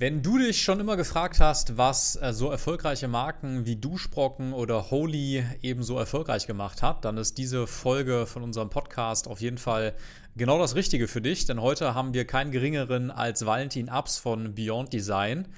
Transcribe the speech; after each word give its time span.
Wenn 0.00 0.22
du 0.22 0.38
dich 0.38 0.62
schon 0.62 0.78
immer 0.78 0.96
gefragt 0.96 1.40
hast, 1.40 1.76
was 1.76 2.14
äh, 2.22 2.32
so 2.32 2.52
erfolgreiche 2.52 3.08
Marken 3.08 3.66
wie 3.66 3.74
Duschbrocken 3.74 4.52
oder 4.52 4.92
Holy 4.92 5.44
ebenso 5.60 5.98
erfolgreich 5.98 6.46
gemacht 6.46 6.82
hat, 6.82 7.04
dann 7.04 7.16
ist 7.16 7.36
diese 7.36 7.66
Folge 7.66 8.26
von 8.26 8.44
unserem 8.44 8.70
Podcast 8.70 9.26
auf 9.26 9.40
jeden 9.40 9.58
Fall 9.58 9.94
genau 10.36 10.58
das 10.58 10.74
Richtige 10.74 11.08
für 11.08 11.20
dich, 11.20 11.46
denn 11.46 11.60
heute 11.60 11.94
haben 11.94 12.14
wir 12.14 12.24
keinen 12.26 12.50
geringeren 12.50 13.10
als 13.10 13.44
Valentin 13.46 13.88
Abs 13.88 14.18
von 14.18 14.54
Beyond 14.54 14.92
Design 14.92 15.48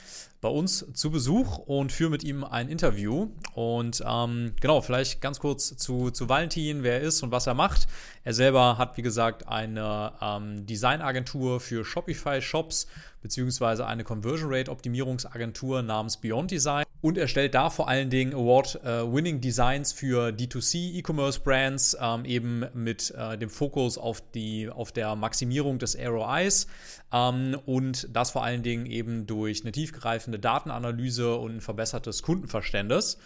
bei 0.41 0.49
uns 0.49 0.87
zu 0.95 1.11
Besuch 1.11 1.59
und 1.59 1.93
führe 1.93 2.11
mit 2.11 2.25
ihm 2.25 2.45
ein 2.45 2.69
Interview. 2.69 3.29
Und 3.55 4.03
ähm, 4.07 4.55
genau, 4.61 4.81
vielleicht 4.81 5.21
ganz 5.21 5.39
kurz 5.39 5.77
zu, 5.77 6.11
zu 6.11 6.29
Valentin, 6.29 6.83
wer 6.83 6.95
er 6.95 7.01
ist 7.01 7.23
und 7.23 7.31
was 7.31 7.47
er 7.47 7.55
macht. 7.55 7.87
Er 8.25 8.33
selber 8.33 8.79
hat, 8.79 8.97
wie 8.97 9.03
gesagt, 9.03 9.49
eine 9.49 10.13
ähm, 10.21 10.67
Designagentur 10.67 11.61
für 11.61 11.85
Shopify-Shops 11.85 12.87
beziehungsweise 13.23 13.87
eine 13.87 14.05
Conversion 14.05 14.53
Rate 14.53 14.71
Optimierungsagentur 14.71 15.83
namens 15.83 16.17
Beyond 16.17 16.51
Design 16.51 16.85
und 17.03 17.17
erstellt 17.17 17.55
da 17.55 17.71
vor 17.71 17.89
allen 17.89 18.11
Dingen 18.11 18.35
Award-Winning 18.35 19.37
äh, 19.37 19.41
Designs 19.41 19.93
für 19.93 20.29
D2C 20.29 20.99
E-Commerce 20.99 21.41
Brands, 21.41 21.97
ähm, 22.01 22.25
eben 22.25 22.67
mit 22.75 23.13
äh, 23.17 23.39
dem 23.39 23.51
Fokus 23.51 23.97
auf, 23.97 24.23
die, 24.33 24.69
auf 24.69 24.93
der 24.93 25.17
Maximierung 25.17 25.79
des 25.79 25.97
ROIs 25.99 26.67
ähm, 27.13 27.59
und 27.67 28.09
das 28.13 28.31
vor 28.31 28.45
allen 28.45 28.63
Dingen 28.63 28.87
eben 28.87 29.27
durch 29.27 29.63
eine 29.63 29.73
tiefgreifende 29.73 30.39
Datenanalyse 30.39 31.37
und 31.37 31.57
ein 31.57 31.61
verbessertes 31.61 32.23
Kundenverständnis. 32.23 33.19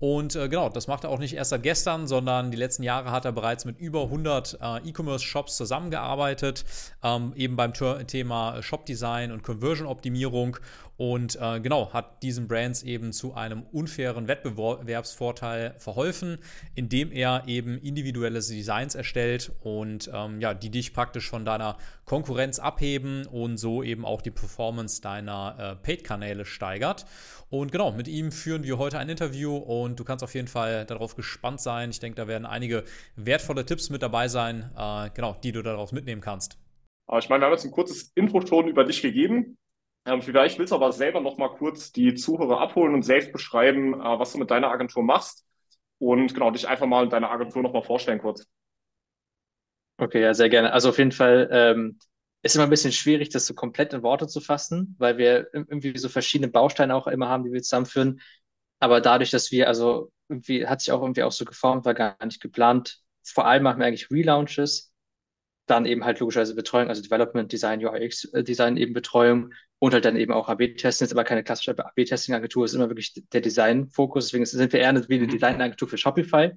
Und 0.00 0.36
äh, 0.36 0.48
genau, 0.48 0.68
das 0.68 0.86
macht 0.86 1.04
er 1.04 1.10
auch 1.10 1.18
nicht 1.18 1.34
erst 1.34 1.50
seit 1.50 1.62
gestern, 1.62 2.06
sondern 2.06 2.50
die 2.50 2.56
letzten 2.56 2.82
Jahre 2.82 3.10
hat 3.10 3.24
er 3.24 3.32
bereits 3.32 3.64
mit 3.64 3.78
über 3.78 4.04
100 4.04 4.58
äh, 4.60 4.88
E-Commerce-Shops 4.88 5.56
zusammengearbeitet, 5.56 6.64
ähm, 7.02 7.32
eben 7.36 7.56
beim 7.56 7.72
Thema 7.72 8.62
Shop-Design 8.62 9.32
und 9.32 9.42
Conversion-Optimierung 9.42 10.58
und 10.98 11.38
äh, 11.40 11.60
genau, 11.60 11.92
hat 11.92 12.24
diesen 12.24 12.48
Brands 12.48 12.82
eben 12.82 13.12
zu 13.12 13.32
einem 13.34 13.62
unfairen 13.70 14.26
Wettbewerbsvorteil 14.26 15.74
verholfen, 15.78 16.38
indem 16.74 17.12
er 17.12 17.44
eben 17.46 17.78
individuelle 17.78 18.40
Designs 18.40 18.96
erstellt 18.96 19.52
und 19.60 20.10
ähm, 20.12 20.40
ja, 20.40 20.54
die 20.54 20.70
dich 20.70 20.92
praktisch 20.92 21.30
von 21.30 21.44
deiner 21.44 21.78
Konkurrenz 22.04 22.58
abheben 22.58 23.26
und 23.26 23.58
so 23.58 23.84
eben 23.84 24.04
auch 24.04 24.22
die 24.22 24.32
Performance 24.32 25.00
deiner 25.00 25.56
äh, 25.56 25.76
Paid-Kanäle 25.76 26.44
steigert. 26.44 27.06
Und 27.48 27.70
genau, 27.70 27.92
mit 27.92 28.08
ihm 28.08 28.32
führen 28.32 28.64
wir 28.64 28.76
heute 28.76 28.98
ein 28.98 29.08
Interview 29.08 29.56
und 29.56 29.87
du 29.96 30.04
kannst 30.04 30.24
auf 30.24 30.34
jeden 30.34 30.48
Fall 30.48 30.84
darauf 30.86 31.16
gespannt 31.16 31.60
sein. 31.60 31.90
Ich 31.90 32.00
denke, 32.00 32.16
da 32.16 32.28
werden 32.28 32.46
einige 32.46 32.84
wertvolle 33.16 33.64
Tipps 33.64 33.90
mit 33.90 34.02
dabei 34.02 34.28
sein, 34.28 34.70
äh, 34.76 35.10
genau, 35.14 35.36
die 35.42 35.52
du 35.52 35.62
daraus 35.62 35.92
mitnehmen 35.92 36.20
kannst. 36.20 36.58
Aber 37.06 37.18
ich 37.18 37.28
meine, 37.28 37.42
wir 37.42 37.46
haben 37.46 37.54
jetzt 37.54 37.64
ein 37.64 37.70
kurzes 37.70 38.12
Intro 38.14 38.44
schon 38.46 38.68
über 38.68 38.84
dich 38.84 39.02
gegeben. 39.02 39.56
Ähm, 40.04 40.22
vielleicht 40.22 40.58
willst 40.58 40.72
du 40.72 40.76
aber 40.76 40.92
selber 40.92 41.20
noch 41.20 41.38
mal 41.38 41.48
kurz 41.48 41.92
die 41.92 42.14
Zuhörer 42.14 42.60
abholen 42.60 42.94
und 42.94 43.02
selbst 43.02 43.32
beschreiben, 43.32 43.94
äh, 43.94 44.18
was 44.18 44.32
du 44.32 44.38
mit 44.38 44.50
deiner 44.50 44.70
Agentur 44.70 45.02
machst 45.02 45.44
und 45.98 46.34
genau 46.34 46.50
dich 46.50 46.68
einfach 46.68 46.86
mal 46.86 47.04
in 47.04 47.10
deiner 47.10 47.30
Agentur 47.30 47.62
noch 47.62 47.72
mal 47.72 47.82
vorstellen 47.82 48.20
kurz. 48.20 48.46
Okay, 49.98 50.22
ja, 50.22 50.32
sehr 50.32 50.48
gerne. 50.48 50.72
Also 50.72 50.90
auf 50.90 50.98
jeden 50.98 51.12
Fall 51.12 51.48
ähm, 51.50 51.98
ist 52.42 52.54
immer 52.54 52.64
ein 52.64 52.70
bisschen 52.70 52.92
schwierig, 52.92 53.30
das 53.30 53.46
so 53.46 53.54
komplett 53.54 53.92
in 53.92 54.02
Worte 54.02 54.28
zu 54.28 54.40
fassen, 54.40 54.94
weil 54.98 55.18
wir 55.18 55.48
irgendwie 55.52 55.96
so 55.98 56.08
verschiedene 56.08 56.50
Bausteine 56.50 56.94
auch 56.94 57.08
immer 57.08 57.28
haben, 57.28 57.44
die 57.44 57.52
wir 57.52 57.62
zusammenführen. 57.62 58.20
Aber 58.80 59.00
dadurch, 59.00 59.30
dass 59.30 59.50
wir, 59.50 59.68
also 59.68 60.12
irgendwie 60.28 60.66
hat 60.66 60.80
sich 60.80 60.92
auch 60.92 61.00
irgendwie 61.00 61.22
auch 61.22 61.32
so 61.32 61.44
geformt, 61.44 61.84
war 61.84 61.94
gar 61.94 62.16
nicht 62.24 62.40
geplant. 62.40 63.00
Vor 63.24 63.46
allem 63.46 63.62
machen 63.62 63.80
wir 63.80 63.86
eigentlich 63.86 64.10
Relaunches, 64.10 64.92
dann 65.66 65.86
eben 65.86 66.04
halt 66.04 66.20
logischerweise 66.20 66.54
Betreuung, 66.54 66.88
also 66.88 67.02
Development, 67.02 67.50
Design, 67.50 67.84
UX, 67.84 68.24
äh, 68.32 68.42
Design 68.42 68.76
eben 68.76 68.94
Betreuung 68.94 69.52
und 69.78 69.92
halt 69.92 70.04
dann 70.04 70.16
eben 70.16 70.32
auch 70.32 70.48
AB-Testen. 70.48 71.04
Ist 71.04 71.12
aber 71.12 71.24
keine 71.24 71.44
klassische 71.44 71.76
AB-Testing-Agentur, 71.76 72.64
ist 72.64 72.74
immer 72.74 72.88
wirklich 72.88 73.12
der 73.32 73.40
Design-Fokus. 73.40 74.26
Deswegen 74.26 74.46
sind 74.46 74.72
wir 74.72 74.80
eher 74.80 75.08
wie 75.08 75.14
eine 75.14 75.26
mhm. 75.26 75.30
Design-Agentur 75.30 75.88
für 75.88 75.98
Shopify. 75.98 76.52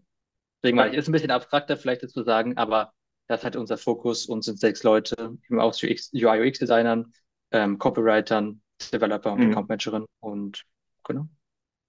Deswegen 0.63 0.77
mal, 0.77 0.93
ist 0.93 1.07
ein 1.07 1.11
bisschen 1.11 1.31
abstrakter 1.31 1.75
vielleicht 1.75 2.03
dazu 2.03 2.23
sagen, 2.23 2.57
aber 2.57 2.93
das 3.27 3.39
ist 3.39 3.43
halt 3.45 3.55
unser 3.55 3.77
Fokus 3.77 4.25
und 4.25 4.43
sind 4.43 4.59
sechs 4.59 4.83
Leute, 4.83 5.37
eben 5.49 5.59
aus 5.59 5.81
UX, 5.83 6.11
UI, 6.13 6.47
UX-Designern, 6.47 7.13
ähm, 7.51 7.77
Copywritern, 7.77 8.61
Developer 8.91 9.33
und 9.33 9.39
mhm. 9.39 9.51
Account 9.51 9.69
Managerin 9.69 10.05
und 10.19 10.63
genau. 11.03 11.27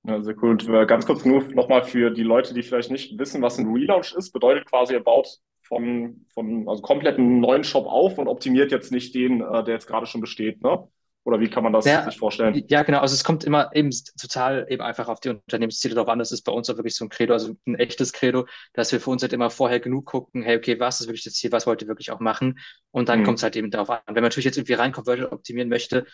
Ja, 0.05 0.21
sehr 0.23 0.35
cool. 0.43 0.51
Und 0.51 0.67
ganz 0.89 1.07
kurz 1.07 1.25
nur 1.25 1.43
nochmal 1.55 1.85
für 1.85 2.11
die 2.11 2.25
Leute, 2.25 2.55
die 2.55 2.63
vielleicht 2.63 2.91
nicht 2.91 3.19
wissen, 3.19 3.41
was 3.41 3.59
ein 3.59 3.73
Relaunch 3.73 4.15
ist, 4.15 4.33
bedeutet 4.33 4.67
quasi, 4.67 4.95
ihr 4.95 5.01
baut 5.01 5.39
von, 5.63 6.27
von 6.35 6.69
also 6.69 6.83
komplett 6.83 7.19
einen 7.19 7.41
neuen 7.41 7.65
Shop 7.65 7.87
auf 7.87 8.19
und 8.19 8.29
optimiert 8.29 8.73
jetzt 8.73 8.91
nicht 8.91 9.15
den, 9.15 9.41
äh, 9.41 9.65
der 9.65 9.75
jetzt 9.75 9.87
gerade 9.87 10.07
schon 10.07 10.21
besteht, 10.21 10.63
ne? 10.63 10.89
Oder 11.25 11.39
wie 11.39 11.49
kann 11.49 11.63
man 11.63 11.73
das 11.73 11.85
ja, 11.85 12.05
sich 12.05 12.19
vorstellen? 12.19 12.65
Ja, 12.69 12.83
genau. 12.83 12.99
Also 12.99 13.15
es 13.15 13.23
kommt 13.23 13.45
immer 13.45 13.71
eben 13.75 13.91
total 14.21 14.67
eben 14.69 14.83
einfach 14.83 15.09
auf 15.09 15.21
die 15.21 15.29
Unternehmensziele 15.29 15.95
drauf 15.95 16.09
an. 16.09 16.19
Das 16.19 16.33
ist 16.33 16.43
bei 16.43 16.51
uns 16.51 16.69
auch 16.69 16.77
wirklich 16.77 16.97
so 16.97 17.05
ein 17.05 17.11
Credo, 17.11 17.33
also 17.33 17.55
ein 17.65 17.77
echtes 17.77 18.13
Credo, 18.13 18.47
dass 18.73 18.91
wir 18.91 19.01
für 19.01 19.11
uns 19.11 19.23
halt 19.23 19.33
immer 19.33 19.49
vorher 19.49 19.79
genug 19.79 20.07
gucken, 20.07 20.43
hey, 20.43 20.57
okay, 20.57 20.81
was 20.81 21.01
ist 21.01 21.07
wirklich 21.07 21.23
das 21.23 21.35
Ziel, 21.35 21.53
was 21.53 21.65
wollt 21.67 21.81
ihr 21.81 21.87
wirklich 21.87 22.11
auch 22.11 22.19
machen? 22.19 22.59
Und 22.91 23.09
dann 23.09 23.21
mhm. 23.21 23.25
kommt 23.25 23.39
es 23.39 23.45
halt 23.45 23.55
eben 23.55 23.71
darauf 23.71 23.91
an. 23.91 24.01
Wenn 24.07 24.15
man 24.15 24.25
natürlich 24.25 24.47
jetzt 24.47 24.59
irgendwie 24.59 24.75
rein 24.75 24.91
Conversion 24.91 25.29
optimieren 25.29 25.69
möchte, 25.69 26.07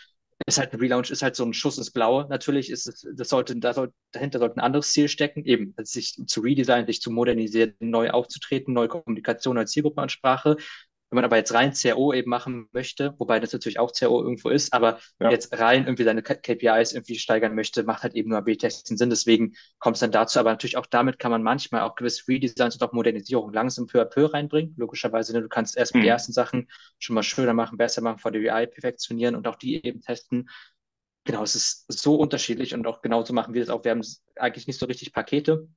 ist 0.47 0.57
halt 0.57 0.73
ein 0.73 0.79
Relaunch, 0.79 1.11
ist 1.11 1.21
halt 1.21 1.35
so 1.35 1.45
ein 1.45 1.53
Schuss 1.53 1.77
ins 1.77 1.91
Blaue. 1.91 2.27
Natürlich 2.29 2.69
ist 2.69 2.87
es, 2.87 3.07
das 3.15 3.29
sollte, 3.29 3.55
da 3.57 3.73
soll, 3.73 3.93
dahinter 4.11 4.39
sollte 4.39 4.57
ein 4.57 4.61
anderes 4.61 4.91
Ziel 4.91 5.07
stecken, 5.07 5.45
eben 5.45 5.75
sich 5.83 6.21
zu 6.27 6.41
redesignen, 6.41 6.87
sich 6.87 7.01
zu 7.01 7.11
modernisieren, 7.11 7.75
neu 7.79 8.09
aufzutreten, 8.09 8.73
neue 8.73 8.87
Kommunikation, 8.87 9.55
neue 9.55 9.65
Zielgruppenansprache. 9.65 10.57
Wenn 11.09 11.15
man 11.15 11.25
aber 11.25 11.37
jetzt 11.37 11.53
rein 11.53 11.73
CRO 11.73 12.13
eben 12.13 12.29
machen 12.29 12.69
möchte, 12.71 13.15
wobei 13.17 13.39
das 13.39 13.51
natürlich 13.51 13.79
auch 13.79 13.91
CRO 13.91 14.21
irgendwo 14.21 14.49
ist, 14.49 14.73
aber 14.73 14.99
ja. 15.19 15.31
jetzt 15.31 15.57
rein 15.57 15.85
irgendwie 15.85 16.03
seine 16.03 16.21
KPIs 16.21 16.93
irgendwie 16.93 17.17
steigern 17.17 17.55
möchte, 17.55 17.83
macht 17.83 18.03
halt 18.03 18.13
eben 18.13 18.29
nur 18.29 18.37
AB-Testen 18.37 18.95
Sinn. 18.95 19.09
Deswegen 19.09 19.55
kommt 19.79 19.95
es 19.95 20.01
dann 20.01 20.11
dazu. 20.11 20.39
Aber 20.39 20.51
natürlich 20.51 20.77
auch 20.77 20.85
damit 20.85 21.17
kann 21.17 21.31
man 21.31 21.41
manchmal 21.41 21.81
auch 21.81 21.95
gewisse 21.95 22.27
Redesigns 22.27 22.75
und 22.75 22.83
auch 22.83 22.93
Modernisierung 22.93 23.51
langsam 23.51 23.87
peu 23.87 24.01
à 24.01 24.05
peu 24.05 24.25
reinbringen. 24.25 24.75
Logischerweise, 24.77 25.33
ne? 25.33 25.41
du 25.41 25.49
kannst 25.49 25.77
erst 25.77 25.95
mhm. 25.95 26.01
die 26.01 26.07
ersten 26.07 26.31
Sachen 26.31 26.69
schon 26.99 27.15
mal 27.15 27.23
schöner 27.23 27.55
machen, 27.55 27.77
besser 27.77 28.01
machen, 28.01 28.19
vor 28.19 28.31
der 28.31 28.41
UI 28.41 28.67
perfektionieren 28.67 29.35
und 29.35 29.47
auch 29.47 29.55
die 29.55 29.83
eben 29.83 30.01
testen. 30.01 30.47
Genau, 31.25 31.43
es 31.43 31.55
ist 31.55 31.85
so 31.91 32.15
unterschiedlich 32.15 32.73
und 32.73 32.85
auch 32.85 33.01
genauso 33.01 33.33
machen 33.33 33.53
wir 33.53 33.61
das 33.61 33.69
auch. 33.69 33.83
Wir 33.83 33.91
haben 33.91 34.01
eigentlich 34.35 34.67
nicht 34.67 34.79
so 34.79 34.85
richtig 34.85 35.11
Pakete, 35.11 35.67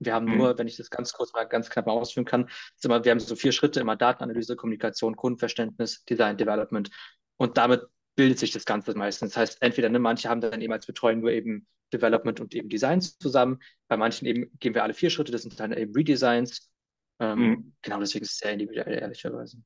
wir 0.00 0.14
haben 0.14 0.26
mhm. 0.26 0.38
nur, 0.38 0.58
wenn 0.58 0.66
ich 0.66 0.76
das 0.76 0.90
ganz 0.90 1.12
kurz 1.12 1.32
mal 1.32 1.44
ganz 1.44 1.70
knapp 1.70 1.86
ausführen 1.86 2.24
kann, 2.24 2.48
immer, 2.82 3.04
wir 3.04 3.12
haben 3.12 3.20
so 3.20 3.36
vier 3.36 3.52
Schritte, 3.52 3.80
immer 3.80 3.96
Datenanalyse, 3.96 4.56
Kommunikation, 4.56 5.14
Kundenverständnis, 5.14 6.04
Design, 6.04 6.36
Development. 6.36 6.90
Und 7.36 7.56
damit 7.58 7.82
bildet 8.16 8.38
sich 8.38 8.50
das 8.50 8.64
Ganze 8.64 8.94
meistens. 8.96 9.34
Das 9.34 9.36
heißt, 9.36 9.62
entweder 9.62 9.88
ne, 9.88 9.98
manche 9.98 10.28
haben 10.28 10.40
dann 10.40 10.60
eben 10.60 10.72
als 10.72 10.86
Betreuung 10.86 11.20
nur 11.20 11.30
eben 11.30 11.66
Development 11.92 12.40
und 12.40 12.54
eben 12.54 12.68
Designs 12.68 13.18
zusammen. 13.18 13.60
Bei 13.88 13.96
manchen 13.96 14.26
eben 14.26 14.50
gehen 14.58 14.74
wir 14.74 14.82
alle 14.82 14.94
vier 14.94 15.10
Schritte, 15.10 15.32
das 15.32 15.42
sind 15.42 15.58
dann 15.60 15.72
eben 15.72 15.92
Redesigns. 15.94 16.70
Ähm, 17.18 17.38
mhm. 17.38 17.72
Genau, 17.82 18.00
deswegen 18.00 18.24
ist 18.24 18.32
es 18.32 18.38
sehr 18.38 18.52
individuell, 18.52 18.98
ehrlicherweise. 18.98 19.58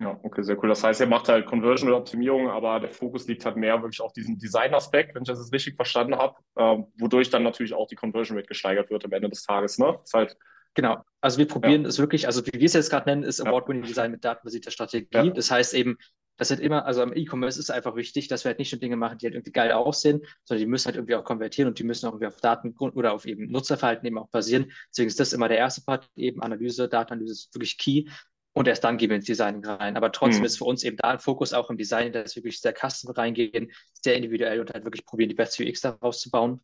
Ja, 0.00 0.18
okay, 0.22 0.42
sehr 0.42 0.56
cool. 0.62 0.70
Das 0.70 0.82
heißt, 0.82 1.00
ihr 1.00 1.06
macht 1.06 1.28
halt 1.28 1.44
Conversion 1.44 1.92
Optimierung, 1.92 2.48
aber 2.48 2.80
der 2.80 2.88
Fokus 2.88 3.26
liegt 3.28 3.44
halt 3.44 3.56
mehr 3.56 3.82
wirklich 3.82 4.00
auf 4.00 4.14
diesem 4.14 4.38
Design-Aspekt, 4.38 5.14
wenn 5.14 5.22
ich 5.22 5.28
das 5.28 5.38
jetzt 5.38 5.52
richtig 5.52 5.76
verstanden 5.76 6.16
habe, 6.16 6.36
äh, 6.56 6.78
wodurch 6.98 7.28
dann 7.28 7.42
natürlich 7.42 7.74
auch 7.74 7.86
die 7.86 7.96
Conversion 7.96 8.38
Rate 8.38 8.48
gesteigert 8.48 8.90
wird 8.90 9.04
am 9.04 9.12
Ende 9.12 9.28
des 9.28 9.42
Tages. 9.42 9.78
Ne? 9.78 9.92
Das 9.92 10.04
ist 10.04 10.14
halt 10.14 10.36
Genau. 10.74 11.02
Also 11.20 11.38
wir 11.38 11.48
probieren 11.48 11.82
ja. 11.82 11.88
es 11.88 11.98
wirklich, 11.98 12.26
also 12.26 12.46
wie 12.46 12.58
wir 12.58 12.66
es 12.66 12.74
jetzt 12.74 12.90
gerade 12.90 13.08
nennen, 13.08 13.24
ist 13.24 13.40
Award-Winning 13.40 13.82
Design 13.82 14.12
mit 14.12 14.24
datenbasierter 14.24 14.70
Strategie. 14.70 15.08
Ja. 15.12 15.24
Das 15.24 15.50
heißt 15.50 15.74
eben, 15.74 15.98
das 16.36 16.48
halt 16.48 16.60
immer, 16.60 16.86
also 16.86 17.02
am 17.02 17.12
E-Commerce 17.14 17.60
ist 17.60 17.70
einfach 17.70 17.96
wichtig, 17.96 18.28
dass 18.28 18.44
wir 18.44 18.50
halt 18.50 18.58
nicht 18.58 18.72
nur 18.72 18.80
Dinge 18.80 18.96
machen, 18.96 19.18
die 19.18 19.26
halt 19.26 19.34
irgendwie 19.34 19.52
geil 19.52 19.72
aussehen, 19.72 20.22
sondern 20.44 20.64
die 20.64 20.70
müssen 20.70 20.86
halt 20.86 20.96
irgendwie 20.96 21.14
auch 21.16 21.24
konvertieren 21.24 21.68
und 21.68 21.78
die 21.78 21.84
müssen 21.84 22.06
auch 22.06 22.12
irgendwie 22.12 22.28
auf 22.28 22.40
Daten 22.40 22.74
oder 22.78 23.12
auf 23.12 23.26
eben 23.26 23.50
Nutzerverhalten 23.50 24.06
eben 24.06 24.16
auch 24.16 24.30
basieren. 24.30 24.72
Deswegen 24.90 25.08
ist 25.08 25.20
das 25.20 25.34
immer 25.34 25.48
der 25.48 25.58
erste 25.58 25.82
Part, 25.82 26.08
eben 26.16 26.40
Analyse, 26.40 26.88
Datenanalyse 26.88 27.32
ist 27.32 27.54
wirklich 27.54 27.76
key. 27.76 28.06
Und 28.52 28.66
erst 28.66 28.82
dann 28.82 28.98
gehen 28.98 29.10
wir 29.10 29.16
ins 29.16 29.26
Design 29.26 29.64
rein. 29.64 29.96
Aber 29.96 30.10
trotzdem 30.10 30.40
mhm. 30.40 30.46
ist 30.46 30.58
für 30.58 30.64
uns 30.64 30.82
eben 30.82 30.96
da 30.96 31.10
ein 31.10 31.20
Fokus 31.20 31.52
auch 31.52 31.70
im 31.70 31.76
Design, 31.76 32.12
dass 32.12 32.34
wir 32.34 32.42
wirklich 32.42 32.60
sehr 32.60 32.74
custom 32.74 33.12
reingehen, 33.12 33.70
sehr 33.92 34.16
individuell 34.16 34.60
und 34.60 34.72
halt 34.72 34.84
wirklich 34.84 35.06
probieren, 35.06 35.28
die 35.28 35.36
beste 35.36 35.64
UX 35.64 35.80
daraus 35.80 36.20
zu 36.20 36.30
bauen. 36.30 36.60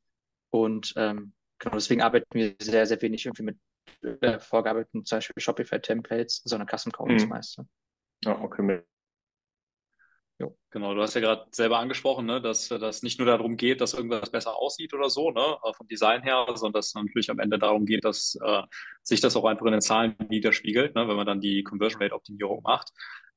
Und 0.51 0.95
ähm, 0.97 1.33
genau 1.59 1.77
deswegen 1.77 2.03
arbeiten 2.03 2.27
wir 2.33 2.55
sehr, 2.61 2.87
sehr 2.87 3.01
wenig 3.03 3.27
irgendwie 3.27 3.45
mit 3.45 3.59
äh, 4.21 4.39
vorgearbeiteten, 4.39 5.05
zum 5.05 5.19
Beispiel 5.19 5.41
Shopify-Templates, 5.41 6.43
sondern 6.45 6.69
Custom 6.69 6.93
Codes 6.93 7.23
mhm. 7.23 7.29
meiste. 7.29 7.67
Ja, 8.25 8.41
okay, 8.41 8.83
Jo. 10.39 10.55
Genau, 10.71 10.95
du 10.95 11.01
hast 11.01 11.15
ja 11.15 11.23
gerade 11.23 11.47
selber 11.51 11.79
angesprochen, 11.79 12.27
ne, 12.27 12.43
dass 12.43 12.69
das 12.69 13.03
nicht 13.03 13.19
nur 13.19 13.27
darum 13.27 13.57
geht, 13.57 13.81
dass 13.81 13.95
irgendwas 13.95 14.31
besser 14.31 14.55
aussieht 14.57 14.93
oder 14.93 15.09
so, 15.09 15.31
ne, 15.31 15.41
äh, 15.65 15.73
vom 15.73 15.89
Design 15.89 16.23
her, 16.23 16.45
sondern 16.55 16.75
dass 16.75 16.89
es 16.89 16.95
natürlich 16.95 17.31
am 17.31 17.39
Ende 17.39 17.59
darum 17.59 17.87
geht, 17.87 18.05
dass 18.05 18.39
äh, 18.45 18.63
sich 19.03 19.23
das 19.23 19.35
auch 19.37 19.47
einfach 19.47 19.65
in 19.65 19.73
den 19.73 19.81
Zahlen 19.81 20.15
widerspiegelt, 20.29 20.95
ne, 20.95 21.09
wenn 21.09 21.17
man 21.17 21.27
dann 21.27 21.41
die 21.41 21.63
Conversion 21.65 22.03
Rate 22.03 22.15
Optimierung 22.15 22.63
macht. 22.63 22.93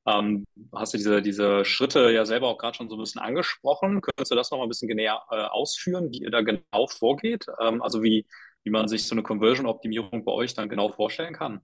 Ähm, 0.05 0.45
hast 0.75 0.93
du 0.93 0.97
diese, 0.97 1.21
diese 1.21 1.63
Schritte 1.63 2.11
ja 2.11 2.25
selber 2.25 2.47
auch 2.49 2.57
gerade 2.57 2.75
schon 2.75 2.89
so 2.89 2.95
ein 2.95 2.99
bisschen 2.99 3.21
angesprochen. 3.21 4.01
Könntest 4.01 4.31
du 4.31 4.35
das 4.35 4.51
noch 4.51 4.57
mal 4.57 4.65
ein 4.65 4.69
bisschen 4.69 4.93
näher 4.93 5.21
äh, 5.31 5.35
ausführen, 5.35 6.11
wie 6.11 6.19
ihr 6.23 6.31
da 6.31 6.41
genau 6.41 6.87
vorgeht? 6.87 7.45
Ähm, 7.61 7.81
also 7.81 8.03
wie, 8.03 8.25
wie 8.63 8.71
man 8.71 8.87
sich 8.89 9.07
so 9.07 9.15
eine 9.15 9.23
Conversion 9.23 9.67
Optimierung 9.67 10.25
bei 10.25 10.31
euch 10.33 10.53
dann 10.53 10.67
genau 10.69 10.89
vorstellen 10.89 11.33
kann? 11.33 11.61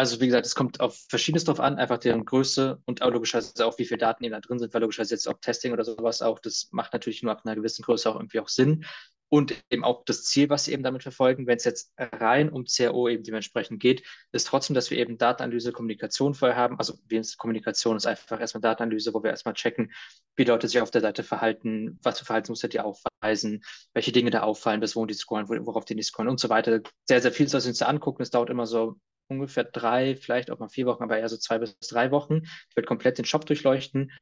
Also 0.00 0.18
wie 0.18 0.28
gesagt, 0.28 0.46
es 0.46 0.54
kommt 0.54 0.80
auf 0.80 0.98
Verschiedenes 1.10 1.44
drauf 1.44 1.60
an, 1.60 1.76
einfach 1.76 1.98
deren 1.98 2.24
Größe 2.24 2.80
und 2.86 3.02
auch 3.02 3.10
logischerweise 3.10 3.66
auch, 3.66 3.78
wie 3.78 3.84
viele 3.84 3.98
Daten 3.98 4.24
eben 4.24 4.32
da 4.32 4.40
drin 4.40 4.58
sind, 4.58 4.72
weil 4.72 4.80
logischerweise 4.80 5.12
jetzt 5.12 5.28
auch 5.28 5.38
Testing 5.42 5.74
oder 5.74 5.84
sowas 5.84 6.22
auch, 6.22 6.38
das 6.38 6.68
macht 6.70 6.94
natürlich 6.94 7.22
nur 7.22 7.32
ab 7.32 7.42
einer 7.44 7.54
gewissen 7.54 7.82
Größe 7.82 8.08
auch 8.08 8.14
irgendwie 8.14 8.40
auch 8.40 8.48
Sinn. 8.48 8.86
Und 9.28 9.62
eben 9.68 9.84
auch 9.84 10.02
das 10.06 10.24
Ziel, 10.24 10.48
was 10.48 10.64
sie 10.64 10.72
eben 10.72 10.82
damit 10.82 11.02
verfolgen, 11.02 11.46
wenn 11.46 11.58
es 11.58 11.64
jetzt 11.64 11.92
rein 11.98 12.48
um 12.48 12.64
CRO 12.64 13.10
eben 13.10 13.24
dementsprechend 13.24 13.78
geht, 13.78 14.02
ist 14.32 14.46
trotzdem, 14.46 14.72
dass 14.72 14.90
wir 14.90 14.96
eben 14.96 15.18
Datenanalyse, 15.18 15.70
Kommunikation 15.70 16.32
vorher 16.32 16.56
haben. 16.56 16.78
Also 16.78 16.94
Kommunikation 17.36 17.98
ist 17.98 18.06
einfach 18.06 18.40
erstmal 18.40 18.62
Datenanalyse, 18.62 19.12
wo 19.12 19.22
wir 19.22 19.30
erstmal 19.30 19.54
checken, 19.54 19.92
wie 20.34 20.44
Leute 20.44 20.66
sich 20.66 20.80
auf 20.80 20.90
der 20.90 21.02
Seite 21.02 21.24
verhalten, 21.24 21.98
was 22.02 22.18
für 22.18 22.24
Verhaltensmuster 22.24 22.68
die 22.68 22.80
aufweisen, 22.80 23.62
welche 23.92 24.12
Dinge 24.12 24.30
da 24.30 24.44
auffallen, 24.44 24.80
bis 24.80 24.96
wohin 24.96 25.08
die 25.08 25.14
scrollen, 25.14 25.46
worauf 25.66 25.84
die 25.84 25.94
nicht 25.94 26.06
scrollen 26.06 26.30
und 26.30 26.40
so 26.40 26.48
weiter. 26.48 26.80
Sehr, 27.06 27.20
sehr 27.20 27.32
viel, 27.32 27.52
was 27.52 27.66
wir 27.66 27.68
uns 27.68 27.82
angucken. 27.82 28.22
Es 28.22 28.30
dauert 28.30 28.48
immer 28.48 28.66
so 28.66 28.96
ungefähr 29.30 29.64
drei, 29.64 30.16
vielleicht 30.16 30.50
auch 30.50 30.58
mal 30.58 30.68
vier 30.68 30.86
Wochen, 30.86 31.02
aber 31.02 31.18
eher 31.18 31.28
so 31.28 31.36
zwei 31.36 31.58
bis 31.58 31.76
drei 31.78 32.10
Wochen. 32.10 32.42
Ich 32.68 32.76
werde 32.76 32.86
komplett 32.86 33.18
den 33.18 33.24
Shop 33.24 33.46
durchleuchten. 33.46 34.12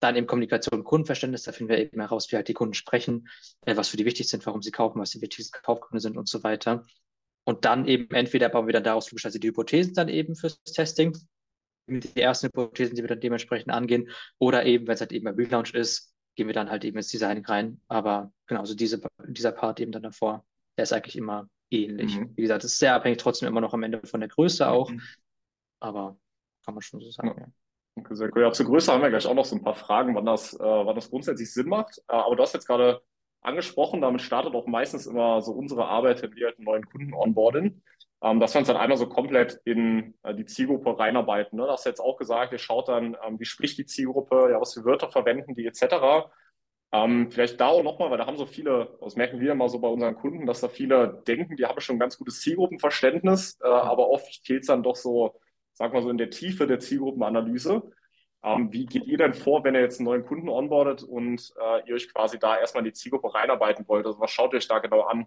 Dann 0.00 0.16
eben 0.16 0.26
Kommunikation 0.26 0.80
und 0.80 0.84
Kundenverständnis, 0.84 1.44
da 1.44 1.52
finden 1.52 1.70
wir 1.70 1.78
eben 1.78 2.00
heraus, 2.00 2.30
wie 2.30 2.36
halt 2.36 2.48
die 2.48 2.54
Kunden 2.54 2.74
sprechen, 2.74 3.28
äh, 3.62 3.76
was 3.76 3.88
für 3.88 3.96
die 3.96 4.04
wichtig 4.04 4.28
sind, 4.28 4.44
warum 4.44 4.62
sie 4.62 4.70
kaufen, 4.70 5.00
was 5.00 5.10
die 5.10 5.22
wichtigsten 5.22 5.58
Kaufgründe 5.62 6.00
sind 6.00 6.18
und 6.18 6.28
so 6.28 6.42
weiter. 6.42 6.84
Und 7.44 7.64
dann 7.64 7.86
eben 7.86 8.10
entweder 8.14 8.48
bauen 8.48 8.66
wir 8.66 8.72
dann 8.72 8.84
daraus 8.84 9.10
logischerweise 9.10 9.40
die 9.40 9.48
Hypothesen 9.48 9.94
dann 9.94 10.08
eben 10.08 10.34
fürs 10.34 10.62
Testing, 10.64 11.16
die 11.86 12.20
ersten 12.20 12.48
Hypothesen, 12.48 12.96
die 12.96 13.02
wir 13.02 13.08
dann 13.08 13.20
dementsprechend 13.20 13.70
angehen, 13.70 14.10
oder 14.38 14.66
eben, 14.66 14.86
wenn 14.86 14.94
es 14.94 15.00
halt 15.00 15.12
eben 15.12 15.28
ein 15.28 15.34
Relaunch 15.34 15.72
ist, 15.72 16.12
gehen 16.34 16.48
wir 16.48 16.54
dann 16.54 16.70
halt 16.70 16.84
eben 16.84 16.96
ins 16.96 17.08
Design 17.08 17.44
rein. 17.44 17.80
Aber 17.88 18.32
genau, 18.46 18.60
also 18.60 18.74
diese, 18.74 19.00
dieser 19.26 19.52
Part 19.52 19.80
eben 19.80 19.92
dann 19.92 20.02
davor, 20.02 20.44
der 20.76 20.82
ist 20.82 20.92
eigentlich 20.92 21.16
immer 21.16 21.48
ähnlich. 21.70 22.18
Mhm. 22.18 22.32
Wie 22.36 22.42
gesagt, 22.42 22.64
es 22.64 22.72
ist 22.72 22.78
sehr 22.78 22.94
abhängig 22.94 23.18
trotzdem 23.18 23.48
immer 23.48 23.60
noch 23.60 23.74
am 23.74 23.82
Ende 23.82 24.00
von 24.06 24.20
der 24.20 24.28
Größe 24.28 24.68
auch. 24.68 24.90
Mhm. 24.90 25.02
Aber 25.80 26.16
kann 26.64 26.74
man 26.74 26.82
schon 26.82 27.00
so 27.00 27.10
sagen, 27.10 27.28
ja. 27.28 27.44
ja. 27.44 27.52
Okay, 27.98 28.14
sehr 28.14 28.30
cool. 28.34 28.42
Ja, 28.42 28.52
zur 28.52 28.66
Größe 28.66 28.92
haben 28.92 29.02
wir 29.02 29.08
gleich 29.08 29.26
auch 29.26 29.34
noch 29.34 29.44
so 29.44 29.56
ein 29.56 29.62
paar 29.62 29.74
Fragen, 29.74 30.14
wann 30.14 30.26
das, 30.26 30.52
äh, 30.52 30.58
wann 30.58 30.94
das 30.94 31.08
grundsätzlich 31.08 31.52
Sinn 31.52 31.68
macht. 31.68 31.98
Äh, 32.08 32.14
aber 32.14 32.36
du 32.36 32.42
hast 32.42 32.52
jetzt 32.52 32.66
gerade 32.66 33.00
angesprochen, 33.40 34.00
damit 34.00 34.20
startet 34.20 34.54
auch 34.54 34.66
meistens 34.66 35.06
immer 35.06 35.40
so 35.40 35.52
unsere 35.52 35.86
Arbeit, 35.86 36.22
wenn 36.22 36.34
wir 36.34 36.46
halt 36.46 36.58
einen 36.58 36.66
neuen 36.66 36.84
Kunden 36.84 37.14
onboarden, 37.14 37.82
ähm, 38.22 38.40
dass 38.40 38.54
wir 38.54 38.58
uns 38.58 38.68
dann 38.68 38.76
einmal 38.76 38.98
so 38.98 39.08
komplett 39.08 39.60
in 39.64 40.14
äh, 40.24 40.34
die 40.34 40.44
Zielgruppe 40.44 40.98
reinarbeiten. 40.98 41.58
Ne? 41.58 41.64
Das 41.64 41.78
hast 41.78 41.86
du 41.86 41.90
jetzt 41.90 42.00
auch 42.00 42.18
gesagt, 42.18 42.52
ihr 42.52 42.58
schaut 42.58 42.88
dann, 42.88 43.16
ähm, 43.26 43.40
wie 43.40 43.44
spricht 43.44 43.78
die 43.78 43.86
Zielgruppe, 43.86 44.50
ja, 44.50 44.60
was 44.60 44.74
für 44.74 44.84
Wörter 44.84 45.10
verwenden 45.10 45.54
die 45.54 45.66
etc. 45.66 46.28
Ähm, 46.92 47.30
vielleicht 47.30 47.60
da 47.60 47.68
auch 47.68 47.82
nochmal, 47.82 48.10
weil 48.10 48.18
da 48.18 48.26
haben 48.26 48.36
so 48.36 48.46
viele, 48.46 48.96
das 49.00 49.16
merken 49.16 49.40
wir 49.40 49.52
immer 49.52 49.68
so 49.68 49.78
bei 49.80 49.88
unseren 49.88 50.14
Kunden, 50.14 50.46
dass 50.46 50.60
da 50.60 50.68
viele 50.68 51.22
denken, 51.26 51.56
die 51.56 51.66
haben 51.66 51.80
schon 51.80 51.96
ein 51.96 52.00
ganz 52.00 52.16
gutes 52.16 52.40
Zielgruppenverständnis, 52.40 53.58
äh, 53.62 53.66
aber 53.66 54.08
oft 54.08 54.46
fehlt 54.46 54.62
es 54.62 54.68
dann 54.68 54.82
doch 54.82 54.96
so, 54.96 55.38
sag 55.72 55.92
mal 55.92 56.02
so 56.02 56.10
in 56.10 56.18
der 56.18 56.30
Tiefe 56.30 56.66
der 56.66 56.78
Zielgruppenanalyse. 56.78 57.82
Ähm, 58.44 58.72
wie 58.72 58.86
geht 58.86 59.06
ihr 59.06 59.18
denn 59.18 59.34
vor, 59.34 59.64
wenn 59.64 59.74
ihr 59.74 59.80
jetzt 59.80 59.98
einen 59.98 60.06
neuen 60.06 60.24
Kunden 60.24 60.48
onboardet 60.48 61.02
und 61.02 61.52
äh, 61.60 61.88
ihr 61.88 61.96
euch 61.96 62.12
quasi 62.12 62.38
da 62.38 62.58
erstmal 62.58 62.82
in 62.82 62.92
die 62.92 62.92
Zielgruppe 62.92 63.34
reinarbeiten 63.34 63.86
wollt? 63.88 64.06
Also 64.06 64.20
was 64.20 64.30
schaut 64.30 64.52
ihr 64.52 64.58
euch 64.58 64.68
da 64.68 64.78
genau 64.78 65.02
an? 65.02 65.26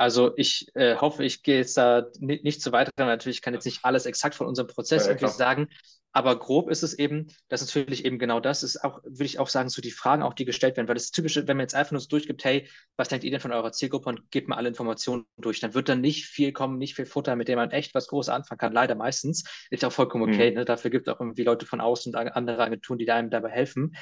Also 0.00 0.32
ich 0.38 0.74
äh, 0.76 0.96
hoffe, 0.96 1.24
ich 1.24 1.42
gehe 1.42 1.58
jetzt 1.58 1.76
da 1.76 2.06
nicht, 2.20 2.42
nicht 2.42 2.62
zu 2.62 2.72
weit. 2.72 2.88
Natürlich 2.96 3.42
kann 3.42 3.52
jetzt 3.52 3.66
nicht 3.66 3.84
alles 3.84 4.06
exakt 4.06 4.34
von 4.34 4.46
unserem 4.46 4.66
Prozess 4.66 5.04
ja, 5.04 5.10
irgendwie 5.10 5.28
sagen, 5.28 5.68
aber 6.12 6.38
grob 6.38 6.70
ist 6.70 6.82
es 6.82 6.98
eben, 6.98 7.26
dass 7.48 7.60
natürlich 7.60 8.06
eben 8.06 8.18
genau 8.18 8.40
das 8.40 8.62
ist 8.62 8.82
auch, 8.82 9.02
würde 9.04 9.26
ich 9.26 9.38
auch 9.38 9.48
sagen, 9.48 9.68
so 9.68 9.82
die 9.82 9.90
Fragen 9.90 10.22
auch, 10.22 10.32
die 10.32 10.46
gestellt 10.46 10.78
werden, 10.78 10.88
weil 10.88 10.94
das 10.94 11.10
typische, 11.10 11.46
wenn 11.46 11.58
man 11.58 11.64
jetzt 11.64 11.74
einfach 11.74 11.92
nur 11.92 12.00
so 12.00 12.08
durchgibt, 12.08 12.42
hey, 12.44 12.66
was 12.96 13.08
denkt 13.08 13.26
ihr 13.26 13.30
denn 13.30 13.40
von 13.40 13.52
eurer 13.52 13.72
Zielgruppe 13.72 14.08
und 14.08 14.30
gebt 14.30 14.48
mal 14.48 14.56
alle 14.56 14.68
Informationen 14.68 15.26
durch, 15.36 15.60
dann 15.60 15.74
wird 15.74 15.90
dann 15.90 16.00
nicht 16.00 16.24
viel 16.24 16.52
kommen, 16.52 16.78
nicht 16.78 16.96
viel 16.96 17.04
Futter, 17.04 17.36
mit 17.36 17.48
dem 17.48 17.56
man 17.56 17.70
echt 17.70 17.94
was 17.94 18.06
Großes 18.06 18.30
anfangen 18.30 18.58
kann, 18.58 18.72
leider 18.72 18.94
meistens. 18.94 19.44
Ist 19.68 19.84
auch 19.84 19.92
vollkommen 19.92 20.32
okay, 20.32 20.50
mhm. 20.50 20.56
ne? 20.56 20.64
dafür 20.64 20.90
gibt 20.90 21.08
es 21.08 21.14
auch 21.14 21.20
irgendwie 21.20 21.44
Leute 21.44 21.66
von 21.66 21.82
außen 21.82 22.14
und 22.14 22.16
andere 22.16 22.62
Agenturen, 22.62 22.98
die 22.98 23.10
einem 23.10 23.28
dabei 23.28 23.50
helfen. 23.50 23.94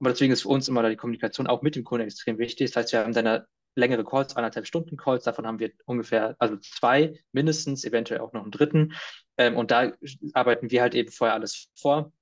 Aber 0.00 0.10
deswegen 0.10 0.32
ist 0.32 0.42
für 0.42 0.48
uns 0.48 0.66
immer 0.66 0.86
die 0.90 0.96
Kommunikation 0.96 1.46
auch 1.46 1.62
mit 1.62 1.76
dem 1.76 1.84
Kunden 1.84 2.06
extrem 2.06 2.38
wichtig. 2.38 2.72
Das 2.72 2.76
heißt, 2.76 2.92
wir 2.92 3.00
haben 3.04 3.12
dann 3.12 3.44
längere 3.74 4.04
Calls, 4.04 4.36
anderthalb 4.36 4.66
Stunden 4.66 4.96
Calls. 4.96 5.24
Davon 5.24 5.46
haben 5.46 5.58
wir 5.58 5.72
ungefähr, 5.84 6.36
also 6.38 6.56
zwei 6.58 7.14
mindestens, 7.32 7.84
eventuell 7.84 8.20
auch 8.20 8.32
noch 8.32 8.42
einen 8.42 8.50
dritten. 8.50 8.94
Ähm, 9.36 9.56
und 9.56 9.70
da 9.70 9.92
arbeiten 10.32 10.70
wir 10.70 10.82
halt 10.82 10.94
eben 10.94 11.10
vorher 11.10 11.34
alles 11.34 11.68
vor, 11.74 12.12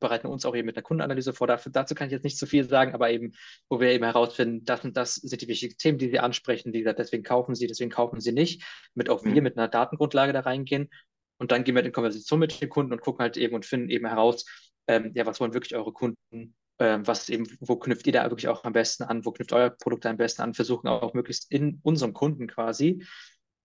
bereiten 0.00 0.26
uns 0.26 0.44
auch 0.44 0.54
eben 0.54 0.66
mit 0.66 0.76
einer 0.76 0.82
Kundenanalyse 0.82 1.32
vor. 1.32 1.46
Dafür, 1.46 1.72
dazu 1.72 1.94
kann 1.94 2.06
ich 2.06 2.12
jetzt 2.12 2.24
nicht 2.24 2.38
so 2.38 2.46
viel 2.46 2.64
sagen, 2.64 2.94
aber 2.94 3.10
eben, 3.10 3.32
wo 3.68 3.80
wir 3.80 3.90
eben 3.90 4.04
herausfinden, 4.04 4.64
das 4.64 4.84
und 4.84 4.96
das 4.96 5.14
sind 5.16 5.40
die 5.40 5.48
wichtigen 5.48 5.76
Themen, 5.76 5.98
die 5.98 6.10
sie 6.10 6.18
ansprechen. 6.18 6.72
Wie 6.72 6.80
gesagt, 6.80 6.98
deswegen 6.98 7.22
kaufen 7.22 7.54
sie, 7.54 7.66
deswegen 7.66 7.90
kaufen 7.90 8.20
sie 8.20 8.32
nicht. 8.32 8.62
Mit 8.94 9.10
auch 9.10 9.24
mhm. 9.24 9.34
wir 9.34 9.42
mit 9.42 9.56
einer 9.56 9.68
Datengrundlage 9.68 10.32
da 10.32 10.40
reingehen. 10.40 10.90
Und 11.38 11.52
dann 11.52 11.64
gehen 11.64 11.74
wir 11.74 11.84
in 11.84 11.92
Konversation 11.92 12.40
mit 12.40 12.60
den 12.60 12.68
Kunden 12.68 12.92
und 12.92 13.00
gucken 13.00 13.22
halt 13.22 13.36
eben 13.36 13.54
und 13.54 13.64
finden 13.64 13.90
eben 13.90 14.06
heraus, 14.06 14.44
ähm, 14.88 15.12
ja, 15.14 15.24
was 15.24 15.40
wollen 15.40 15.54
wirklich 15.54 15.76
eure 15.76 15.92
Kunden 15.92 16.54
was 16.78 17.28
eben, 17.28 17.46
wo 17.60 17.76
knüpft 17.76 18.06
ihr 18.06 18.12
da 18.12 18.24
wirklich 18.24 18.48
auch 18.48 18.64
am 18.64 18.72
besten 18.72 19.04
an, 19.04 19.24
wo 19.24 19.32
knüpft 19.32 19.52
euer 19.52 19.70
Produkt 19.70 20.06
am 20.06 20.16
besten 20.16 20.42
an, 20.42 20.54
versuchen 20.54 20.88
auch 20.88 21.14
möglichst 21.14 21.50
in 21.50 21.80
unserem 21.82 22.12
Kunden 22.12 22.46
quasi 22.46 23.04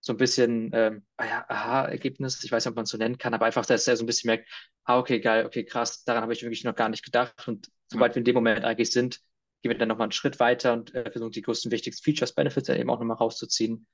so 0.04 0.12
ein 0.12 0.18
bisschen, 0.18 0.70
ähm, 0.74 1.06
ah 1.16 1.24
ja, 1.24 1.44
Aha-Ergebnis, 1.48 2.44
ich 2.44 2.52
weiß 2.52 2.64
nicht, 2.64 2.70
ob 2.70 2.76
man 2.76 2.84
es 2.84 2.90
so 2.90 2.98
nennen 2.98 3.16
kann, 3.16 3.32
aber 3.32 3.46
einfach, 3.46 3.64
dass 3.64 3.88
er 3.88 3.96
so 3.96 4.04
ein 4.04 4.06
bisschen 4.06 4.28
merkt, 4.28 4.50
ah, 4.84 4.98
okay, 4.98 5.18
geil, 5.18 5.46
okay, 5.46 5.64
krass, 5.64 6.04
daran 6.04 6.22
habe 6.22 6.34
ich 6.34 6.42
wirklich 6.42 6.62
noch 6.62 6.74
gar 6.74 6.90
nicht 6.90 7.02
gedacht. 7.02 7.48
Und 7.48 7.70
sobald 7.90 8.14
wir 8.14 8.18
in 8.18 8.24
dem 8.24 8.34
Moment 8.34 8.64
eigentlich 8.64 8.92
sind, 8.92 9.20
gehen 9.62 9.70
wir 9.70 9.78
dann 9.78 9.88
nochmal 9.88 10.04
einen 10.04 10.12
Schritt 10.12 10.40
weiter 10.40 10.74
und 10.74 10.94
äh, 10.94 11.10
versuchen 11.10 11.32
die 11.32 11.40
größten, 11.40 11.70
wichtigsten 11.70 12.04
Features, 12.04 12.34
Benefits 12.34 12.66
dann 12.66 12.76
eben 12.76 12.90
auch 12.90 12.98
nochmal 12.98 13.16
rauszuziehen. 13.16 13.86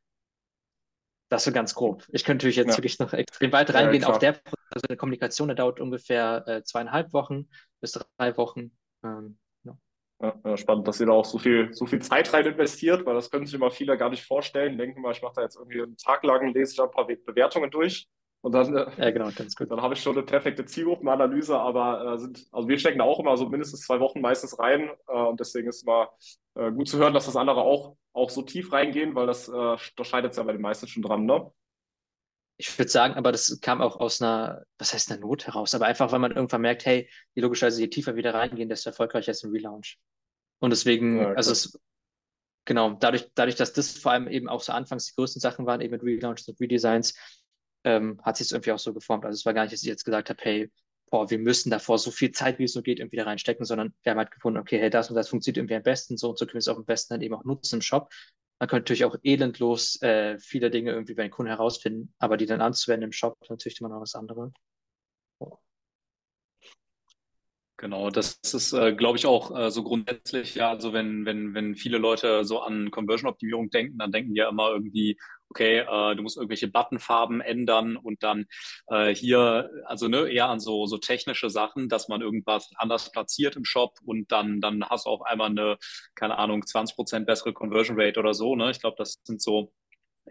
Das 1.28 1.44
so 1.44 1.52
ganz 1.52 1.76
grob. 1.76 2.05
Ich 2.08 2.25
könnte 2.25 2.44
natürlich 2.44 2.56
jetzt 2.56 2.70
ja. 2.70 2.78
wirklich 2.78 2.99
noch 2.99 3.12
extrem 3.12 3.52
weit 3.52 3.73
reingehen. 3.73 4.02
Ja, 4.02 4.08
auch 4.08 4.19
der 4.19 4.40
also 4.73 4.87
eine 4.88 4.96
Kommunikation, 4.96 5.46
der 5.46 5.55
dauert 5.55 5.78
ungefähr 5.78 6.44
äh, 6.49 6.64
zweieinhalb 6.64 7.12
Wochen 7.12 7.49
bis 7.81 7.93
drei 7.93 8.37
Wochen. 8.37 8.73
Ähm, 9.05 9.38
ja. 9.64 9.76
Ja, 10.44 10.56
spannend, 10.56 10.87
dass 10.87 11.00
ihr 11.00 11.06
da 11.06 11.12
auch 11.12 11.25
so 11.25 11.38
viel, 11.38 11.73
so 11.73 11.87
viel 11.87 12.00
Zeit 12.02 12.32
rein 12.32 12.47
investiert, 12.47 13.06
weil 13.06 13.14
das 13.14 13.31
können 13.31 13.47
sich 13.47 13.55
immer 13.55 13.70
viele 13.70 13.97
gar 13.97 14.11
nicht 14.11 14.25
vorstellen. 14.25 14.76
Denken 14.79 15.00
mal, 15.00 15.12
ich 15.12 15.23
mache 15.23 15.35
da 15.37 15.43
jetzt 15.43 15.56
irgendwie 15.56 15.82
einen 15.82 15.97
Tag 15.97 16.23
lang, 16.25 16.52
lese 16.52 16.75
ich 16.75 16.81
ein 16.81 16.91
paar 16.91 17.06
Bewertungen 17.06 17.70
durch 17.70 18.08
und 18.43 18.52
dann, 18.52 18.75
äh, 18.75 18.87
ja, 18.97 19.11
genau, 19.11 19.31
ganz 19.37 19.55
gut. 19.55 19.70
dann 19.70 19.82
habe 19.82 19.94
ich 19.94 20.02
schon 20.02 20.17
eine 20.17 20.25
perfekte 20.25 20.64
Zielgruppenanalyse, 20.64 21.58
aber 21.58 22.14
äh, 22.14 22.19
sind, 22.19 22.47
also 22.52 22.69
wir 22.69 22.79
stecken 22.79 22.99
da 22.99 23.05
auch 23.05 23.20
immer 23.20 23.37
so 23.37 23.49
mindestens 23.49 23.82
zwei 23.82 24.00
Wochen 24.00 24.20
meistens 24.20 24.58
rein 24.58 24.91
äh, 25.08 25.12
und 25.12 25.38
deswegen 25.41 25.69
ist 25.69 25.76
es 25.76 25.82
immer 25.82 26.08
äh, 26.55 26.73
gut 26.73 26.88
zu 26.88 26.99
hören, 26.99 27.12
dass 27.12 27.26
das 27.26 27.37
andere 27.37 27.61
auch, 27.61 27.97
auch 28.14 28.31
so 28.31 28.43
tief 28.43 28.73
reingehen, 28.73 29.14
weil 29.14 29.26
das, 29.26 29.49
äh, 29.49 29.52
da 29.52 30.05
scheidet 30.05 30.31
es 30.31 30.38
ja 30.38 30.43
bei 30.44 30.52
den 30.52 30.62
meisten 30.62 30.88
schon 30.88 31.02
dran, 31.02 31.26
ne? 31.26 31.50
Ich 32.61 32.79
würde 32.79 32.91
sagen, 32.91 33.15
aber 33.15 33.33
das 33.33 33.59
kam 33.61 33.81
auch 33.81 33.99
aus 33.99 34.21
einer, 34.21 34.65
was 34.79 34.93
heißt 34.93 35.11
einer 35.11 35.21
Not 35.21 35.47
heraus, 35.47 35.75
aber 35.75 35.87
einfach, 35.87 36.12
weil 36.12 36.19
man 36.19 36.33
irgendwann 36.33 36.61
merkt, 36.61 36.85
hey, 36.85 37.09
die 37.35 37.41
logischerweise 37.41 37.81
je 37.81 37.89
tiefer 37.89 38.17
wieder 38.17 38.35
reingehen, 38.35 38.69
desto 38.69 38.91
erfolgreicher 38.91 39.33
ist 39.33 39.45
ein 39.45 39.51
Relaunch. 39.51 39.99
Und 40.59 40.71
deswegen, 40.71 41.19
ja, 41.19 41.33
also 41.33 41.53
es, 41.53 41.79
genau, 42.67 42.90
dadurch, 42.93 43.31
dadurch, 43.35 43.57
dass 43.57 43.73
das 43.73 43.97
vor 43.99 44.12
allem 44.12 44.29
eben 44.29 44.49
auch 44.49 44.61
so 44.61 44.73
anfangs 44.73 45.07
die 45.07 45.14
größten 45.14 45.40
Sachen 45.40 45.64
waren, 45.64 45.81
eben 45.81 45.93
mit 45.93 46.02
Relaunches 46.02 46.49
und 46.49 46.61
Redesigns, 46.61 47.14
ähm, 47.85 48.21
hat 48.23 48.37
sich 48.37 48.49
es 48.49 48.52
irgendwie 48.52 48.73
auch 48.73 48.79
so 48.79 48.93
geformt. 48.93 49.25
Also 49.25 49.37
es 49.37 49.47
war 49.47 49.55
gar 49.55 49.62
nicht, 49.62 49.73
dass 49.73 49.83
ich 49.83 49.88
jetzt 49.88 50.05
gesagt 50.05 50.29
habe, 50.29 50.40
hey, 50.43 50.71
boah, 51.11 51.31
wir 51.31 51.38
müssen 51.38 51.71
davor 51.71 51.99
so 51.99 52.11
viel 52.11 52.31
Zeit, 52.31 52.59
wie 52.59 52.64
es 52.64 52.73
so 52.73 52.83
geht, 52.83 52.99
irgendwie 52.99 53.17
da 53.17 53.25
reinstecken, 53.25 53.64
sondern 53.64 53.95
wir 54.02 54.11
haben 54.11 54.19
halt 54.19 54.31
gefunden, 54.31 54.59
okay, 54.59 54.79
hey, 54.79 54.90
das 54.90 55.09
und 55.09 55.17
das 55.17 55.31
funktioniert 55.31 55.57
irgendwie 55.57 55.76
am 55.76 55.83
besten, 55.83 56.19
so 56.19 56.29
und 56.29 56.38
so 56.38 56.45
können 56.45 56.55
wir 56.55 56.59
es 56.59 56.69
auch 56.69 56.76
am 56.76 56.85
besten 56.85 57.14
dann 57.14 57.23
eben 57.23 57.35
auch 57.35 57.45
nutzen 57.45 57.76
im 57.76 57.83
Shop. 57.83 58.12
Man 58.61 58.69
könnte 58.69 58.93
natürlich 58.93 59.07
auch 59.07 59.17
elendlos 59.25 60.00
äh, 60.02 60.38
viele 60.38 60.71
Dinge 60.71 60.93
irgendwie 60.93 61.14
bei 61.14 61.23
den 61.23 61.31
Kunden 61.31 61.49
herausfinden, 61.49 62.14
aber 62.19 62.37
die 62.37 62.47
dann 62.47 62.61
anzuwenden 62.61 63.07
im 63.09 63.12
Shop, 63.12 63.38
natürlich 63.49 63.81
immer 63.81 63.88
noch 63.88 64.02
was 64.02 64.14
anderes. 64.14 64.52
Genau, 67.80 68.10
das 68.10 68.38
ist, 68.52 68.75
äh, 68.75 68.92
glaube 68.92 69.16
ich, 69.16 69.25
auch 69.25 69.56
äh, 69.56 69.70
so 69.70 69.82
grundsätzlich, 69.82 70.54
ja, 70.54 70.68
also 70.68 70.92
wenn, 70.92 71.25
wenn, 71.25 71.54
wenn 71.54 71.75
viele 71.75 71.96
Leute 71.96 72.44
so 72.44 72.60
an 72.60 72.90
Conversion-Optimierung 72.90 73.70
denken, 73.70 73.96
dann 73.96 74.12
denken 74.12 74.34
die 74.34 74.40
ja 74.40 74.50
immer 74.50 74.68
irgendwie, 74.70 75.16
okay, 75.49 75.78
äh, 75.78 76.14
du 76.14 76.22
musst 76.22 76.37
irgendwelche 76.37 76.68
Buttonfarben 76.68 77.40
ändern 77.40 77.96
und 77.96 78.22
dann 78.22 78.44
äh, 78.88 79.14
hier, 79.14 79.70
also 79.87 80.08
ne, 80.08 80.28
eher 80.28 80.50
an 80.50 80.60
so, 80.60 80.84
so 80.84 80.99
technische 80.99 81.49
Sachen, 81.49 81.88
dass 81.88 82.08
man 82.08 82.20
irgendwas 82.20 82.68
anders 82.76 83.10
platziert 83.12 83.56
im 83.56 83.64
Shop 83.64 83.94
und 84.04 84.30
dann, 84.30 84.60
dann 84.60 84.84
hast 84.84 85.06
du 85.06 85.10
auf 85.10 85.22
einmal 85.22 85.49
eine, 85.49 85.78
keine 86.14 86.37
Ahnung, 86.37 86.66
20 86.66 86.96
Prozent 86.96 87.26
bessere 87.26 87.54
Conversion 87.54 87.99
Rate 87.99 88.20
oder 88.20 88.34
so, 88.34 88.56
ne? 88.56 88.70
Ich 88.72 88.80
glaube, 88.80 88.96
das 88.99 89.20
sind 89.25 89.40
so 89.40 89.72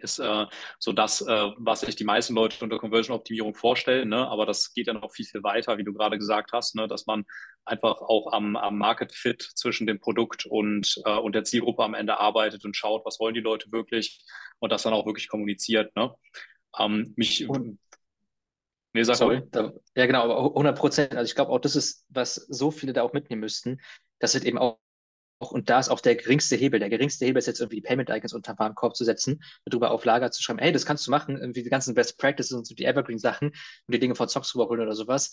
ist 0.02 0.20
äh, 0.20 0.46
so 0.80 0.92
das, 0.92 1.22
äh, 1.22 1.52
was 1.58 1.82
sich 1.82 1.96
die 1.96 2.04
meisten 2.04 2.34
Leute 2.34 2.64
unter 2.64 2.78
Conversion-Optimierung 2.78 3.56
vorstellen. 3.56 4.10
Ne? 4.10 4.28
Aber 4.28 4.46
das 4.46 4.74
geht 4.74 4.88
ja 4.88 4.94
noch 4.94 5.12
viel, 5.12 5.26
viel 5.26 5.44
weiter, 5.44 5.78
wie 5.78 5.84
du 5.84 5.94
gerade 5.94 6.18
gesagt 6.18 6.52
hast, 6.54 6.76
ne? 6.76 6.88
dass 6.88 7.06
man 7.06 7.26
einfach 7.66 8.02
auch 8.02 8.32
am, 8.34 8.56
am 8.56 8.78
Market-Fit 8.78 9.42
zwischen 9.56 9.88
dem 9.88 10.00
Produkt 10.00 10.46
und, 10.46 11.02
äh, 11.06 11.18
und 11.18 11.36
der 11.36 11.44
Zielgruppe 11.44 11.84
am 11.84 11.94
Ende 11.94 12.20
arbeitet 12.20 12.66
und 12.66 12.76
schaut, 12.76 13.06
was 13.06 13.20
wollen 13.20 13.34
die 13.36 13.40
Leute 13.42 13.72
wirklich 13.72 14.24
und 14.60 14.72
das 14.72 14.84
dann 14.84 14.94
auch 14.94 15.06
wirklich 15.06 15.28
kommuniziert. 15.28 15.96
Ne? 15.96 16.14
Ähm, 16.78 17.14
mich, 17.16 17.48
und, 17.48 17.80
nee, 18.94 19.04
sag 19.04 19.16
sorry, 19.16 19.44
da, 19.52 19.74
ja 19.96 20.06
genau, 20.06 20.24
aber 20.24 20.50
100 20.50 20.78
Prozent. 20.78 21.16
Also 21.16 21.30
ich 21.30 21.36
glaube 21.36 21.52
auch, 21.52 21.60
das 21.60 21.76
ist, 21.76 22.06
was 22.10 22.36
so 22.36 22.72
viele 22.72 22.94
da 22.94 23.04
auch 23.04 23.14
mitnehmen 23.14 23.42
müssten, 23.42 23.80
dass 24.20 24.36
es 24.36 24.44
eben 24.44 24.58
auch 24.58 24.80
und 25.40 25.70
da 25.70 25.80
ist 25.80 25.90
auch 25.90 26.02
der 26.02 26.16
geringste 26.16 26.56
Hebel. 26.56 26.80
Der 26.80 26.90
geringste 26.90 27.26
Hebel 27.26 27.40
ist 27.40 27.48
jetzt 27.48 27.62
irgendwie 27.62 27.78
die 27.78 27.82
Payment 27.82 28.10
Icons 28.10 28.34
unter 28.34 28.58
Warenkorb 28.60 28.96
zu 28.96 29.06
setzen, 29.06 29.42
darüber 29.66 29.92
auf 29.92 30.04
Lager 30.04 30.32
zu 30.32 30.44
schreiben, 30.44 30.60
hey, 30.60 30.72
das 30.72 30.86
kannst 30.86 31.08
du 31.08 31.12
machen, 31.12 31.38
irgendwie 31.38 31.64
die 31.64 31.70
ganzen 31.70 31.96
Best 31.96 32.18
Practices 32.18 32.52
und 32.52 32.68
so 32.68 32.76
die 32.76 32.86
Evergreen-Sachen 32.86 33.50
und 33.50 33.56
die 33.94 34.00
Dinge 34.00 34.16
von 34.16 34.28
Zocks 34.28 34.54
rüberholen 34.54 34.82
oder 34.82 34.96
sowas. 34.96 35.32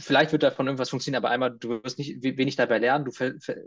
Vielleicht 0.00 0.32
wird 0.32 0.42
davon 0.42 0.66
irgendwas 0.66 0.90
funktionieren, 0.90 1.22
aber 1.22 1.32
einmal, 1.32 1.56
du 1.56 1.82
wirst 1.84 1.98
nicht 1.98 2.20
wenig 2.22 2.56
dabei 2.56 2.78
lernen, 2.78 3.04
du 3.04 3.12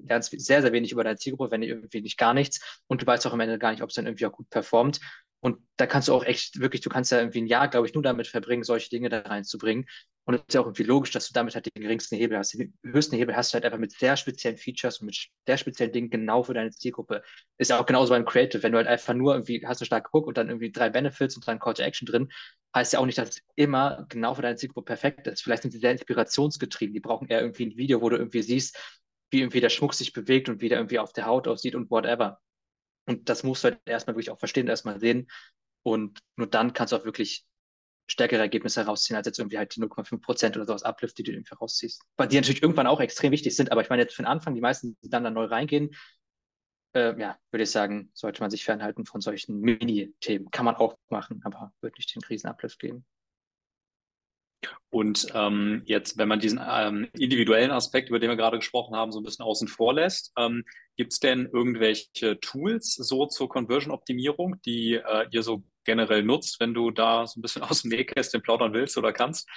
lernst 0.01 0.37
sehr, 0.37 0.61
sehr 0.61 0.73
wenig 0.73 0.91
über 0.91 1.05
deine 1.05 1.17
Zielgruppe, 1.17 1.51
wenn 1.51 1.61
nicht 1.61 1.69
irgendwie 1.69 2.01
nicht 2.01 2.17
gar 2.17 2.33
nichts 2.33 2.81
und 2.87 3.01
du 3.01 3.05
weißt 3.05 3.25
auch 3.27 3.33
am 3.33 3.39
Ende 3.39 3.57
gar 3.57 3.71
nicht, 3.71 3.81
ob 3.81 3.89
es 3.89 3.95
dann 3.95 4.07
irgendwie 4.07 4.25
auch 4.25 4.33
gut 4.33 4.49
performt. 4.49 4.99
Und 5.41 5.57
da 5.77 5.87
kannst 5.87 6.07
du 6.07 6.13
auch 6.13 6.23
echt 6.23 6.59
wirklich, 6.59 6.81
du 6.81 6.89
kannst 6.89 7.11
ja 7.11 7.17
irgendwie 7.19 7.41
ein 7.41 7.47
Jahr, 7.47 7.67
glaube 7.67 7.87
ich, 7.87 7.93
nur 7.95 8.03
damit 8.03 8.27
verbringen, 8.27 8.63
solche 8.63 8.89
Dinge 8.89 9.09
da 9.09 9.21
reinzubringen. 9.21 9.87
Und 10.25 10.35
es 10.35 10.41
ist 10.41 10.53
ja 10.53 10.61
auch 10.61 10.67
irgendwie 10.67 10.83
logisch, 10.83 11.11
dass 11.11 11.27
du 11.27 11.33
damit 11.33 11.55
halt 11.55 11.65
den 11.65 11.81
geringsten 11.81 12.15
Hebel 12.15 12.37
hast. 12.37 12.53
Den 12.53 12.77
höchsten 12.83 13.15
Hebel 13.15 13.35
hast 13.35 13.51
du 13.51 13.55
halt 13.55 13.65
einfach 13.65 13.79
mit 13.79 13.91
sehr 13.91 14.15
speziellen 14.17 14.57
Features 14.57 14.99
und 14.99 15.07
mit 15.07 15.29
sehr 15.47 15.57
speziellen 15.57 15.91
Dingen 15.91 16.11
genau 16.11 16.43
für 16.43 16.53
deine 16.53 16.69
Zielgruppe. 16.69 17.23
Ist 17.57 17.71
ja 17.71 17.79
auch 17.79 17.87
genauso 17.87 18.11
beim 18.11 18.23
Creative. 18.23 18.61
Wenn 18.61 18.71
du 18.71 18.77
halt 18.77 18.87
einfach 18.87 19.15
nur 19.15 19.33
irgendwie 19.33 19.65
hast 19.65 19.81
einen 19.81 19.87
starken 19.87 20.09
Hook 20.13 20.27
und 20.27 20.37
dann 20.37 20.49
irgendwie 20.49 20.71
drei 20.71 20.91
Benefits 20.91 21.35
und 21.35 21.47
dann 21.47 21.57
Call 21.57 21.73
to 21.73 21.81
Action 21.81 22.05
drin, 22.05 22.31
heißt 22.75 22.93
ja 22.93 22.99
auch 22.99 23.07
nicht, 23.07 23.17
dass 23.17 23.29
es 23.29 23.41
immer 23.55 24.05
genau 24.09 24.35
für 24.35 24.43
deine 24.43 24.57
Zielgruppe 24.57 24.85
perfekt 24.85 25.25
ist. 25.25 25.41
Vielleicht 25.41 25.63
sind 25.63 25.71
sie 25.71 25.79
sehr 25.79 25.91
inspirationsgetrieben. 25.91 26.93
Die 26.93 26.99
brauchen 26.99 27.27
eher 27.27 27.41
irgendwie 27.41 27.65
ein 27.65 27.77
Video, 27.77 28.01
wo 28.01 28.09
du 28.09 28.17
irgendwie 28.17 28.43
siehst, 28.43 28.77
wie 29.31 29.39
irgendwie 29.39 29.61
der 29.61 29.69
Schmuck 29.69 29.95
sich 29.95 30.13
bewegt 30.13 30.49
und 30.49 30.61
wie 30.61 30.69
der 30.69 30.77
irgendwie 30.77 30.99
auf 30.99 31.13
der 31.13 31.25
Haut 31.25 31.47
aussieht 31.47 31.73
und 31.73 31.89
whatever. 31.89 32.39
Und 33.05 33.29
das 33.29 33.43
musst 33.43 33.63
du 33.63 33.69
halt 33.69 33.81
erstmal 33.85 34.15
wirklich 34.15 34.31
auch 34.31 34.39
verstehen, 34.39 34.67
erstmal 34.67 34.99
sehen. 34.99 35.29
Und 35.83 36.19
nur 36.35 36.47
dann 36.47 36.73
kannst 36.73 36.93
du 36.93 36.97
auch 36.97 37.05
wirklich 37.05 37.45
stärkere 38.07 38.41
Ergebnisse 38.41 38.81
herausziehen, 38.81 39.15
als 39.15 39.25
jetzt 39.25 39.39
irgendwie 39.39 39.57
halt 39.57 39.75
die 39.75 39.79
0,5 39.79 40.21
Prozent 40.21 40.57
oder 40.57 40.65
sowas 40.65 40.83
Uplift, 40.83 41.17
die 41.17 41.23
du 41.23 41.31
irgendwie 41.31 41.55
rausziehst. 41.55 42.03
Weil 42.17 42.27
die 42.27 42.35
natürlich 42.35 42.61
irgendwann 42.61 42.87
auch 42.87 42.99
extrem 42.99 43.31
wichtig 43.31 43.55
sind, 43.55 43.71
aber 43.71 43.81
ich 43.81 43.89
meine 43.89 44.01
jetzt 44.01 44.15
für 44.15 44.21
den 44.21 44.27
Anfang, 44.27 44.53
die 44.53 44.61
meisten, 44.61 44.97
die 45.01 45.09
dann 45.09 45.23
da 45.23 45.31
neu 45.31 45.45
reingehen, 45.45 45.91
äh, 46.93 47.17
ja, 47.19 47.37
würde 47.51 47.63
ich 47.63 47.71
sagen, 47.71 48.11
sollte 48.13 48.41
man 48.41 48.51
sich 48.51 48.65
fernhalten 48.65 49.05
von 49.05 49.21
solchen 49.21 49.59
Mini-Themen. 49.61 50.51
Kann 50.51 50.65
man 50.65 50.75
auch 50.75 50.97
machen, 51.09 51.41
aber 51.43 51.71
wird 51.81 51.97
nicht 51.97 52.13
den 52.13 52.21
Krisenuplift 52.21 52.79
geben. 52.79 53.05
Und 54.89 55.27
ähm, 55.33 55.83
jetzt, 55.85 56.17
wenn 56.17 56.27
man 56.27 56.39
diesen 56.39 56.59
ähm, 56.61 57.07
individuellen 57.17 57.71
Aspekt, 57.71 58.09
über 58.09 58.19
den 58.19 58.29
wir 58.29 58.35
gerade 58.35 58.57
gesprochen 58.57 58.95
haben, 58.95 59.11
so 59.11 59.19
ein 59.19 59.23
bisschen 59.23 59.45
außen 59.45 59.67
vor 59.67 59.93
lässt, 59.93 60.33
ähm, 60.37 60.63
gibt 60.97 61.13
es 61.13 61.19
denn 61.19 61.49
irgendwelche 61.51 62.39
Tools 62.39 62.95
so 62.95 63.25
zur 63.25 63.47
Conversion-Optimierung, 63.47 64.61
die 64.65 64.95
äh, 64.95 65.27
ihr 65.31 65.43
so 65.43 65.63
generell 65.85 66.23
nutzt, 66.23 66.59
wenn 66.59 66.73
du 66.73 66.91
da 66.91 67.25
so 67.25 67.39
ein 67.39 67.41
bisschen 67.41 67.61
aus 67.63 67.83
dem 67.83 67.91
Nähkästchen 67.91 68.41
plaudern 68.41 68.73
willst 68.73 68.97
oder 68.97 69.13
kannst? 69.13 69.47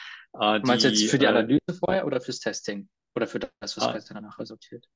Äh, 0.41 0.61
die, 0.61 0.67
Meinst 0.67 0.85
du 0.85 0.89
jetzt 0.89 1.11
für 1.11 1.19
die 1.19 1.27
äh, 1.27 1.29
Analyse 1.29 1.61
äh, 1.69 1.75
vorher 1.75 2.07
oder 2.07 2.21
fürs 2.21 2.41
Testing? 2.41 2.89
Oder 3.17 3.27
für 3.27 3.39
das, 3.39 3.77
was 3.77 3.79
ah, 3.79 3.99
danach 4.13 4.39
resultiert? 4.39 4.87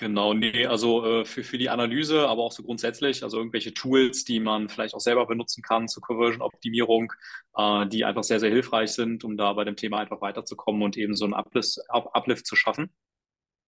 Genau, 0.00 0.32
nee, 0.32 0.64
also 0.64 1.04
äh, 1.04 1.24
für, 1.24 1.42
für 1.42 1.58
die 1.58 1.70
Analyse, 1.70 2.28
aber 2.28 2.44
auch 2.44 2.52
so 2.52 2.62
grundsätzlich, 2.62 3.24
also 3.24 3.38
irgendwelche 3.38 3.74
Tools, 3.74 4.24
die 4.24 4.38
man 4.38 4.68
vielleicht 4.68 4.94
auch 4.94 5.00
selber 5.00 5.26
benutzen 5.26 5.60
kann 5.60 5.88
zur 5.88 6.04
Conversion-Optimierung, 6.04 7.12
äh, 7.56 7.84
die 7.88 8.04
einfach 8.04 8.22
sehr, 8.22 8.38
sehr 8.38 8.50
hilfreich 8.50 8.92
sind, 8.92 9.24
um 9.24 9.36
da 9.36 9.52
bei 9.54 9.64
dem 9.64 9.74
Thema 9.74 9.98
einfach 9.98 10.20
weiterzukommen 10.20 10.82
und 10.82 10.96
eben 10.96 11.16
so 11.16 11.24
einen 11.24 11.34
Uplift, 11.34 11.78
Uplift 11.88 12.46
zu 12.46 12.54
schaffen. 12.54 12.94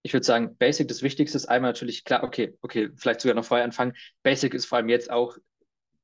Ich 0.02 0.12
würde 0.12 0.24
sagen, 0.24 0.56
Basic, 0.56 0.86
das 0.86 1.02
Wichtigste 1.02 1.36
ist 1.36 1.46
einmal 1.46 1.72
natürlich 1.72 2.04
klar, 2.04 2.22
okay, 2.22 2.56
okay, 2.62 2.90
vielleicht 2.96 3.22
sogar 3.22 3.34
noch 3.34 3.44
vorher 3.44 3.64
anfangen. 3.64 3.94
Basic 4.22 4.54
ist 4.54 4.66
vor 4.66 4.78
allem 4.78 4.88
jetzt 4.88 5.10
auch 5.10 5.36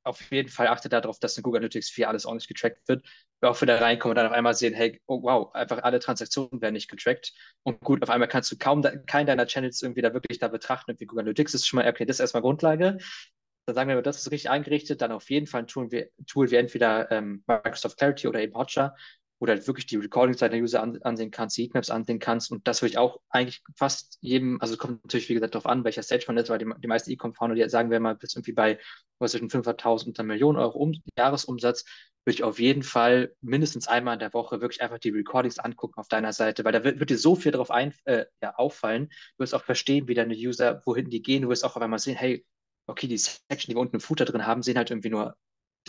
auf 0.06 0.20
jeden 0.30 0.48
Fall 0.48 0.68
achtet 0.68 0.92
darauf, 0.92 1.18
dass 1.18 1.36
in 1.36 1.42
Google 1.42 1.58
Analytics 1.58 1.90
4 1.90 2.08
alles 2.08 2.26
ordentlich 2.26 2.48
getrackt 2.48 2.88
wird. 2.88 3.04
Wir 3.40 3.50
auch 3.50 3.60
wieder 3.60 3.80
reinkommen 3.80 4.12
und 4.12 4.16
dann 4.16 4.26
auf 4.26 4.32
einmal 4.32 4.54
sehen, 4.54 4.72
hey, 4.72 5.00
oh 5.06 5.22
wow, 5.22 5.52
einfach 5.54 5.82
alle 5.82 5.98
Transaktionen 5.98 6.60
werden 6.60 6.74
nicht 6.74 6.88
getrackt. 6.88 7.32
Und 7.64 7.80
gut, 7.80 8.02
auf 8.02 8.10
einmal 8.10 8.28
kannst 8.28 8.50
du 8.52 8.56
kaum 8.56 8.82
da, 8.82 8.96
keinen 8.96 9.26
deiner 9.26 9.46
Channels 9.46 9.82
irgendwie 9.82 10.02
da 10.02 10.14
wirklich 10.14 10.38
da 10.38 10.48
betrachten. 10.48 10.94
Wie 10.98 11.06
Google 11.06 11.22
Analytics 11.22 11.54
ist 11.54 11.66
schon 11.66 11.78
mal, 11.78 11.88
okay, 11.88 12.06
das 12.06 12.16
ist 12.16 12.20
erstmal 12.20 12.42
Grundlage. 12.42 12.98
Dann 13.66 13.74
sagen 13.74 13.88
wir, 13.88 14.00
das 14.00 14.18
ist 14.18 14.30
richtig 14.30 14.48
eingerichtet, 14.48 15.02
dann 15.02 15.10
auf 15.10 15.28
jeden 15.28 15.48
Fall 15.48 15.62
ein 15.62 15.66
Tool 15.66 15.90
wie, 15.90 16.08
Tool 16.26 16.50
wie 16.50 16.56
entweder 16.56 17.10
ähm, 17.10 17.42
Microsoft 17.48 17.98
Clarity 17.98 18.28
oder 18.28 18.40
eben 18.40 18.54
Hotjar, 18.54 18.94
du 19.44 19.52
halt 19.52 19.66
wirklich 19.66 19.84
die 19.86 19.96
Recordings 19.96 20.38
deiner 20.38 20.56
User 20.56 20.82
an, 20.82 20.98
ansehen 21.02 21.30
kannst, 21.30 21.56
die 21.58 21.64
Heatmaps 21.64 21.90
ansehen 21.90 22.18
kannst. 22.18 22.50
Und 22.50 22.66
das 22.66 22.80
würde 22.80 22.90
ich 22.90 22.98
auch 22.98 23.20
eigentlich 23.28 23.62
fast 23.76 24.16
jedem, 24.22 24.60
also 24.62 24.78
kommt 24.78 25.04
natürlich, 25.04 25.28
wie 25.28 25.34
gesagt, 25.34 25.54
darauf 25.54 25.66
an, 25.66 25.84
welcher 25.84 26.02
Stage 26.02 26.24
man 26.28 26.38
ist, 26.38 26.48
weil 26.48 26.58
die, 26.58 26.70
die 26.78 26.86
meisten 26.86 27.10
E-Com-Founder, 27.10 27.54
die 27.54 27.68
sagen 27.68 27.90
wir 27.90 28.00
mal, 28.00 28.16
bis 28.16 28.34
irgendwie 28.34 28.52
bei 28.52 28.78
was 29.18 29.32
zwischen 29.32 29.50
500.000 29.50 30.06
und 30.06 30.18
einer 30.18 30.26
Million 30.26 30.56
Euro 30.56 30.78
um, 30.78 30.94
Jahresumsatz, 31.18 31.84
würde 32.24 32.34
ich 32.34 32.42
auf 32.42 32.58
jeden 32.58 32.82
Fall 32.82 33.34
mindestens 33.40 33.86
einmal 33.88 34.14
in 34.14 34.20
der 34.20 34.34
Woche 34.34 34.60
wirklich 34.60 34.82
einfach 34.82 34.98
die 34.98 35.10
Recordings 35.10 35.58
angucken 35.58 36.00
auf 36.00 36.08
deiner 36.08 36.32
Seite, 36.32 36.64
weil 36.64 36.72
da 36.72 36.82
wird, 36.82 36.98
wird 36.98 37.10
dir 37.10 37.18
so 37.18 37.36
viel 37.36 37.52
darauf 37.52 37.70
ein, 37.70 37.94
äh, 38.04 38.24
ja, 38.42 38.54
auffallen. 38.56 39.08
Du 39.36 39.42
wirst 39.42 39.54
auch 39.54 39.62
verstehen, 39.64 40.08
wie 40.08 40.14
deine 40.14 40.34
User, 40.34 40.82
wohin 40.86 41.08
die 41.08 41.22
gehen. 41.22 41.42
Du 41.42 41.48
wirst 41.50 41.64
auch 41.64 41.76
auf 41.76 41.82
einmal 41.82 41.98
sehen, 42.00 42.16
hey, 42.16 42.44
okay, 42.86 43.06
die 43.06 43.18
Section, 43.18 43.70
die 43.70 43.74
wir 43.74 43.80
unten 43.80 43.96
im 43.96 44.00
Footer 44.00 44.24
drin 44.24 44.46
haben, 44.46 44.62
sehen 44.62 44.76
halt 44.76 44.90
irgendwie 44.90 45.10
nur 45.10 45.36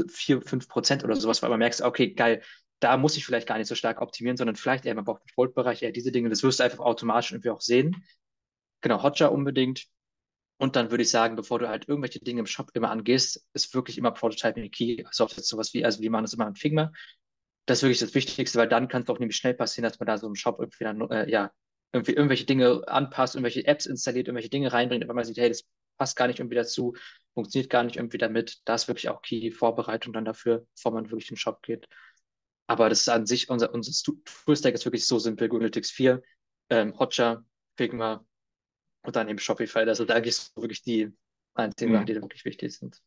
4, 0.10 0.42
5 0.42 0.68
Prozent 0.68 1.04
oder 1.04 1.16
sowas, 1.16 1.42
weil 1.42 1.50
man 1.50 1.60
merkst, 1.60 1.82
okay, 1.82 2.14
geil, 2.14 2.42
da 2.80 2.98
muss 2.98 3.18
ich 3.18 3.26
vielleicht 3.26 3.48
gar 3.48 3.58
nicht 3.58 3.68
so 3.68 3.76
stark 3.76 4.02
optimieren, 4.02 4.38
sondern 4.38 4.56
vielleicht 4.56 4.86
eher 4.86 4.96
im 4.96 5.04
Bolt-Bereich, 5.36 5.82
eher 5.82 5.92
diese 5.92 6.12
Dinge. 6.12 6.30
Das 6.30 6.44
wirst 6.44 6.60
du 6.60 6.64
einfach 6.64 6.80
automatisch 6.80 7.32
irgendwie 7.32 7.50
auch 7.50 7.62
sehen. 7.62 8.04
Genau, 8.82 9.02
Hotjar 9.02 9.32
unbedingt. 9.32 9.86
Und 10.58 10.76
dann 10.76 10.92
würde 10.92 11.04
ich 11.04 11.10
sagen, 11.10 11.36
bevor 11.36 11.60
du 11.60 11.70
halt 11.70 11.88
irgendwelche 11.88 12.20
Dinge 12.20 12.40
im 12.40 12.46
Shop 12.46 12.72
immer 12.74 12.90
angehst, 12.90 13.46
ist 13.54 13.74
wirklich 13.76 13.98
immer 13.98 14.12
Prototyping 14.12 14.72
key. 14.72 15.04
Also 15.06 15.26
jetzt 15.26 15.48
sowas 15.48 15.74
wie, 15.74 15.86
also 15.86 16.02
wir 16.02 16.10
machen 16.10 16.24
das 16.24 16.34
immer 16.34 16.48
mit 16.48 16.58
Figma. 16.58 16.92
Das 17.66 17.80
ist 17.80 17.84
wirklich 17.84 18.00
das 18.00 18.16
Wichtigste, 18.16 18.58
weil 18.58 18.68
dann 18.68 18.88
kann 18.88 19.04
es 19.04 19.10
auch 19.10 19.20
nämlich 19.20 19.38
schnell 19.38 19.54
passieren, 19.54 19.84
dass 19.90 20.00
man 20.00 20.08
da 20.08 20.18
so 20.18 20.28
im 20.28 20.36
Shop 20.36 20.60
irgendwie 20.60 20.84
dann, 20.84 21.02
äh, 21.12 21.30
ja, 21.30 21.52
irgendwie 21.94 22.14
irgendwelche 22.14 22.46
Dinge 22.46 22.84
anpasst, 22.88 23.36
irgendwelche 23.36 23.66
Apps 23.66 23.86
installiert, 23.86 24.28
irgendwelche 24.28 24.50
Dinge 24.50 24.72
reinbringt, 24.74 25.08
weil 25.08 25.16
man 25.16 25.26
sieht, 25.26 25.38
hey, 25.38 25.50
das 25.50 25.64
passt 25.98 26.16
gar 26.16 26.28
nicht 26.28 26.40
irgendwie 26.40 26.56
dazu, 26.56 26.96
funktioniert 27.34 27.70
gar 27.70 27.84
nicht 27.84 27.98
irgendwie 27.98 28.18
damit. 28.18 28.62
Da 28.66 28.76
ist 28.76 28.88
wirklich 28.88 29.10
auch 29.10 29.22
Key 29.22 29.52
Vorbereitung 29.52 30.14
dann 30.14 30.26
dafür, 30.26 30.66
bevor 30.76 30.92
man 30.94 31.10
wirklich 31.12 31.30
in 31.30 31.36
den 31.36 31.40
Shop 31.40 31.62
geht. 31.62 31.88
Aber 32.68 32.90
das 32.90 33.02
ist 33.02 33.10
an 33.10 33.26
sich, 33.26 33.50
unser, 33.50 33.74
unser 33.74 33.92
Toolstack 34.46 34.74
ist 34.74 34.86
wirklich 34.86 35.06
so 35.06 35.20
simpel. 35.20 35.48
Google 35.48 35.66
Analytics 35.66 35.92
4, 35.92 36.22
ähm, 36.70 37.00
Hotjar, 37.00 37.46
Figma 37.78 38.26
und 39.04 39.16
dann 39.16 39.30
eben 39.30 39.40
Shopify. 39.40 39.86
Das 39.86 40.00
sind 40.00 40.12
eigentlich 40.12 40.36
so 40.36 40.62
wirklich 40.62 40.84
die 40.84 41.14
einzigen 41.54 41.94
Sachen, 41.94 42.04
mhm. 42.04 42.06
die 42.08 42.14
da 42.14 42.22
wirklich 42.22 42.44
wichtig 42.46 42.78
sind. 42.78 43.02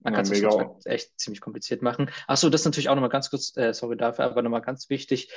Man 0.00 0.12
ja, 0.12 0.22
kann 0.22 0.76
es 0.78 0.86
echt 0.86 1.18
ziemlich 1.18 1.40
kompliziert 1.40 1.80
machen. 1.80 2.10
Achso, 2.26 2.50
das 2.50 2.60
ist 2.60 2.66
natürlich 2.66 2.90
auch 2.90 2.94
nochmal 2.94 3.10
ganz 3.10 3.30
kurz, 3.30 3.56
äh, 3.56 3.72
sorry 3.72 3.96
dafür, 3.96 4.26
aber 4.26 4.42
nochmal 4.42 4.60
ganz 4.60 4.90
wichtig, 4.90 5.32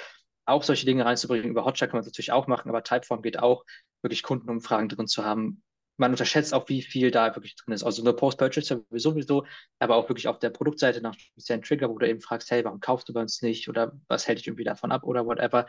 auch 0.46 0.64
solche 0.64 0.86
Dinge 0.86 1.06
reinzubringen. 1.06 1.50
Über 1.50 1.64
Hotjar 1.64 1.88
kann 1.88 1.98
man 1.98 2.02
es 2.02 2.08
natürlich 2.08 2.34
auch 2.34 2.48
machen, 2.48 2.70
aber 2.70 2.84
Typeform 2.84 3.22
geht 3.22 3.40
auch, 3.40 3.64
wirklich 4.02 4.24
Kundenumfragen 4.24 4.90
drin 4.90 5.08
zu 5.08 5.24
haben, 5.24 5.64
man 6.00 6.12
unterschätzt 6.12 6.54
auch, 6.54 6.68
wie 6.70 6.82
viel 6.82 7.12
da 7.12 7.36
wirklich 7.36 7.56
drin 7.56 7.74
ist. 7.74 7.84
Also 7.84 8.02
eine 8.02 8.14
Post-Purchase 8.14 8.86
sowieso, 8.92 9.46
aber 9.80 9.96
auch 9.96 10.10
wirklich 10.10 10.28
auf 10.28 10.40
der 10.40 10.50
Produktseite 10.50 11.02
nach 11.02 11.18
speziellen 11.18 11.62
Trigger, 11.62 11.90
wo 11.90 11.98
du 11.98 12.08
eben 12.08 12.22
fragst, 12.22 12.50
hey, 12.52 12.64
warum 12.64 12.80
kaufst 12.80 13.10
du 13.10 13.14
bei 13.14 13.22
uns 13.22 13.42
nicht 13.42 13.70
oder 13.70 13.92
was 14.08 14.28
hält 14.28 14.40
dich 14.40 14.48
irgendwie 14.48 14.64
davon 14.64 14.92
ab 14.92 15.04
oder 15.04 15.26
whatever, 15.26 15.68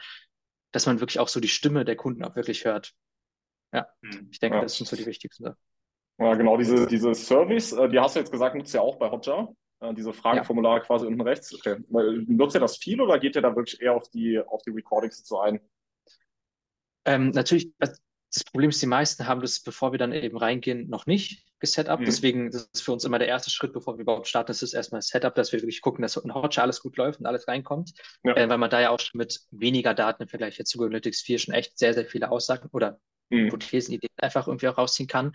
dass 0.72 0.86
man 0.86 1.00
wirklich 1.00 1.18
auch 1.18 1.28
so 1.28 1.40
die 1.40 1.48
Stimme 1.48 1.84
der 1.84 1.96
Kunden 1.96 2.24
auch 2.24 2.36
wirklich 2.36 2.64
hört. 2.64 2.94
Ja, 3.72 3.88
hm. 4.02 4.28
ich 4.30 4.38
denke, 4.38 4.56
ja. 4.56 4.62
das 4.62 4.76
sind 4.76 4.86
so 4.86 4.96
die 4.96 5.06
wichtigsten 5.06 5.44
Sachen. 5.44 5.58
Ja, 6.18 6.34
genau, 6.34 6.56
diese, 6.56 6.86
diese 6.86 7.14
Service, 7.14 7.72
äh, 7.72 7.88
die 7.88 7.98
hast 7.98 8.14
du 8.14 8.20
jetzt 8.20 8.30
gesagt, 8.30 8.54
nutzt 8.54 8.74
ihr 8.74 8.82
auch 8.82 8.98
bei 8.98 9.10
Hotjar. 9.10 9.54
Äh, 9.80 9.94
diese 9.94 10.12
Frageformulare 10.12 10.80
ja. 10.80 10.84
quasi 10.84 11.06
unten 11.06 11.22
rechts. 11.22 11.54
Okay. 11.54 11.76
Nutzt 11.88 12.54
ihr 12.54 12.60
das 12.60 12.76
viel 12.76 13.00
oder 13.00 13.18
geht 13.18 13.36
ihr 13.36 13.42
da 13.42 13.56
wirklich 13.56 13.80
eher 13.80 13.94
auf 13.94 14.08
die, 14.10 14.38
auf 14.38 14.62
die 14.62 14.70
Recordings 14.70 15.26
so 15.26 15.40
ein? 15.40 15.60
Ähm, 17.06 17.30
natürlich, 17.30 17.72
das 18.32 18.44
Problem 18.44 18.70
ist, 18.70 18.80
die 18.80 18.86
meisten 18.86 19.26
haben 19.26 19.40
das, 19.40 19.60
bevor 19.60 19.92
wir 19.92 19.98
dann 19.98 20.12
eben 20.12 20.36
reingehen, 20.36 20.88
noch 20.88 21.06
nicht 21.06 21.44
gesetup. 21.58 22.00
Mhm. 22.00 22.04
Deswegen 22.04 22.50
das 22.50 22.70
ist 22.72 22.82
für 22.82 22.92
uns 22.92 23.04
immer 23.04 23.18
der 23.18 23.28
erste 23.28 23.50
Schritt, 23.50 23.72
bevor 23.72 23.96
wir 23.96 24.02
überhaupt 24.02 24.28
starten, 24.28 24.48
das 24.48 24.62
ist 24.62 24.72
erstmal 24.72 25.02
Setup, 25.02 25.34
dass 25.34 25.52
wir 25.52 25.60
wirklich 25.60 25.80
gucken, 25.80 26.02
dass 26.02 26.16
in 26.16 26.34
Hotjar 26.34 26.64
alles 26.64 26.80
gut 26.80 26.96
läuft 26.96 27.20
und 27.20 27.26
alles 27.26 27.46
reinkommt. 27.48 27.92
Ja. 28.24 28.36
Äh, 28.36 28.48
weil 28.48 28.58
man 28.58 28.70
da 28.70 28.80
ja 28.80 28.90
auch 28.90 29.00
schon 29.00 29.18
mit 29.18 29.40
weniger 29.50 29.94
Daten 29.94 30.22
im 30.22 30.28
Vergleich 30.28 30.60
zu 30.64 30.78
Google 30.78 30.90
Analytics 30.90 31.22
4 31.22 31.38
schon 31.38 31.54
echt 31.54 31.78
sehr, 31.78 31.92
sehr 31.94 32.06
viele 32.06 32.30
Aussagen 32.30 32.68
oder 32.72 32.98
mhm. 33.30 33.46
Hypothesen, 33.46 33.94
Ideen 33.94 34.10
einfach 34.16 34.46
irgendwie 34.46 34.68
auch 34.68 34.78
rausziehen 34.78 35.08
kann. 35.08 35.32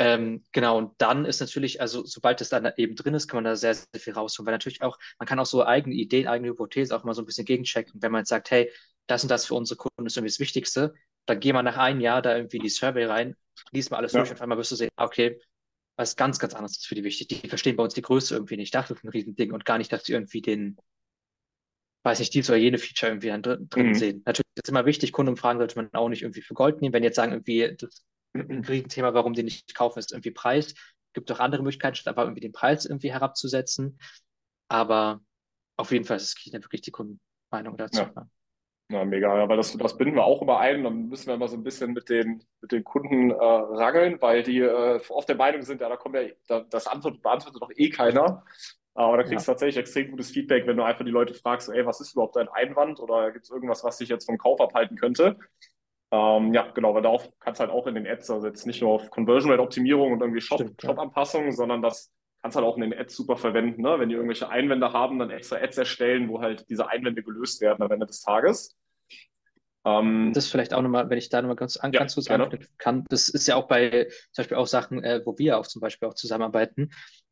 Ähm, 0.00 0.44
genau, 0.52 0.78
und 0.78 0.92
dann 0.98 1.24
ist 1.24 1.40
natürlich, 1.40 1.80
also 1.80 2.04
sobald 2.04 2.40
es 2.40 2.50
dann 2.50 2.70
eben 2.76 2.94
drin 2.94 3.14
ist, 3.14 3.26
kann 3.26 3.38
man 3.38 3.44
da 3.44 3.56
sehr, 3.56 3.74
sehr 3.74 3.86
viel 3.94 4.12
rausholen, 4.12 4.46
weil 4.46 4.54
natürlich 4.54 4.82
auch, 4.82 4.96
man 5.18 5.26
kann 5.26 5.40
auch 5.40 5.46
so 5.46 5.66
eigene 5.66 5.96
Ideen, 5.96 6.28
eigene 6.28 6.50
Hypothesen 6.50 6.96
auch 6.96 7.02
mal 7.02 7.14
so 7.14 7.22
ein 7.22 7.26
bisschen 7.26 7.44
gegenchecken. 7.44 8.00
Wenn 8.00 8.12
man 8.12 8.20
jetzt 8.20 8.28
sagt, 8.28 8.52
hey, 8.52 8.70
das 9.08 9.24
und 9.24 9.30
das 9.30 9.46
für 9.46 9.54
unsere 9.54 9.76
Kunden 9.76 10.06
ist 10.06 10.16
irgendwie 10.16 10.30
das 10.30 10.38
Wichtigste, 10.38 10.94
dann 11.28 11.40
geh 11.40 11.52
mal 11.52 11.62
nach 11.62 11.76
einem 11.76 12.00
Jahr 12.00 12.22
da 12.22 12.36
irgendwie 12.36 12.56
in 12.56 12.62
die 12.62 12.68
Survey 12.70 13.04
rein, 13.04 13.36
lies 13.72 13.90
mal 13.90 13.98
alles 13.98 14.12
ja. 14.12 14.20
durch 14.20 14.30
und 14.30 14.36
auf 14.36 14.42
einmal 14.42 14.58
wirst 14.58 14.72
du 14.72 14.76
sehen, 14.76 14.90
okay, 14.96 15.40
was 15.96 16.16
ganz, 16.16 16.38
ganz 16.38 16.54
anderes 16.54 16.78
ist 16.78 16.86
für 16.86 16.94
die 16.94 17.04
wichtig. 17.04 17.28
Die 17.28 17.48
verstehen 17.48 17.76
bei 17.76 17.82
uns 17.82 17.94
die 17.94 18.02
Größe 18.02 18.34
irgendwie 18.34 18.56
nicht. 18.56 18.68
Ich 18.68 18.70
dachte, 18.70 18.94
das 18.94 18.98
ist 18.98 19.04
ein 19.04 19.10
Riesending 19.10 19.52
und 19.52 19.64
gar 19.64 19.78
nicht, 19.78 19.92
dass 19.92 20.04
sie 20.04 20.12
irgendwie 20.12 20.40
den, 20.40 20.78
weiß 22.04 22.20
nicht, 22.20 22.32
dies 22.32 22.48
oder 22.48 22.58
jene 22.58 22.78
Feature 22.78 23.10
irgendwie 23.10 23.42
drin, 23.42 23.68
drin 23.68 23.88
mhm. 23.88 23.94
sehen. 23.94 24.22
Natürlich 24.24 24.46
ist 24.54 24.64
es 24.64 24.70
immer 24.70 24.86
wichtig, 24.86 25.12
Kundenumfragen 25.12 25.58
sollte 25.58 25.76
man 25.76 25.92
auch 25.92 26.08
nicht 26.08 26.22
irgendwie 26.22 26.42
für 26.42 26.54
Gold 26.54 26.80
nehmen. 26.80 26.94
Wenn 26.94 27.02
jetzt 27.02 27.16
sagen, 27.16 27.32
irgendwie, 27.32 27.76
das 27.76 28.04
ein 28.34 28.64
Riesenthema, 28.64 29.12
warum 29.12 29.32
die 29.32 29.42
nicht 29.42 29.74
kaufen, 29.74 29.98
ist 29.98 30.12
irgendwie 30.12 30.30
Preis. 30.30 30.74
Gibt 31.14 31.32
auch 31.32 31.40
andere 31.40 31.62
Möglichkeiten, 31.62 31.96
statt 31.96 32.12
aber 32.12 32.22
irgendwie 32.22 32.42
den 32.42 32.52
Preis 32.52 32.86
irgendwie 32.86 33.10
herabzusetzen. 33.10 33.98
Aber 34.68 35.20
auf 35.76 35.90
jeden 35.90 36.04
Fall 36.04 36.18
ist 36.18 36.38
es 36.38 36.52
wirklich 36.52 36.82
die 36.82 36.90
Kundenmeinung 36.90 37.76
dazu. 37.76 38.02
Ja. 38.02 38.28
Na, 38.90 39.04
mega, 39.04 39.36
ja, 39.36 39.48
weil 39.48 39.58
das, 39.58 39.76
das 39.76 39.98
binden 39.98 40.16
wir 40.16 40.24
auch 40.24 40.40
immer 40.40 40.60
ein. 40.60 40.82
Dann 40.82 41.08
müssen 41.08 41.26
wir 41.26 41.34
immer 41.34 41.48
so 41.48 41.56
ein 41.56 41.62
bisschen 41.62 41.92
mit 41.92 42.08
den, 42.08 42.42
mit 42.62 42.72
den 42.72 42.84
Kunden 42.84 43.30
äh, 43.30 43.34
rangeln, 43.34 44.16
weil 44.20 44.42
die 44.42 44.60
äh, 44.60 45.00
oft 45.10 45.28
der 45.28 45.36
Meinung 45.36 45.62
sind, 45.62 45.82
ja, 45.82 45.90
da 45.90 45.96
kommt 45.96 46.14
ja, 46.16 46.22
da, 46.46 46.60
das 46.60 46.86
Antwort 46.86 47.20
beantwortet 47.22 47.60
doch 47.60 47.70
eh 47.74 47.90
keiner. 47.90 48.44
Aber 48.94 49.18
da 49.18 49.22
kriegst 49.22 49.46
du 49.46 49.50
ja. 49.50 49.54
tatsächlich 49.54 49.76
extrem 49.76 50.10
gutes 50.10 50.30
Feedback, 50.30 50.66
wenn 50.66 50.76
du 50.76 50.82
einfach 50.82 51.04
die 51.04 51.10
Leute 51.10 51.34
fragst, 51.34 51.68
ey, 51.68 51.86
was 51.86 52.00
ist 52.00 52.14
überhaupt 52.14 52.34
dein 52.34 52.48
Einwand 52.48 52.98
oder 52.98 53.30
gibt 53.30 53.44
es 53.44 53.50
irgendwas, 53.50 53.84
was 53.84 53.98
dich 53.98 54.08
jetzt 54.08 54.26
vom 54.26 54.38
Kauf 54.38 54.60
abhalten 54.60 54.96
könnte? 54.96 55.36
Ähm, 56.10 56.54
ja, 56.54 56.70
genau, 56.72 56.94
weil 56.94 57.02
darauf 57.02 57.28
kannst 57.38 57.60
du 57.60 57.64
halt 57.64 57.72
auch 57.72 57.86
in 57.86 57.94
den 57.94 58.06
Ads, 58.06 58.30
also 58.30 58.46
jetzt 58.46 58.66
nicht 58.66 58.80
nur 58.80 58.92
auf 58.92 59.10
Conversion 59.10 59.50
Rate 59.50 59.62
Optimierung 59.62 60.14
und 60.14 60.20
irgendwie 60.20 60.40
Shop, 60.40 60.60
Stimmt, 60.60 60.82
Shop-Anpassungen, 60.82 61.52
sondern 61.52 61.82
das 61.82 62.10
kannst 62.42 62.56
halt 62.56 62.66
auch 62.66 62.76
in 62.76 62.82
den 62.82 62.98
Ads 62.98 63.16
super 63.16 63.36
verwenden. 63.36 63.82
Ne? 63.82 63.98
Wenn 63.98 64.08
die 64.08 64.14
irgendwelche 64.14 64.48
Einwände 64.48 64.92
haben, 64.92 65.18
dann 65.18 65.30
extra 65.30 65.56
Ads 65.56 65.78
erstellen, 65.78 66.28
wo 66.28 66.40
halt 66.40 66.68
diese 66.68 66.88
Einwände 66.88 67.22
gelöst 67.22 67.60
werden 67.60 67.82
am 67.82 67.90
Ende 67.90 68.06
des 68.06 68.22
Tages. 68.22 68.76
Ähm, 69.84 70.32
das 70.34 70.48
vielleicht 70.48 70.74
auch 70.74 70.82
nochmal, 70.82 71.08
wenn 71.10 71.18
ich 71.18 71.28
da 71.28 71.40
nochmal 71.40 71.56
ganz, 71.56 71.76
an, 71.76 71.92
ja, 71.92 72.00
ganz 72.00 72.14
kurz 72.14 72.30
anknüpfen 72.30 72.74
kann. 72.78 73.04
Das 73.08 73.28
ist 73.28 73.46
ja 73.46 73.56
auch 73.56 73.68
bei 73.68 74.08
zum 74.32 74.42
Beispiel 74.42 74.56
auch 74.56 74.66
Sachen, 74.66 75.02
äh, 75.02 75.20
wo 75.24 75.38
wir 75.38 75.58
auch 75.58 75.66
zum 75.66 75.80
Beispiel 75.80 76.08
auch 76.08 76.14
zusammenarbeiten. 76.14 76.90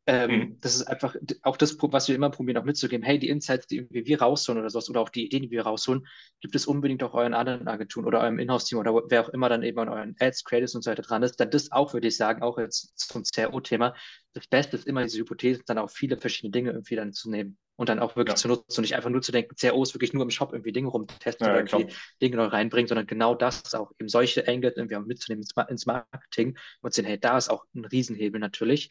Ähm, 0.09 0.31
mhm. 0.31 0.57
Das 0.61 0.73
ist 0.73 0.83
einfach 0.83 1.15
auch 1.41 1.57
das, 1.57 1.77
was 1.81 2.07
wir 2.07 2.15
immer 2.15 2.29
probieren, 2.29 2.57
auch 2.57 2.63
mitzugeben. 2.63 3.03
Hey, 3.03 3.19
die 3.19 3.27
Insights, 3.27 3.67
die 3.67 3.87
wir 3.89 4.21
rausholen 4.21 4.59
oder 4.59 4.69
sowas, 4.69 4.89
oder 4.89 5.01
auch 5.01 5.09
die 5.09 5.25
Ideen, 5.25 5.43
die 5.43 5.51
wir 5.51 5.63
rausholen, 5.63 6.07
gibt 6.39 6.55
es 6.55 6.65
unbedingt 6.65 7.03
auch 7.03 7.13
euren 7.13 7.33
anderen 7.33 7.67
Agenturen 7.67 8.05
oder 8.05 8.21
eurem 8.21 8.39
Inhouse-Team 8.39 8.79
oder 8.79 8.93
wer 9.09 9.25
auch 9.25 9.29
immer 9.29 9.49
dann 9.49 9.63
eben 9.63 9.77
an 9.79 9.89
euren 9.89 10.15
Ads, 10.17 10.45
Creators 10.45 10.75
und 10.75 10.83
so 10.83 10.91
weiter 10.91 11.01
dran 11.01 11.23
ist. 11.23 11.35
Dann 11.41 11.51
das 11.51 11.73
auch, 11.73 11.93
würde 11.93 12.07
ich 12.07 12.15
sagen, 12.15 12.41
auch 12.41 12.57
jetzt 12.57 12.97
zum 12.97 13.23
CRO-Thema. 13.23 13.95
Das 14.33 14.47
Beste 14.47 14.77
ist 14.77 14.87
immer 14.87 15.03
diese 15.03 15.19
Hypothese, 15.19 15.61
dann 15.65 15.77
auch 15.77 15.89
viele 15.89 16.15
verschiedene 16.15 16.51
Dinge 16.51 16.69
irgendwie 16.71 16.95
dann 16.95 17.11
zu 17.11 17.29
nehmen 17.29 17.57
und 17.75 17.89
dann 17.89 17.99
auch 17.99 18.15
wirklich 18.15 18.33
ja. 18.33 18.37
zu 18.37 18.47
nutzen 18.47 18.79
und 18.79 18.83
nicht 18.83 18.95
einfach 18.95 19.09
nur 19.09 19.21
zu 19.21 19.33
denken, 19.33 19.55
CRO 19.55 19.83
ist 19.83 19.93
wirklich 19.93 20.13
nur 20.13 20.23
im 20.23 20.29
Shop 20.29 20.53
irgendwie 20.53 20.71
Dinge 20.71 20.87
rumtesten 20.87 21.45
ja, 21.45 21.51
oder 21.51 21.59
irgendwie 21.59 21.85
klar. 21.85 22.01
Dinge 22.21 22.37
neu 22.37 22.45
reinbringen, 22.45 22.87
sondern 22.87 23.07
genau 23.07 23.35
das 23.35 23.73
auch 23.75 23.91
eben 23.99 24.07
solche 24.07 24.47
Angles 24.47 24.77
irgendwie 24.77 24.95
auch 24.95 25.05
mitzunehmen 25.05 25.45
ins 25.67 25.85
Marketing 25.85 26.57
und 26.81 26.93
sehen, 26.93 27.05
hey, 27.05 27.19
da 27.19 27.37
ist 27.37 27.49
auch 27.49 27.65
ein 27.75 27.83
Riesenhebel 27.83 28.39
natürlich 28.39 28.89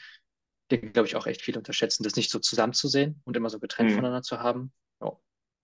den, 0.70 0.92
glaube 0.92 1.06
ich, 1.06 1.16
auch 1.16 1.26
echt 1.26 1.42
viel 1.42 1.56
unterschätzen, 1.56 2.02
das 2.02 2.16
nicht 2.16 2.30
so 2.30 2.38
zusammenzusehen 2.38 3.20
und 3.25 3.37
immer 3.37 3.50
so 3.50 3.58
getrennt 3.58 3.90
mhm. 3.90 3.94
voneinander 3.94 4.23
zu 4.23 4.40
haben. 4.40 4.73
Ja. 5.00 5.12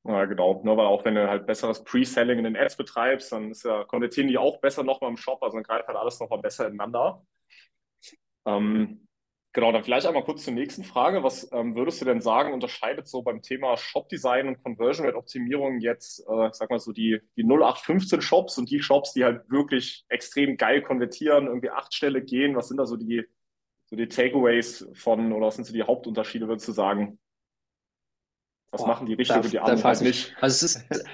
Ja, 0.04 0.24
genau. 0.24 0.60
Nur 0.64 0.76
weil 0.76 0.86
auch 0.86 1.04
wenn 1.04 1.14
du 1.14 1.28
halt 1.28 1.46
besseres 1.46 1.84
Pre-Selling 1.84 2.38
in 2.38 2.44
den 2.44 2.56
Ads 2.56 2.76
betreibst, 2.76 3.30
dann 3.30 3.52
ist 3.52 3.64
ja, 3.64 3.84
konvertieren 3.84 4.28
die 4.28 4.38
auch 4.38 4.60
besser 4.60 4.82
nochmal 4.82 5.10
im 5.10 5.16
Shop, 5.16 5.42
also 5.42 5.56
dann 5.56 5.64
greift 5.64 5.86
halt 5.86 5.96
alles 5.96 6.18
nochmal 6.18 6.40
besser 6.40 6.66
ineinander. 6.66 7.24
Ähm, 8.44 9.06
genau, 9.52 9.70
dann 9.70 9.84
vielleicht 9.84 10.06
einmal 10.06 10.24
kurz 10.24 10.44
zur 10.44 10.54
nächsten 10.54 10.82
Frage. 10.82 11.22
Was 11.22 11.50
ähm, 11.52 11.76
würdest 11.76 12.00
du 12.00 12.04
denn 12.04 12.20
sagen, 12.20 12.52
unterscheidet 12.52 13.06
so 13.06 13.22
beim 13.22 13.42
Thema 13.42 13.76
Shop-Design 13.76 14.48
und 14.48 14.62
Conversion 14.64 15.06
Rate 15.06 15.18
Optimierung 15.18 15.78
jetzt, 15.78 16.20
äh, 16.28 16.48
sag 16.50 16.70
mal 16.70 16.80
so, 16.80 16.90
die, 16.90 17.20
die 17.36 17.44
0815 17.44 18.22
Shops 18.22 18.58
und 18.58 18.70
die 18.70 18.82
Shops, 18.82 19.12
die 19.12 19.22
halt 19.22 19.48
wirklich 19.50 20.04
extrem 20.08 20.56
geil 20.56 20.82
konvertieren, 20.82 21.46
irgendwie 21.46 21.70
acht 21.70 21.94
Stelle 21.94 22.22
gehen? 22.22 22.56
Was 22.56 22.66
sind 22.66 22.78
da 22.78 22.86
so 22.86 22.96
die, 22.96 23.24
so 23.92 23.96
die 23.96 24.08
Takeaways 24.08 24.88
von, 24.94 25.32
oder 25.32 25.48
was 25.48 25.56
sind 25.56 25.66
so 25.66 25.74
die 25.74 25.82
Hauptunterschiede, 25.82 26.48
würdest 26.48 26.66
du 26.66 26.72
sagen? 26.72 27.18
Was 28.70 28.80
Boah, 28.80 28.88
machen 28.88 29.06
die 29.06 29.12
richtig 29.12 29.36
und 29.36 29.52
die 29.52 29.58
anderen 29.58 29.84
halt 29.84 30.00
nicht? 30.00 30.34
Also 30.40 30.64
es 30.64 30.76
ist 30.76 31.06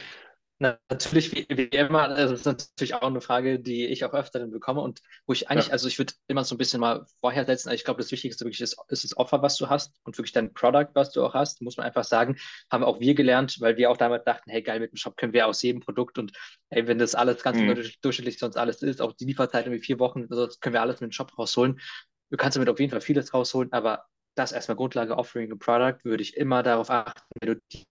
natürlich 0.89 1.33
wie, 1.33 1.47
wie 1.57 1.77
immer, 1.77 2.03
also 2.03 2.35
das 2.35 2.41
ist 2.41 2.47
natürlich 2.47 2.95
auch 2.95 3.03
eine 3.03 3.21
Frage, 3.21 3.59
die 3.59 3.87
ich 3.87 4.05
auch 4.05 4.13
öfter 4.13 4.39
dann 4.39 4.53
bekomme 4.53 4.81
und 4.81 5.01
wo 5.27 5.33
ich 5.33 5.51
eigentlich, 5.51 5.67
ja. 5.67 5.73
also 5.73 5.89
ich 5.89 5.99
würde 5.99 6.15
immer 6.29 6.45
so 6.45 6.55
ein 6.55 6.59
bisschen 6.59 6.79
mal 6.79 7.05
vorher 7.21 7.47
setzen, 7.47 7.73
ich 7.73 7.83
glaube, 7.83 8.01
das 8.01 8.13
Wichtigste 8.13 8.45
wirklich 8.45 8.61
ist, 8.61 8.77
ist 8.87 9.03
das 9.03 9.17
Offer, 9.17 9.43
was 9.43 9.57
du 9.57 9.69
hast 9.69 9.97
und 10.05 10.17
wirklich 10.17 10.33
dein 10.33 10.53
Product, 10.53 10.91
was 10.95 11.11
du 11.11 11.25
auch 11.25 11.35
hast, 11.35 11.61
muss 11.63 11.79
man 11.79 11.87
einfach 11.87 12.05
sagen, 12.05 12.37
haben 12.71 12.85
auch 12.85 13.01
wir 13.01 13.17
gelernt, 13.17 13.61
weil 13.61 13.77
wir 13.77 13.91
auch 13.91 13.97
damals 13.97 14.25
dachten, 14.25 14.51
hey 14.51 14.63
geil, 14.63 14.79
mit 14.79 14.93
dem 14.93 14.99
Shop 14.99 15.17
können 15.17 15.33
wir 15.33 15.49
aus 15.49 15.63
jedem 15.63 15.81
Produkt 15.81 16.17
und 16.17 16.31
hey, 16.71 16.87
wenn 16.87 16.99
das 16.99 17.17
alles 17.17 17.43
ganz 17.43 17.59
mhm. 17.59 17.75
durchschnittlich 18.03 18.39
sonst 18.39 18.57
alles 18.57 18.83
ist, 18.83 19.01
auch 19.01 19.15
die 19.15 19.25
Lieferzeit 19.25 19.67
irgendwie 19.67 19.85
vier 19.85 19.99
Wochen, 19.99 20.29
also 20.31 20.47
das 20.47 20.61
können 20.61 20.75
wir 20.75 20.83
alles 20.83 21.01
mit 21.01 21.11
dem 21.11 21.13
Shop 21.13 21.37
rausholen 21.37 21.81
Du 22.31 22.37
kannst 22.37 22.57
damit 22.57 22.69
auf 22.69 22.79
jeden 22.81 22.91
Fall 22.91 23.01
vieles 23.01 23.33
rausholen, 23.33 23.73
aber 23.73 24.07
das 24.35 24.53
erstmal 24.53 24.77
Grundlage 24.77 25.17
Offering 25.17 25.53
a 25.53 25.57
Product, 25.57 26.05
würde 26.05 26.23
ich 26.23 26.37
immer 26.37 26.63
darauf 26.63 26.91
achten, 26.91 27.21
wenn 27.41 27.55
du, 27.55 27.61
die, 27.73 27.85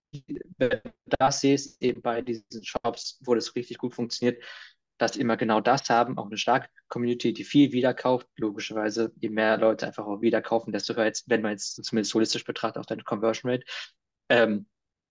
wenn 0.58 0.70
du 0.70 0.92
das 1.20 1.42
siehst, 1.42 1.82
eben 1.82 2.02
bei 2.02 2.22
diesen 2.22 2.64
Shops, 2.64 3.20
wo 3.26 3.36
das 3.36 3.56
richtig 3.56 3.78
gut 3.78 3.94
funktioniert, 3.94 4.42
dass 4.98 5.12
die 5.12 5.22
immer 5.22 5.38
genau 5.38 5.62
das 5.62 5.90
haben, 5.90 6.18
auch 6.18 6.26
eine 6.26 6.38
starke 6.38 6.70
Community, 6.88 7.34
die 7.34 7.44
viel 7.44 7.72
wiederkauft. 7.72 8.28
Logischerweise, 8.38 9.12
je 9.18 9.30
mehr 9.30 9.58
Leute 9.58 9.86
einfach 9.86 10.06
auch 10.08 10.22
wieder 10.22 10.42
kaufen, 10.42 10.72
desto 10.72 10.96
höher 10.96 11.06
jetzt, 11.06 11.30
wenn 11.30 11.42
man 11.42 11.52
jetzt 11.52 11.84
zumindest 11.84 12.14
holistisch 12.16 12.46
betrachtet, 12.46 12.82
auch 12.82 12.86
deine 12.86 13.04
Conversion 13.04 13.52
Rate. 13.52 13.66
Ähm, 14.30 14.66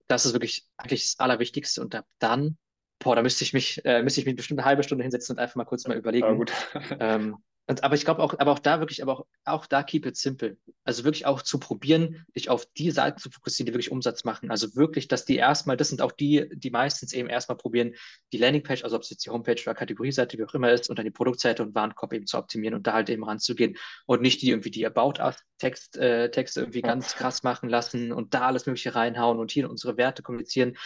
das 0.08 0.26
ist 0.26 0.32
wirklich 0.32 0.66
eigentlich 0.76 1.02
das 1.02 1.18
Allerwichtigste. 1.18 1.80
Und 1.80 1.94
ab 1.94 2.06
dann, 2.18 2.58
boah, 2.98 3.14
da 3.14 3.22
müsste 3.22 3.44
ich 3.44 3.52
mich, 3.52 3.84
äh, 3.84 4.02
müsste 4.02 4.20
ich 4.20 4.26
mich 4.26 4.36
bestimmt 4.36 4.60
eine 4.60 4.66
halbe 4.66 4.82
Stunde 4.82 5.04
hinsetzen 5.04 5.36
und 5.36 5.40
einfach 5.40 5.56
mal 5.56 5.64
kurz 5.64 5.86
mal 5.86 5.96
überlegen. 5.96 6.26
Ja, 6.26 6.32
gut. 6.32 6.52
ähm, 6.98 7.36
und, 7.68 7.82
aber 7.82 7.96
ich 7.96 8.04
glaube 8.04 8.22
auch, 8.22 8.38
aber 8.38 8.52
auch 8.52 8.60
da 8.60 8.78
wirklich, 8.78 9.02
aber 9.02 9.12
auch, 9.12 9.26
auch 9.44 9.66
da 9.66 9.82
keep 9.82 10.06
it 10.06 10.16
simple. 10.16 10.56
Also 10.84 11.02
wirklich 11.02 11.26
auch 11.26 11.42
zu 11.42 11.58
probieren, 11.58 12.24
dich 12.36 12.48
auf 12.48 12.64
die 12.76 12.92
Seiten 12.92 13.18
zu 13.18 13.28
fokussieren, 13.28 13.66
die 13.66 13.72
wirklich 13.72 13.90
Umsatz 13.90 14.22
machen. 14.22 14.52
Also 14.52 14.76
wirklich, 14.76 15.08
dass 15.08 15.24
die 15.24 15.36
erstmal, 15.36 15.76
das 15.76 15.88
sind 15.88 16.00
auch 16.00 16.12
die, 16.12 16.48
die 16.52 16.70
meistens 16.70 17.12
eben 17.12 17.28
erstmal 17.28 17.58
probieren, 17.58 17.94
die 18.32 18.38
Landingpage, 18.38 18.84
also 18.84 18.94
ob 18.94 19.02
es 19.02 19.10
jetzt 19.10 19.26
die 19.26 19.30
Homepage 19.30 19.60
oder 19.60 19.74
Kategorieseite, 19.74 20.38
wie 20.38 20.44
auch 20.44 20.54
immer 20.54 20.70
ist, 20.70 20.88
und 20.88 20.98
dann 20.98 21.06
die 21.06 21.10
Produktseite 21.10 21.64
und 21.64 21.74
Warenkorb 21.74 22.12
eben 22.12 22.26
zu 22.26 22.38
optimieren 22.38 22.74
und 22.74 22.86
da 22.86 22.92
halt 22.92 23.10
eben 23.10 23.24
ranzugehen 23.24 23.76
und 24.06 24.22
nicht 24.22 24.42
die 24.42 24.50
irgendwie 24.50 24.70
die 24.70 24.86
About 24.86 25.20
Us 25.20 25.36
Text, 25.58 25.96
äh, 25.96 26.30
Texte 26.30 26.60
irgendwie 26.60 26.82
ja. 26.82 26.86
ganz 26.86 27.16
krass 27.16 27.42
machen 27.42 27.68
lassen 27.68 28.12
und 28.12 28.32
da 28.34 28.42
alles 28.42 28.66
Mögliche 28.66 28.94
reinhauen 28.94 29.40
und 29.40 29.50
hier 29.50 29.68
unsere 29.68 29.96
Werte 29.96 30.22
kommunizieren. 30.22 30.76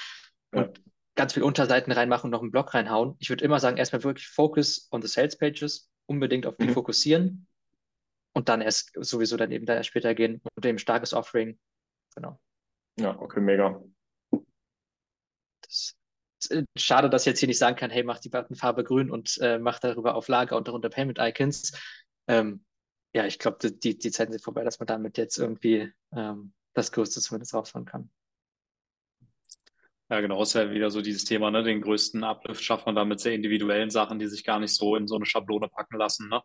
Ja. 0.55 0.62
Und 0.62 0.81
ganz 1.14 1.35
viele 1.35 1.45
Unterseiten 1.45 1.93
reinmachen 1.93 2.29
und 2.29 2.31
noch 2.31 2.40
einen 2.40 2.53
Blog 2.53 2.73
reinhauen. 2.73 3.16
Ich 3.19 3.29
würde 3.29 3.45
immer 3.45 3.61
sagen, 3.61 3.77
erstmal 3.77 4.03
wirklich 4.05 4.29
Focus 4.29 4.88
on 4.90 5.03
the 5.03 5.09
Sales 5.09 5.37
Pages, 5.37 5.89
unbedingt 6.11 6.44
auf 6.44 6.57
die 6.57 6.66
mhm. 6.66 6.73
fokussieren 6.73 7.46
und 8.33 8.49
dann 8.49 8.61
erst 8.61 8.92
sowieso 8.96 9.37
dann 9.37 9.53
eben 9.53 9.64
da 9.64 9.83
später 9.85 10.14
gehen 10.14 10.42
und 10.57 10.66
eben 10.66 10.79
starkes 10.79 11.14
Offering. 11.14 11.59
Genau. 12.16 12.40
Ja, 12.99 13.18
okay, 13.20 13.40
mega. 13.40 13.81
Das, 15.62 15.94
äh, 16.51 16.64
schade, 16.77 17.09
dass 17.09 17.23
ich 17.23 17.27
jetzt 17.27 17.38
hier 17.38 17.49
nicht 17.49 17.59
sagen 17.59 17.77
kann, 17.77 17.90
hey, 17.90 18.03
mach 18.03 18.18
die 18.18 18.29
Buttonfarbe 18.29 18.83
grün 18.83 19.11
und 19.11 19.38
äh, 19.40 19.61
mach 19.61 19.79
darüber 19.79 20.16
auf 20.16 20.27
Lager 20.27 20.57
und 20.57 20.66
darunter 20.66 20.90
Payment 20.90 21.18
Icons. 21.20 21.73
Ähm, 22.27 22.64
ja, 23.14 23.25
ich 23.25 23.38
glaube, 23.38 23.70
die, 23.70 23.96
die 23.96 24.11
Zeiten 24.11 24.33
sind 24.33 24.42
vorbei, 24.42 24.64
dass 24.64 24.81
man 24.81 24.88
damit 24.88 25.16
jetzt 25.16 25.38
irgendwie 25.38 25.92
ähm, 26.12 26.53
das 26.75 26.90
Größte 26.90 27.20
zumindest 27.20 27.55
rausfahren 27.55 27.87
kann. 27.87 28.11
Ja, 30.11 30.20
genau, 30.20 30.42
ist 30.42 30.55
ja 30.55 30.73
wieder 30.73 30.90
so 30.90 31.03
dieses 31.03 31.25
Thema, 31.25 31.53
ne? 31.53 31.62
Den 31.62 31.81
größten 31.81 32.25
Uplift 32.25 32.64
schafft 32.64 32.85
man 32.85 32.96
da 32.96 33.05
mit 33.05 33.20
sehr 33.20 33.33
individuellen 33.33 33.90
Sachen, 33.90 34.18
die 34.18 34.27
sich 34.27 34.42
gar 34.42 34.59
nicht 34.59 34.75
so 34.75 34.96
in 34.96 35.07
so 35.07 35.14
eine 35.14 35.25
Schablone 35.25 35.68
packen 35.68 35.96
lassen, 35.96 36.29
ne? 36.29 36.42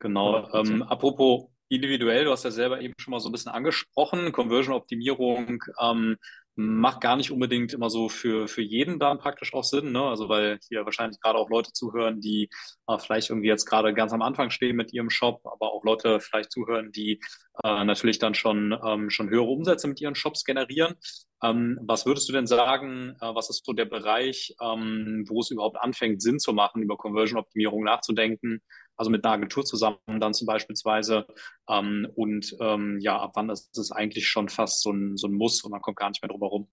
Genau. 0.00 0.36
Ja, 0.36 0.60
ähm, 0.60 0.82
apropos 0.82 1.46
individuell, 1.68 2.24
du 2.24 2.32
hast 2.32 2.44
ja 2.44 2.50
selber 2.50 2.80
eben 2.80 2.94
schon 2.98 3.12
mal 3.12 3.20
so 3.20 3.28
ein 3.28 3.32
bisschen 3.32 3.52
angesprochen, 3.52 4.32
Conversion-Optimierung 4.32 5.62
ähm, 5.80 6.16
macht 6.56 7.00
gar 7.00 7.14
nicht 7.14 7.30
unbedingt 7.30 7.72
immer 7.72 7.88
so 7.88 8.08
für, 8.08 8.48
für 8.48 8.62
jeden 8.62 8.98
dann 8.98 9.18
praktisch 9.18 9.54
auch 9.54 9.62
Sinn, 9.62 9.92
ne? 9.92 10.02
Also 10.02 10.28
weil 10.28 10.58
hier 10.68 10.84
wahrscheinlich 10.84 11.20
gerade 11.20 11.38
auch 11.38 11.50
Leute 11.50 11.72
zuhören, 11.72 12.20
die 12.20 12.50
äh, 12.88 12.98
vielleicht 12.98 13.30
irgendwie 13.30 13.46
jetzt 13.48 13.66
gerade 13.66 13.94
ganz 13.94 14.12
am 14.12 14.22
Anfang 14.22 14.50
stehen 14.50 14.74
mit 14.74 14.92
ihrem 14.92 15.10
Shop, 15.10 15.40
aber 15.46 15.72
auch 15.72 15.84
Leute 15.84 16.18
vielleicht 16.18 16.50
zuhören, 16.50 16.90
die 16.90 17.20
äh, 17.64 17.84
natürlich 17.84 18.18
dann 18.18 18.34
schon, 18.34 18.76
ähm, 18.84 19.10
schon 19.10 19.30
höhere 19.30 19.48
Umsätze 19.48 19.88
mit 19.88 20.00
ihren 20.00 20.14
Shops 20.14 20.44
generieren. 20.44 20.94
Ähm, 21.42 21.78
was 21.82 22.06
würdest 22.06 22.28
du 22.28 22.32
denn 22.32 22.46
sagen, 22.46 23.16
äh, 23.20 23.34
was 23.34 23.50
ist 23.50 23.64
so 23.64 23.72
der 23.72 23.84
Bereich, 23.84 24.54
ähm, 24.60 25.24
wo 25.28 25.40
es 25.40 25.50
überhaupt 25.50 25.78
anfängt, 25.80 26.22
Sinn 26.22 26.38
zu 26.38 26.52
machen, 26.52 26.82
über 26.82 26.96
Conversion-Optimierung 26.96 27.84
nachzudenken? 27.84 28.60
Also 28.96 29.10
mit 29.10 29.24
einer 29.24 29.34
Agentur 29.34 29.64
zusammen 29.64 29.98
dann 30.06 30.34
zum 30.34 30.46
beispielsweise. 30.46 31.26
Ähm, 31.68 32.08
und 32.14 32.56
ähm, 32.60 32.98
ja, 33.00 33.18
ab 33.18 33.32
wann 33.34 33.50
ist 33.50 33.76
es 33.78 33.92
eigentlich 33.92 34.28
schon 34.28 34.48
fast 34.48 34.82
so 34.82 34.90
ein, 34.90 35.16
so 35.16 35.28
ein 35.28 35.34
Muss 35.34 35.62
und 35.62 35.70
man 35.70 35.80
kommt 35.80 35.96
gar 35.96 36.08
nicht 36.08 36.22
mehr 36.22 36.28
drum 36.28 36.40
herum? 36.40 36.68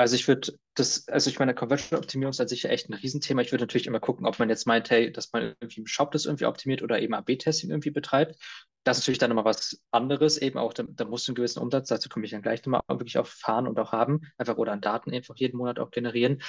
Also 0.00 0.14
ich 0.14 0.26
würde 0.28 0.54
das, 0.76 1.06
also 1.08 1.28
ich 1.28 1.38
meine, 1.38 1.54
Conversion-Optimierung 1.54 2.30
ist 2.30 2.40
an 2.40 2.48
sich 2.48 2.64
echt 2.64 2.88
ein 2.88 2.94
Riesenthema. 2.94 3.42
Ich 3.42 3.52
würde 3.52 3.64
natürlich 3.64 3.86
immer 3.86 4.00
gucken, 4.00 4.26
ob 4.26 4.38
man 4.38 4.48
jetzt 4.48 4.66
meint, 4.66 4.88
hey, 4.88 5.12
dass 5.12 5.30
man 5.34 5.54
irgendwie 5.60 5.80
im 5.80 5.86
Shop 5.86 6.10
das 6.12 6.24
irgendwie 6.24 6.46
optimiert 6.46 6.82
oder 6.82 7.02
eben 7.02 7.12
AB-Testing 7.12 7.68
irgendwie 7.68 7.90
betreibt. 7.90 8.36
Das 8.82 8.96
ist 8.96 9.04
natürlich 9.04 9.18
dann 9.18 9.28
nochmal 9.28 9.44
was 9.44 9.82
anderes, 9.90 10.38
eben 10.38 10.58
auch, 10.58 10.72
da, 10.72 10.84
da 10.88 11.04
musst 11.04 11.28
du 11.28 11.32
einen 11.32 11.36
gewissen 11.36 11.58
Umsatz, 11.58 11.88
dazu 11.88 12.08
komme 12.08 12.24
ich 12.24 12.30
dann 12.30 12.40
gleich 12.40 12.64
nochmal 12.64 12.80
wirklich 12.88 13.18
auch 13.18 13.26
fahren 13.26 13.68
und 13.68 13.78
auch 13.78 13.92
haben, 13.92 14.22
einfach 14.38 14.56
oder 14.56 14.72
an 14.72 14.80
Daten 14.80 15.12
einfach 15.12 15.36
jeden 15.36 15.58
Monat 15.58 15.78
auch 15.78 15.90
generieren. 15.90 16.40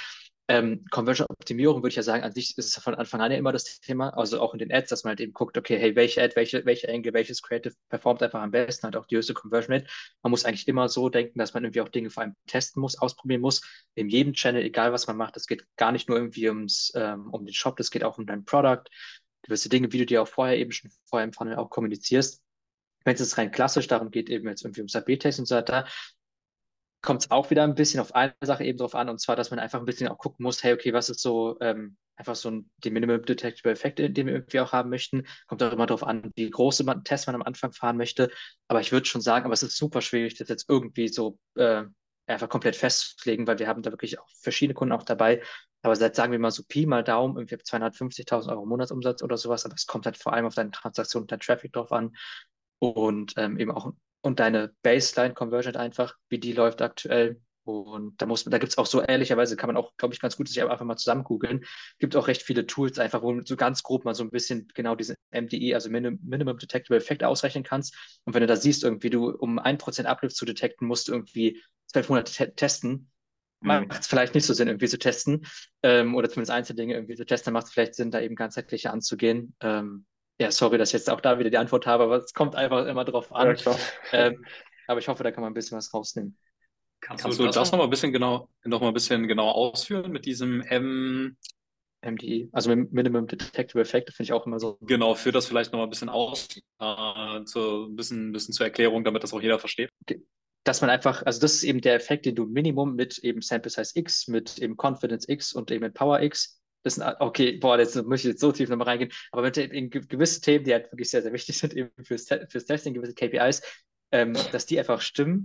Ähm, 0.52 0.84
Conversion-Optimierung 0.90 1.78
würde 1.82 1.88
ich 1.88 1.96
ja 1.96 2.02
sagen, 2.02 2.24
an 2.24 2.32
sich 2.32 2.58
ist 2.58 2.76
es 2.76 2.82
von 2.82 2.94
Anfang 2.94 3.22
an 3.22 3.32
ja 3.32 3.38
immer 3.38 3.52
das 3.52 3.80
Thema, 3.80 4.10
also 4.10 4.38
auch 4.38 4.52
in 4.52 4.58
den 4.58 4.70
Ads, 4.70 4.90
dass 4.90 5.02
man 5.02 5.12
halt 5.12 5.20
eben 5.22 5.32
guckt, 5.32 5.56
okay, 5.56 5.78
hey, 5.78 5.96
welche 5.96 6.22
Ad, 6.22 6.36
welche, 6.36 6.66
welche 6.66 6.90
Angle, 6.90 7.14
welches 7.14 7.40
Creative 7.40 7.72
performt 7.88 8.22
einfach 8.22 8.42
am 8.42 8.50
besten, 8.50 8.86
hat 8.86 8.94
auch 8.94 9.06
die 9.06 9.16
höchste 9.16 9.32
Conversion 9.32 9.72
Rate. 9.72 9.86
Man 10.22 10.30
muss 10.30 10.44
eigentlich 10.44 10.68
immer 10.68 10.90
so 10.90 11.08
denken, 11.08 11.38
dass 11.38 11.54
man 11.54 11.64
irgendwie 11.64 11.80
auch 11.80 11.88
Dinge 11.88 12.10
vor 12.10 12.22
allem 12.22 12.36
testen 12.46 12.82
muss, 12.82 12.98
ausprobieren 12.98 13.40
muss, 13.40 13.62
in 13.94 14.10
jedem 14.10 14.34
Channel, 14.34 14.62
egal 14.62 14.92
was 14.92 15.06
man 15.06 15.16
macht. 15.16 15.38
Es 15.38 15.46
geht 15.46 15.64
gar 15.78 15.90
nicht 15.90 16.10
nur 16.10 16.18
irgendwie 16.18 16.46
ums, 16.50 16.92
ähm, 16.96 17.30
um 17.30 17.46
den 17.46 17.54
Shop, 17.54 17.78
das 17.78 17.90
geht 17.90 18.04
auch 18.04 18.18
um 18.18 18.26
dein 18.26 18.44
Product, 18.44 18.84
gewisse 19.40 19.70
Dinge, 19.70 19.90
wie 19.90 19.98
du 19.98 20.04
dir 20.04 20.20
auch 20.20 20.28
vorher 20.28 20.58
eben 20.58 20.72
schon 20.72 20.90
vorher 21.06 21.24
im 21.24 21.32
Funnel 21.32 21.56
auch 21.56 21.70
kommunizierst. 21.70 22.42
Wenn 23.06 23.14
es 23.14 23.20
jetzt 23.20 23.38
rein 23.38 23.52
klassisch 23.52 23.86
darum 23.86 24.10
geht, 24.10 24.28
eben 24.28 24.46
jetzt 24.48 24.66
irgendwie 24.66 24.82
ums 24.82 24.94
AB-Test 24.96 25.38
und 25.38 25.46
so 25.46 25.54
weiter, 25.54 25.86
kommt 27.02 27.22
es 27.22 27.30
auch 27.30 27.50
wieder 27.50 27.64
ein 27.64 27.74
bisschen 27.74 28.00
auf 28.00 28.14
eine 28.14 28.34
Sache 28.42 28.64
eben 28.64 28.78
drauf 28.78 28.94
an, 28.94 29.08
und 29.08 29.20
zwar, 29.20 29.36
dass 29.36 29.50
man 29.50 29.58
einfach 29.58 29.80
ein 29.80 29.84
bisschen 29.84 30.08
auch 30.08 30.18
gucken 30.18 30.44
muss, 30.44 30.62
hey, 30.62 30.72
okay, 30.72 30.92
was 30.92 31.10
ist 31.10 31.20
so 31.20 31.58
ähm, 31.60 31.96
einfach 32.16 32.36
so 32.36 32.50
ein, 32.50 32.70
die 32.78 32.90
Minimum 32.90 33.24
Detectable 33.24 33.72
Effekt, 33.72 33.98
den 33.98 34.14
wir 34.14 34.34
irgendwie 34.34 34.60
auch 34.60 34.72
haben 34.72 34.90
möchten. 34.90 35.26
Kommt 35.48 35.62
auch 35.62 35.72
immer 35.72 35.86
darauf 35.86 36.04
an, 36.04 36.30
wie 36.36 36.48
große 36.48 36.84
Tests 37.04 37.26
man 37.26 37.34
am 37.34 37.42
Anfang 37.42 37.72
fahren 37.72 37.96
möchte. 37.96 38.30
Aber 38.68 38.80
ich 38.80 38.92
würde 38.92 39.06
schon 39.06 39.20
sagen, 39.20 39.44
aber 39.44 39.54
es 39.54 39.62
ist 39.62 39.76
super 39.76 40.00
schwierig, 40.00 40.36
das 40.36 40.48
jetzt 40.48 40.68
irgendwie 40.68 41.08
so 41.08 41.38
äh, 41.56 41.84
einfach 42.26 42.48
komplett 42.48 42.76
festzulegen, 42.76 43.46
weil 43.46 43.58
wir 43.58 43.66
haben 43.66 43.82
da 43.82 43.90
wirklich 43.90 44.18
auch 44.20 44.28
verschiedene 44.40 44.74
Kunden 44.74 44.92
auch 44.92 45.02
dabei. 45.02 45.42
Aber 45.82 45.96
seit, 45.96 46.14
sagen 46.14 46.30
wir 46.32 46.38
mal 46.38 46.52
so 46.52 46.62
Pi 46.62 46.86
mal 46.86 47.02
Daumen, 47.02 47.36
irgendwie 47.36 47.56
250.000 47.56 48.50
Euro 48.50 48.66
Monatsumsatz 48.66 49.22
oder 49.22 49.36
sowas, 49.36 49.64
aber 49.64 49.74
es 49.74 49.86
kommt 49.86 50.06
halt 50.06 50.16
vor 50.16 50.32
allem 50.32 50.46
auf 50.46 50.54
deine 50.54 50.70
Transaktion 50.70 51.22
und 51.22 51.32
dein 51.32 51.40
Traffic 51.40 51.72
drauf 51.72 51.90
an 51.90 52.14
und 52.78 53.34
ähm, 53.36 53.58
eben 53.58 53.72
auch 53.72 53.92
und 54.22 54.40
deine 54.40 54.74
Baseline-Conversion 54.82 55.76
einfach, 55.76 56.16
wie 56.28 56.38
die 56.38 56.52
läuft 56.52 56.80
aktuell. 56.80 57.40
Und 57.64 58.20
da 58.20 58.26
muss 58.26 58.44
da 58.44 58.58
gibt 58.58 58.72
es 58.72 58.78
auch 58.78 58.86
so 58.86 59.02
ehrlicherweise, 59.02 59.56
kann 59.56 59.68
man 59.68 59.76
auch, 59.76 59.96
glaube 59.96 60.14
ich, 60.14 60.20
ganz 60.20 60.36
gut 60.36 60.48
sich 60.48 60.60
einfach 60.62 60.84
mal 60.84 60.96
zusammen 60.96 61.22
googeln. 61.22 61.64
Gibt 61.98 62.16
auch 62.16 62.26
recht 62.26 62.42
viele 62.42 62.66
Tools, 62.66 62.98
einfach, 62.98 63.22
wo 63.22 63.32
du 63.32 63.42
so 63.44 63.56
ganz 63.56 63.82
grob 63.84 64.04
mal 64.04 64.14
so 64.14 64.24
ein 64.24 64.30
bisschen 64.30 64.68
genau 64.74 64.96
diesen 64.96 65.14
MDE, 65.30 65.74
also 65.74 65.88
Minim 65.88 66.18
Minimum 66.24 66.58
Detectable 66.58 66.96
Effect 66.96 67.22
ausrechnen 67.22 67.62
kannst. 67.62 67.94
Und 68.24 68.34
wenn 68.34 68.40
du 68.40 68.48
da 68.48 68.56
siehst, 68.56 68.82
irgendwie 68.82 69.10
du, 69.10 69.30
um 69.30 69.58
ein 69.60 69.78
Prozent 69.78 70.08
Uplift 70.08 70.36
zu 70.36 70.44
detekten, 70.44 70.86
musst 70.86 71.06
du 71.06 71.12
irgendwie 71.12 71.62
zwölf 71.86 72.08
Monate 72.08 72.32
te 72.32 72.52
testen. 72.54 73.10
Mhm. 73.60 73.86
Macht 73.88 74.00
es 74.00 74.06
vielleicht 74.08 74.34
nicht 74.34 74.46
so 74.46 74.54
Sinn, 74.54 74.66
irgendwie 74.66 74.88
zu 74.88 74.98
testen. 74.98 75.46
Ähm, 75.84 76.16
oder 76.16 76.28
zumindest 76.28 76.50
einzelne 76.50 76.76
Dinge 76.76 76.94
irgendwie 76.94 77.14
zu 77.14 77.26
testen, 77.26 77.46
dann 77.46 77.54
macht 77.54 77.66
es 77.66 77.72
vielleicht 77.72 77.94
Sinn, 77.94 78.10
da 78.10 78.20
eben 78.20 78.34
ganzheitlicher 78.34 78.92
anzugehen. 78.92 79.54
Ähm, 79.60 80.04
ja, 80.42 80.50
sorry, 80.50 80.76
dass 80.76 80.90
ich 80.90 80.94
jetzt 80.94 81.08
auch 81.08 81.20
da 81.20 81.38
wieder 81.38 81.50
die 81.50 81.58
Antwort 81.58 81.86
habe, 81.86 82.04
aber 82.04 82.16
es 82.16 82.34
kommt 82.34 82.56
einfach 82.56 82.86
immer 82.86 83.04
drauf 83.04 83.32
an. 83.32 83.56
Ja, 83.56 83.76
ähm, 84.12 84.44
aber 84.88 84.98
ich 84.98 85.08
hoffe, 85.08 85.22
da 85.22 85.30
kann 85.30 85.42
man 85.42 85.52
ein 85.52 85.54
bisschen 85.54 85.78
was 85.78 85.94
rausnehmen. 85.94 86.36
Kannst, 87.00 87.22
Kannst 87.22 87.38
du 87.38 87.46
das, 87.46 87.54
das 87.54 87.72
noch 87.72 87.78
mal 87.78 87.84
ein 87.84 87.90
bisschen 87.90 88.12
genau, 88.12 88.48
noch 88.64 88.80
mal 88.80 88.88
ein 88.88 88.94
bisschen 88.94 89.26
genau 89.26 89.50
ausführen 89.50 90.12
mit 90.12 90.24
diesem 90.24 90.60
M 90.62 91.36
MDE, 92.04 92.48
also 92.50 92.74
Minimum 92.74 93.28
Detectable 93.28 93.82
Effect, 93.82 94.12
finde 94.12 94.24
ich 94.24 94.32
auch 94.32 94.44
immer 94.44 94.58
so. 94.58 94.76
Genau, 94.80 95.14
führt 95.14 95.36
das 95.36 95.46
vielleicht 95.46 95.72
noch 95.72 95.78
mal 95.78 95.84
ein 95.84 95.90
bisschen 95.90 96.08
aus, 96.08 96.48
äh, 96.80 97.44
zu, 97.44 97.84
ein 97.84 97.94
bisschen, 97.94 98.30
ein 98.30 98.32
bisschen 98.32 98.52
zur 98.52 98.66
Erklärung, 98.66 99.04
damit 99.04 99.22
das 99.22 99.32
auch 99.32 99.40
jeder 99.40 99.60
versteht. 99.60 99.90
Dass 100.64 100.80
man 100.80 100.90
einfach, 100.90 101.22
also 101.24 101.40
das 101.40 101.54
ist 101.54 101.62
eben 101.62 101.80
der 101.80 101.94
Effekt, 101.94 102.26
den 102.26 102.34
du 102.34 102.46
Minimum 102.46 102.96
mit 102.96 103.18
eben 103.18 103.40
Sample 103.40 103.70
Size 103.70 103.92
X, 103.94 104.26
mit 104.26 104.58
eben 104.58 104.76
Confidence 104.76 105.28
X 105.28 105.52
und 105.52 105.70
eben 105.70 105.84
mit 105.84 105.94
Power 105.94 106.20
X 106.20 106.60
das 106.82 106.96
sind, 106.96 107.04
okay, 107.20 107.58
boah, 107.58 107.78
jetzt 107.78 107.96
muss 108.04 108.20
ich 108.20 108.26
jetzt 108.26 108.40
so 108.40 108.52
tief 108.52 108.68
nochmal 108.68 108.88
reingehen, 108.88 109.12
aber 109.30 109.42
mit 109.42 109.56
in 109.56 109.90
gewisse 109.90 110.40
Themen, 110.40 110.64
die 110.64 110.72
halt 110.72 110.90
wirklich 110.92 111.10
sehr, 111.10 111.22
sehr 111.22 111.32
wichtig 111.32 111.58
sind, 111.58 111.74
eben 111.76 111.90
fürs, 112.02 112.26
fürs 112.48 112.64
Testing, 112.64 112.94
gewisse 112.94 113.14
KPIs, 113.14 113.62
ähm, 114.10 114.34
dass 114.50 114.66
die 114.66 114.78
einfach 114.78 115.00
stimmen, 115.00 115.44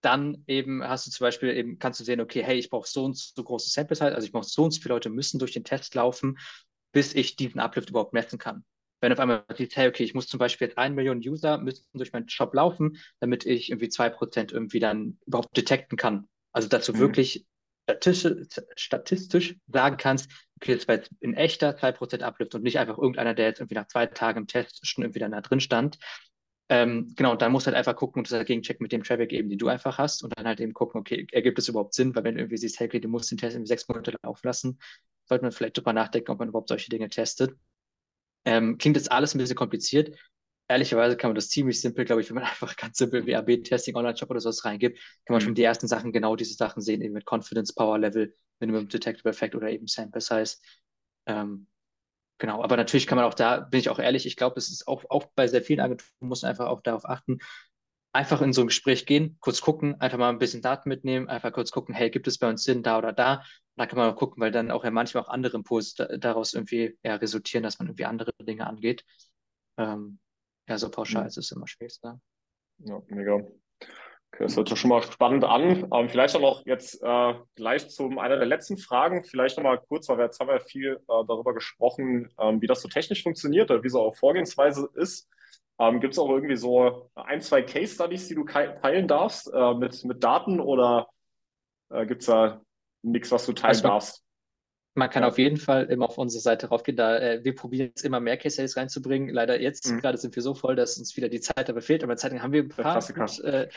dann 0.00 0.44
eben 0.46 0.82
hast 0.82 1.06
du 1.06 1.10
zum 1.10 1.24
Beispiel 1.24 1.50
eben, 1.50 1.78
kannst 1.78 2.00
du 2.00 2.04
sehen, 2.04 2.20
okay, 2.20 2.42
hey, 2.42 2.58
ich 2.58 2.70
brauche 2.70 2.88
so 2.88 3.04
und 3.04 3.16
so 3.16 3.42
große 3.42 3.70
Sample 3.70 3.96
Size, 3.96 4.14
also 4.14 4.24
ich 4.24 4.32
brauche 4.32 4.46
so 4.46 4.64
und 4.64 4.70
so 4.72 4.80
viele 4.80 4.94
Leute 4.94 5.10
müssen 5.10 5.38
durch 5.38 5.52
den 5.52 5.64
Test 5.64 5.94
laufen, 5.94 6.38
bis 6.92 7.14
ich 7.14 7.36
diesen 7.36 7.60
Uplift 7.60 7.90
überhaupt 7.90 8.12
messen 8.12 8.38
kann. 8.38 8.64
Wenn 9.00 9.12
auf 9.12 9.20
einmal 9.20 9.44
siehst, 9.56 9.76
hey, 9.76 9.88
okay, 9.88 10.04
ich 10.04 10.14
muss 10.14 10.26
zum 10.26 10.38
Beispiel 10.38 10.68
jetzt 10.68 10.78
eine 10.78 10.94
Million 10.94 11.18
User 11.18 11.58
müssen 11.58 11.86
durch 11.94 12.12
meinen 12.12 12.28
Shop 12.28 12.52
laufen, 12.54 12.98
damit 13.18 13.46
ich 13.46 13.70
irgendwie 13.70 13.88
zwei 13.88 14.10
Prozent 14.10 14.52
irgendwie 14.52 14.80
dann 14.80 15.18
überhaupt 15.26 15.56
detekten 15.56 15.96
kann. 15.96 16.28
Also 16.52 16.68
dazu 16.68 16.92
mhm. 16.92 16.98
wirklich 16.98 17.46
statistisch, 17.98 18.64
statistisch 18.76 19.56
sagen 19.68 19.96
kannst, 19.96 20.30
okay, 20.56 20.72
jetzt 20.72 20.88
war 20.88 20.98
in 21.20 21.34
echter 21.34 21.76
2% 21.76 22.22
Uplift 22.22 22.54
und 22.54 22.62
nicht 22.62 22.78
einfach 22.78 22.98
irgendeiner, 22.98 23.34
der 23.34 23.46
jetzt 23.46 23.60
irgendwie 23.60 23.74
nach 23.74 23.88
zwei 23.88 24.06
Tagen 24.06 24.40
im 24.40 24.46
Test 24.46 24.86
schon 24.86 25.04
irgendwie 25.04 25.20
dann 25.20 25.32
da 25.32 25.40
drin 25.40 25.60
stand. 25.60 25.98
Ähm, 26.68 27.12
genau, 27.16 27.32
und 27.32 27.42
dann 27.42 27.50
musst 27.50 27.66
du 27.66 27.68
halt 27.68 27.76
einfach 27.76 27.96
gucken 27.96 28.20
und 28.20 28.30
das 28.30 28.38
dagegen 28.38 28.62
checken 28.62 28.84
mit 28.84 28.92
dem 28.92 29.02
Traffic 29.02 29.32
eben, 29.32 29.48
den 29.48 29.58
du 29.58 29.66
einfach 29.66 29.98
hast 29.98 30.22
und 30.22 30.36
dann 30.36 30.46
halt 30.46 30.60
eben 30.60 30.72
gucken, 30.72 31.00
okay, 31.00 31.26
ergibt 31.32 31.58
es 31.58 31.68
überhaupt 31.68 31.94
Sinn, 31.94 32.14
weil 32.14 32.22
wenn 32.22 32.36
du 32.36 32.42
irgendwie 32.42 32.58
siehst, 32.58 32.78
hey, 32.78 32.88
du 32.88 33.08
musst 33.08 33.30
den 33.30 33.38
Test 33.38 33.56
in 33.56 33.66
sechs 33.66 33.88
Monate 33.88 34.14
laufen 34.22 34.46
lassen, 34.46 34.78
sollte 35.24 35.42
man 35.44 35.50
vielleicht 35.52 35.76
drüber 35.76 35.92
nachdenken, 35.92 36.30
ob 36.30 36.38
man 36.38 36.48
überhaupt 36.48 36.68
solche 36.68 36.88
Dinge 36.88 37.08
testet. 37.08 37.56
Ähm, 38.44 38.78
klingt 38.78 38.96
jetzt 38.96 39.10
alles 39.10 39.34
ein 39.34 39.38
bisschen 39.38 39.56
kompliziert, 39.56 40.16
ehrlicherweise 40.70 41.16
kann 41.16 41.30
man 41.30 41.34
das 41.34 41.48
ziemlich 41.48 41.80
simpel, 41.80 42.04
glaube 42.04 42.22
ich, 42.22 42.30
wenn 42.30 42.36
man 42.36 42.44
einfach 42.50 42.76
ganz 42.76 42.96
simpel 42.96 43.26
WAB-Testing, 43.26 43.96
Online-Shop 43.96 44.30
oder 44.30 44.40
sowas 44.40 44.64
reingibt, 44.64 44.98
kann 45.26 45.34
man 45.34 45.42
mhm. 45.42 45.46
schon 45.46 45.54
die 45.56 45.64
ersten 45.64 45.88
Sachen, 45.88 46.12
genau 46.12 46.36
diese 46.36 46.54
Sachen 46.54 46.80
sehen, 46.80 47.02
eben 47.02 47.14
mit 47.14 47.26
Confidence, 47.30 47.74
Power 47.74 47.98
Level, 47.98 48.34
Minimum 48.60 48.88
Detectable 48.88 49.30
Effect 49.30 49.54
oder 49.56 49.68
eben 49.68 49.88
Sample 49.88 50.20
Size. 50.20 50.56
Ähm, 51.26 51.66
genau, 52.38 52.62
aber 52.62 52.76
natürlich 52.76 53.06
kann 53.08 53.16
man 53.16 53.24
auch 53.24 53.34
da, 53.34 53.60
bin 53.60 53.80
ich 53.80 53.88
auch 53.88 53.98
ehrlich, 53.98 54.26
ich 54.26 54.36
glaube, 54.36 54.58
es 54.58 54.70
ist 54.70 54.86
auch, 54.86 55.04
auch 55.10 55.26
bei 55.34 55.48
sehr 55.48 55.62
vielen 55.62 55.80
Agenturen, 55.80 56.28
muss 56.28 56.42
man 56.42 56.50
einfach 56.50 56.68
auch 56.68 56.82
darauf 56.82 57.04
achten, 57.04 57.38
einfach 58.12 58.40
in 58.40 58.52
so 58.52 58.60
ein 58.60 58.68
Gespräch 58.68 59.06
gehen, 59.06 59.38
kurz 59.40 59.60
gucken, 59.60 60.00
einfach 60.00 60.18
mal 60.18 60.30
ein 60.30 60.38
bisschen 60.38 60.62
Daten 60.62 60.88
mitnehmen, 60.88 61.28
einfach 61.28 61.52
kurz 61.52 61.72
gucken, 61.72 61.94
hey, 61.94 62.10
gibt 62.10 62.28
es 62.28 62.38
bei 62.38 62.48
uns 62.48 62.62
Sinn 62.64 62.82
da 62.82 62.98
oder 62.98 63.12
da? 63.12 63.42
Da 63.76 63.86
kann 63.86 63.98
man 63.98 64.12
auch 64.12 64.16
gucken, 64.16 64.40
weil 64.40 64.50
dann 64.50 64.70
auch 64.70 64.84
ja 64.84 64.90
manchmal 64.90 65.24
auch 65.24 65.28
andere 65.28 65.56
Impulse 65.56 66.18
daraus 66.18 66.54
irgendwie 66.54 66.98
ja, 67.02 67.16
resultieren, 67.16 67.62
dass 67.62 67.78
man 67.78 67.88
irgendwie 67.88 68.04
andere 68.04 68.32
Dinge 68.42 68.66
angeht. 68.66 69.04
Ähm, 69.78 70.18
ja, 70.70 70.78
so 70.78 70.88
pauschal 70.88 71.22
mhm. 71.22 71.28
ist 71.28 71.36
es 71.36 71.50
immer 71.50 71.66
schwer 71.66 71.88
zu 71.88 72.00
sagen. 72.00 72.22
Ja, 72.78 73.02
mega. 73.08 73.34
Okay, 73.34 74.44
das 74.44 74.56
hört 74.56 74.68
sich 74.68 74.78
schon 74.78 74.90
mal 74.90 75.02
spannend 75.02 75.44
an. 75.44 75.88
Ähm, 75.92 76.08
vielleicht 76.08 76.36
auch 76.36 76.40
noch 76.40 76.64
jetzt 76.64 77.02
äh, 77.02 77.34
gleich 77.56 77.88
zu 77.90 78.08
einer 78.18 78.36
der 78.36 78.46
letzten 78.46 78.78
Fragen. 78.78 79.24
Vielleicht 79.24 79.56
noch 79.56 79.64
mal 79.64 79.78
kurz, 79.78 80.08
weil 80.08 80.18
wir 80.18 80.26
jetzt 80.26 80.38
haben 80.38 80.46
wir 80.46 80.60
viel 80.60 80.94
äh, 80.96 81.24
darüber 81.26 81.52
gesprochen, 81.52 82.32
ähm, 82.38 82.62
wie 82.62 82.68
das 82.68 82.82
so 82.82 82.88
technisch 82.88 83.24
funktioniert 83.24 83.70
oder 83.70 83.82
wie 83.82 83.88
so 83.88 84.00
auch 84.00 84.14
Vorgehensweise 84.14 84.88
ist. 84.94 85.28
Ähm, 85.80 85.98
Gibt 85.98 86.14
es 86.14 86.18
auch 86.20 86.30
irgendwie 86.30 86.56
so 86.56 87.10
ein, 87.16 87.40
zwei 87.40 87.62
Case 87.62 87.94
Studies, 87.94 88.28
die 88.28 88.36
du 88.36 88.44
teilen 88.44 89.08
darfst 89.08 89.52
äh, 89.52 89.74
mit, 89.74 90.04
mit 90.04 90.22
Daten 90.22 90.60
oder 90.60 91.08
äh, 91.88 92.06
gibt 92.06 92.20
es 92.20 92.26
da 92.26 92.60
nichts, 93.02 93.32
was 93.32 93.44
du 93.46 93.52
teilen 93.52 93.70
also, 93.70 93.88
darfst? 93.88 94.24
Man 95.00 95.08
kann 95.08 95.24
auf 95.24 95.38
jeden 95.38 95.56
Fall 95.56 95.86
immer 95.86 96.10
auf 96.10 96.18
unsere 96.18 96.42
Seite 96.42 96.66
raufgehen. 96.68 96.94
Da, 96.94 97.16
äh, 97.16 97.42
wir 97.42 97.54
probieren 97.54 97.86
jetzt 97.86 98.04
immer 98.04 98.20
mehr 98.20 98.36
Case 98.36 98.52
Studies 98.52 98.76
reinzubringen. 98.76 99.30
Leider 99.30 99.58
jetzt 99.58 99.90
mhm. 99.90 99.98
gerade 99.98 100.18
sind 100.18 100.36
wir 100.36 100.42
so 100.42 100.52
voll, 100.52 100.76
dass 100.76 100.98
uns 100.98 101.16
wieder 101.16 101.30
die 101.30 101.40
Zeit 101.40 101.70
dabei 101.70 101.80
fehlt. 101.80 102.04
Aber 102.04 102.18
Zeit 102.18 102.38
haben 102.38 102.52
wir 102.52 102.64
ein 102.64 102.68
paar 102.68 103.00
gut, 103.00 103.40
äh, 103.40 103.70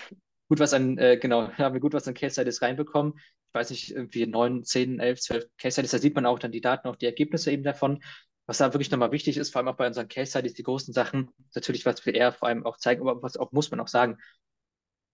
gut, 0.50 0.60
was 0.60 0.74
an, 0.74 0.98
äh, 0.98 1.16
genau, 1.16 1.48
haben 1.58 1.74
wir 1.74 1.80
gut 1.80 1.94
was 1.94 2.10
an 2.10 2.14
Case 2.14 2.34
Studies 2.34 2.62
reinbekommen. 2.62 3.14
Ich 3.16 3.54
weiß 3.54 3.70
nicht, 3.70 3.92
irgendwie 3.92 4.28
neun, 4.28 4.66
zehn, 4.66 5.00
elf, 5.00 5.22
zwölf 5.22 5.46
Case 5.58 5.76
Studies. 5.76 5.92
Da 5.92 6.00
sieht 6.00 6.14
man 6.14 6.26
auch 6.26 6.40
dann 6.40 6.52
die 6.52 6.60
Daten, 6.60 6.90
auch 6.90 6.98
die 6.98 7.06
Ergebnisse 7.06 7.54
eben 7.54 7.64
davon. 7.64 8.04
Was 8.46 8.58
da 8.58 8.74
wirklich 8.74 8.92
nochmal 8.92 9.14
wichtig 9.14 9.38
ist, 9.38 9.52
vor 9.54 9.60
allem 9.60 9.70
auch 9.70 9.78
bei 9.78 9.88
unseren 9.88 10.10
Case 10.10 10.32
Studies, 10.32 10.56
die 10.56 10.64
großen 10.64 10.94
Sachen, 10.94 11.30
natürlich, 11.56 11.86
was 11.86 12.06
wir 12.06 12.16
eher 12.16 12.34
vor 12.34 12.50
allem 12.50 12.66
auch 12.66 12.76
zeigen, 12.76 13.08
aber 13.08 13.24
was 13.24 13.38
auch 13.38 13.54
muss 13.54 13.72
man 13.72 13.80
auch 13.80 13.88
sagen, 13.88 14.18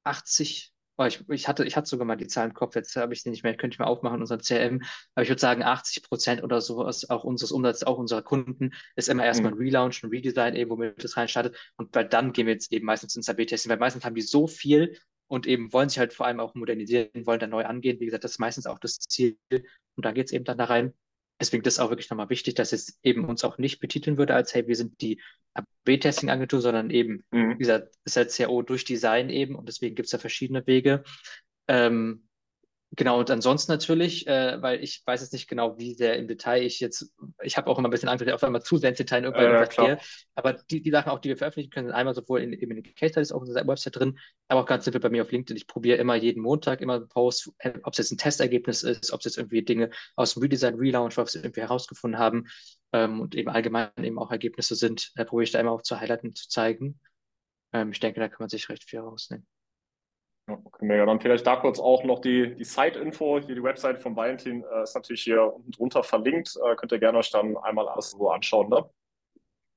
80, 0.06 0.74
Oh, 1.02 1.06
ich, 1.06 1.24
ich, 1.30 1.48
hatte, 1.48 1.64
ich 1.64 1.78
hatte 1.78 1.88
sogar 1.88 2.06
mal 2.06 2.18
die 2.18 2.28
Zahlen 2.28 2.50
im 2.50 2.54
Kopf, 2.54 2.76
jetzt 2.76 2.94
habe 2.98 3.14
ich 3.14 3.24
sie 3.24 3.30
nicht 3.30 3.44
mehr, 3.44 3.56
könnte 3.56 3.76
ich 3.76 3.80
mal 3.80 3.86
aufmachen, 3.86 4.20
unser 4.20 4.38
CRM. 4.38 4.82
Aber 5.16 5.24
ich 5.24 5.30
würde 5.30 5.40
sagen, 5.40 5.64
80 5.64 6.04
Prozent 6.04 6.44
oder 6.44 6.60
so 6.60 6.86
ist 6.86 7.10
auch 7.10 7.24
unseres 7.24 7.54
Umsatzes, 7.54 7.88
auch 7.88 7.98
unserer 7.98 8.22
Kunden, 8.22 8.72
ist 8.98 9.08
immer 9.08 9.24
erstmal 9.24 9.54
mhm. 9.54 9.60
ein 9.60 9.64
Relaunch, 9.64 10.04
ein 10.04 10.10
Redesign, 10.10 10.58
eben, 10.58 10.70
womit 10.70 11.02
das 11.02 11.16
reinstartet. 11.16 11.56
Und 11.78 11.96
weil 11.96 12.10
dann 12.10 12.34
gehen 12.34 12.48
wir 12.48 12.54
jetzt 12.54 12.74
eben 12.74 12.86
meistens 12.86 13.16
ins 13.16 13.30
AB-Testing, 13.30 13.70
weil 13.70 13.80
meistens 13.80 14.04
haben 14.04 14.16
die 14.16 14.22
so 14.22 14.46
viel 14.48 14.98
und 15.30 15.48
eben 15.48 15.72
wollen 15.72 15.88
sich 15.88 16.00
halt 16.00 16.14
vor 16.14 16.26
allem 16.26 16.42
auch 16.42 16.54
modernisieren, 16.54 17.26
wollen 17.26 17.40
dann 17.40 17.52
neu 17.52 17.64
angehen. 17.64 18.02
Wie 18.02 18.06
gesagt, 18.06 18.26
das 18.26 18.32
ist 18.32 18.40
meistens 18.40 18.66
auch 18.66 18.80
das 18.80 19.00
Ziel. 19.00 19.38
Und 19.50 20.04
da 20.04 20.12
geht 20.12 20.26
es 20.26 20.34
eben 20.34 20.44
dann 20.44 20.58
da 20.58 20.66
rein. 20.66 20.94
Deswegen 21.40 21.64
ist 21.64 21.80
auch 21.80 21.90
wirklich 21.90 22.10
nochmal 22.10 22.30
wichtig, 22.30 22.56
dass 22.56 22.74
es 22.74 23.00
eben 23.04 23.26
uns 23.26 23.44
auch 23.44 23.58
nicht 23.58 23.80
betiteln 23.80 24.18
würde 24.18 24.36
als, 24.36 24.54
hey, 24.54 24.68
wir 24.68 24.76
sind 24.76 25.02
die 25.02 25.22
AB-Testing-Agentur, 25.54 26.62
sondern 26.62 26.90
eben, 26.90 27.24
mhm. 27.32 27.54
wie 27.54 27.60
gesagt, 27.60 27.96
ist 28.06 28.18
halt 28.18 28.32
CRO 28.32 28.62
durch 28.62 28.86
Design 28.86 29.30
eben 29.30 29.56
und 29.56 29.68
deswegen 29.68 29.96
gibt 29.96 30.08
es 30.08 30.12
da 30.12 30.18
verschiedene 30.18 30.66
Wege. 30.68 31.04
Ähm, 31.68 32.29
Genau, 32.94 33.20
und 33.20 33.30
ansonsten 33.30 33.72
natürlich, 33.72 34.26
äh, 34.26 34.60
weil 34.62 34.84
ich 34.84 35.04
weiß 35.06 35.22
jetzt 35.22 35.32
nicht 35.32 35.48
genau, 35.48 35.78
wie 35.78 35.94
sehr 35.94 36.18
im 36.18 36.28
Detail 36.28 36.64
ich 36.64 36.80
jetzt, 36.80 37.14
ich 37.44 37.56
habe 37.56 37.70
auch 37.70 37.78
immer 37.78 37.88
ein 37.88 37.92
bisschen 37.92 38.10
Angst, 38.10 38.22
dass 38.22 38.28
ich 38.28 38.34
auf 38.34 38.44
einmal 38.44 38.64
zu 38.64 38.78
sehr 38.78 38.90
ins 38.90 38.98
Detail 38.98 39.26
irgendwann 39.26 39.54
äh, 39.54 39.58
verstehe. 39.58 40.00
Aber 40.34 40.54
die, 40.54 40.82
die 40.82 40.90
Sachen 40.90 41.12
auch, 41.12 41.20
die 41.20 41.30
wir 41.30 41.38
veröffentlichen 41.38 41.70
können, 41.70 41.88
sind 41.88 41.96
einmal 41.96 42.16
sowohl 42.16 42.42
in, 42.42 42.52
in 42.52 42.70
den 42.70 42.84
Case 42.96 43.12
Studies 43.12 43.32
auf 43.32 43.42
unserer 43.42 43.68
Website 43.68 43.96
drin, 43.96 44.18
aber 44.48 44.62
auch 44.62 44.66
ganz 44.66 44.86
simpel 44.86 45.02
bei 45.02 45.10
mir 45.10 45.22
auf 45.22 45.32
LinkedIn. 45.32 45.56
Ich 45.56 45.68
probiere 45.68 45.98
immer 45.98 46.16
jeden 46.16 46.42
Montag 46.42 46.82
immer 46.82 46.96
einen 46.96 47.08
Post, 47.08 47.52
ob 47.84 47.94
es 47.94 48.00
jetzt 48.00 48.12
ein 48.12 48.18
Testergebnis 48.18 48.82
ist, 48.82 49.14
ob 49.14 49.20
es 49.20 49.26
jetzt 49.26 49.38
irgendwie 49.38 49.62
Dinge 49.62 49.92
aus 50.16 50.34
dem 50.34 50.42
Redesign, 50.42 50.74
Relaunch, 50.74 51.16
was 51.16 51.36
wir 51.36 51.44
irgendwie 51.44 51.62
herausgefunden 51.62 52.20
haben 52.20 52.48
ähm, 52.92 53.22
und 53.22 53.36
eben 53.36 53.50
allgemein 53.50 53.92
eben 54.02 54.18
auch 54.18 54.32
Ergebnisse 54.32 54.74
sind, 54.74 55.12
äh, 55.16 55.26
probiere 55.26 55.44
ich 55.44 55.52
da 55.52 55.60
immer 55.60 55.72
auch 55.72 55.84
zu 55.84 56.00
highlighten, 56.00 56.34
zu 56.34 56.50
zeigen. 56.50 57.00
Ähm, 57.72 57.92
ich 57.92 58.00
denke, 58.00 58.20
da 58.20 58.30
kann 58.30 58.40
man 58.40 58.50
sich 58.50 58.68
recht 58.68 58.84
viel 58.84 59.00
rausnehmen. 59.00 59.46
Okay, 60.50 60.86
mega. 60.86 61.06
Dann 61.06 61.20
vielleicht 61.20 61.46
da 61.46 61.58
kurz 61.58 61.80
auch 61.80 62.04
noch 62.04 62.20
die, 62.20 62.56
die 62.56 62.64
Site-Info. 62.64 63.40
Hier 63.40 63.56
die 63.56 63.64
Website 63.64 64.00
von 64.00 64.16
Valentin 64.16 64.64
äh, 64.64 64.84
ist 64.84 64.96
natürlich 64.96 65.22
hier 65.22 65.44
unten 65.54 65.72
drunter 65.72 66.04
verlinkt. 66.04 66.58
Äh, 66.66 66.76
könnt 66.76 66.92
ihr 66.92 67.00
gerne 67.00 67.20
euch 67.20 67.32
dann 67.32 67.56
einmal 67.58 67.88
alles 67.88 68.12
so 68.12 68.30
anschauen. 68.30 68.70
Ne? 68.70 68.90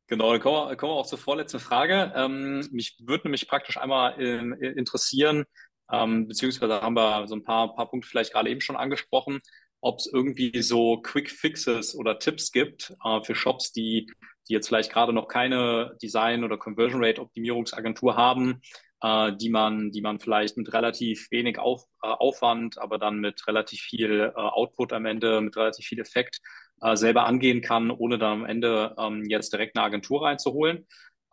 Genau, 0.06 0.32
dann 0.32 0.40
kommen 0.40 0.68
wir, 0.68 0.76
kommen 0.76 0.92
wir 0.92 0.96
auch 0.96 1.06
zur 1.06 1.18
vorletzten 1.18 1.60
Frage. 1.60 2.12
Ähm, 2.16 2.66
mich 2.72 2.96
würde 3.02 3.24
nämlich 3.24 3.48
praktisch 3.48 3.76
einmal 3.76 4.20
in, 4.20 4.52
in 4.52 4.78
interessieren, 4.78 5.44
ähm, 5.90 6.28
beziehungsweise 6.28 6.80
haben 6.80 6.94
wir 6.94 7.26
so 7.26 7.34
ein 7.34 7.44
paar, 7.44 7.74
paar 7.74 7.88
Punkte 7.88 8.08
vielleicht 8.08 8.32
gerade 8.32 8.50
eben 8.50 8.60
schon 8.60 8.76
angesprochen, 8.76 9.40
ob 9.80 9.98
es 9.98 10.10
irgendwie 10.12 10.62
so 10.62 10.98
Quick 11.02 11.30
Fixes 11.30 11.94
oder 11.94 12.18
Tipps 12.18 12.52
gibt 12.52 12.94
äh, 13.04 13.22
für 13.22 13.34
Shops, 13.34 13.72
die, 13.72 14.10
die 14.48 14.52
jetzt 14.54 14.68
vielleicht 14.68 14.92
gerade 14.92 15.12
noch 15.12 15.28
keine 15.28 15.96
Design- 16.02 16.44
oder 16.44 16.56
Conversion 16.56 17.04
Rate 17.04 17.20
Optimierungsagentur 17.20 18.16
haben, 18.16 18.62
äh, 19.02 19.32
die 19.36 19.50
man, 19.50 19.90
die 19.90 20.00
man 20.00 20.18
vielleicht 20.20 20.56
mit 20.56 20.72
relativ 20.72 21.30
wenig 21.30 21.58
Auf, 21.58 21.84
äh, 22.02 22.08
Aufwand, 22.08 22.78
aber 22.78 22.98
dann 22.98 23.18
mit 23.18 23.46
relativ 23.46 23.80
viel 23.80 24.32
äh, 24.34 24.40
Output 24.40 24.92
am 24.92 25.06
Ende, 25.06 25.40
mit 25.40 25.56
relativ 25.56 25.86
viel 25.86 26.00
Effekt 26.00 26.40
äh, 26.80 26.96
selber 26.96 27.26
angehen 27.26 27.60
kann, 27.60 27.90
ohne 27.90 28.18
dann 28.18 28.42
am 28.42 28.46
Ende 28.46 28.94
ähm, 28.98 29.24
jetzt 29.28 29.52
direkt 29.52 29.76
eine 29.76 29.84
Agentur 29.84 30.24
reinzuholen. 30.24 30.86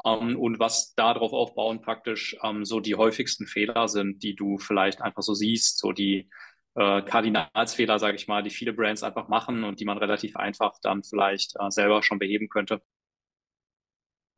Ähm, 0.06 0.38
und 0.40 0.60
was 0.60 0.94
darauf 0.96 1.34
aufbauen 1.34 1.82
praktisch 1.82 2.36
ähm, 2.44 2.66
so 2.66 2.80
die 2.80 2.96
häufigsten 2.96 3.48
Fehler 3.48 3.88
sind, 3.88 4.24
die 4.24 4.36
du 4.36 4.58
vielleicht 4.58 5.02
einfach 5.02 5.24
so 5.24 5.34
siehst, 5.34 5.80
so 5.80 5.92
die 5.92 6.30
äh, 6.76 7.02
Kardinalsfehler, 7.02 8.00
sage 8.00 8.16
ich 8.16 8.28
mal, 8.28 8.44
die 8.44 8.50
viele 8.50 8.74
Brands 8.74 9.04
einfach 9.04 9.28
machen 9.28 9.64
und 9.64 9.80
die 9.80 9.86
man 9.86 9.98
relativ 9.98 10.36
einfach 10.38 10.74
dann 10.82 11.04
vielleicht 11.04 11.56
äh, 11.60 11.70
selber 11.70 12.04
schon 12.04 12.20
beheben 12.20 12.50
könnte. 12.50 12.82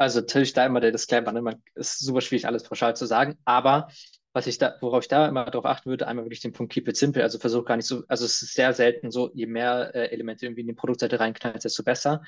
Also 0.01 0.21
natürlich 0.21 0.53
da 0.53 0.65
immer 0.65 0.79
der 0.79 0.91
Disclaimer, 0.91 1.31
ne? 1.31 1.43
Man, 1.43 1.61
ist 1.75 1.99
super 1.99 2.21
schwierig, 2.21 2.47
alles 2.47 2.63
pauschal 2.63 2.95
zu 2.95 3.05
sagen, 3.05 3.37
aber 3.45 3.87
was 4.33 4.47
ich 4.47 4.57
da, 4.57 4.75
worauf 4.81 5.03
ich 5.03 5.09
da 5.09 5.27
immer 5.27 5.45
darauf 5.45 5.65
achten 5.65 5.91
würde, 5.91 6.07
einmal 6.07 6.25
wirklich 6.25 6.39
den 6.39 6.53
Punkt 6.53 6.73
Keep 6.73 6.87
it 6.87 6.97
simple, 6.97 7.21
also 7.21 7.37
versuch 7.37 7.65
gar 7.65 7.77
nicht 7.77 7.85
so, 7.85 8.03
also 8.07 8.25
es 8.25 8.41
ist 8.41 8.55
sehr 8.55 8.73
selten 8.73 9.11
so, 9.11 9.29
je 9.35 9.45
mehr 9.45 9.93
äh, 9.93 10.07
Elemente 10.07 10.47
irgendwie 10.47 10.61
in 10.61 10.67
die 10.67 10.73
Produktseite 10.73 11.19
reinknallt, 11.19 11.63
desto 11.63 11.83
besser. 11.83 12.23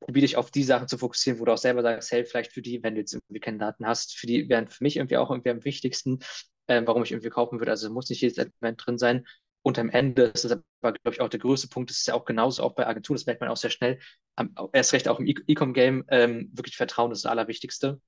Probiere 0.00 0.22
dich 0.22 0.36
auf 0.36 0.50
die 0.50 0.64
Sachen 0.64 0.88
zu 0.88 0.98
fokussieren, 0.98 1.38
wo 1.38 1.44
du 1.44 1.52
auch 1.52 1.58
selber 1.58 1.82
sagst, 1.82 2.10
hey, 2.10 2.24
vielleicht 2.24 2.50
für 2.50 2.62
die, 2.62 2.82
wenn 2.82 2.94
du 2.94 3.00
jetzt 3.00 3.12
irgendwie 3.12 3.38
keine 3.38 3.58
Daten 3.58 3.86
hast, 3.86 4.16
für 4.16 4.26
die 4.26 4.48
wären 4.48 4.66
für 4.66 4.82
mich 4.82 4.96
irgendwie 4.96 5.18
auch 5.18 5.30
irgendwie 5.30 5.50
am 5.50 5.64
wichtigsten, 5.64 6.18
äh, 6.66 6.82
warum 6.84 7.04
ich 7.04 7.12
irgendwie 7.12 7.30
kaufen 7.30 7.60
würde. 7.60 7.70
Also 7.70 7.90
muss 7.90 8.10
nicht 8.10 8.22
jedes 8.22 8.38
Element 8.38 8.84
drin 8.84 8.98
sein. 8.98 9.24
Und 9.62 9.78
am 9.78 9.90
Ende 9.90 10.24
ist 10.24 10.44
das 10.44 10.52
aber, 10.52 10.92
glaube 10.92 11.14
ich, 11.14 11.20
auch 11.20 11.28
der 11.28 11.40
größte 11.40 11.68
Punkt. 11.68 11.90
Das 11.90 11.98
ist 11.98 12.06
ja 12.06 12.14
auch 12.14 12.24
genauso 12.24 12.62
auch 12.62 12.74
bei 12.74 12.86
Agenturen, 12.86 13.16
das 13.16 13.26
merkt 13.26 13.40
man 13.40 13.50
auch 13.50 13.56
sehr 13.56 13.70
schnell. 13.70 14.00
Am, 14.36 14.54
erst 14.72 14.92
recht 14.92 15.08
auch 15.08 15.20
im 15.20 15.26
E-Com-Game, 15.26 16.04
ähm, 16.08 16.50
wirklich 16.52 16.76
Vertrauen 16.76 17.12
ist 17.12 17.24
das 17.24 17.30
Allerwichtigste. 17.30 18.00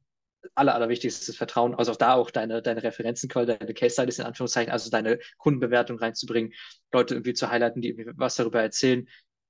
Aller, 0.54 0.74
allerwichtigste 0.74 1.30
ist 1.30 1.38
Vertrauen. 1.38 1.74
Also 1.74 1.92
auch 1.92 1.96
da 1.96 2.14
auch 2.14 2.30
deine, 2.30 2.60
deine 2.60 2.82
Referenzen, 2.82 3.28
deine 3.28 3.74
Case 3.74 3.94
Studies 3.94 4.18
in 4.18 4.26
Anführungszeichen, 4.26 4.72
also 4.72 4.90
deine 4.90 5.18
Kundenbewertung 5.38 5.98
reinzubringen, 5.98 6.52
Leute 6.92 7.14
irgendwie 7.14 7.34
zu 7.34 7.48
highlighten, 7.48 7.80
die 7.80 7.96
was 8.16 8.36
darüber 8.36 8.60
erzählen. 8.60 9.08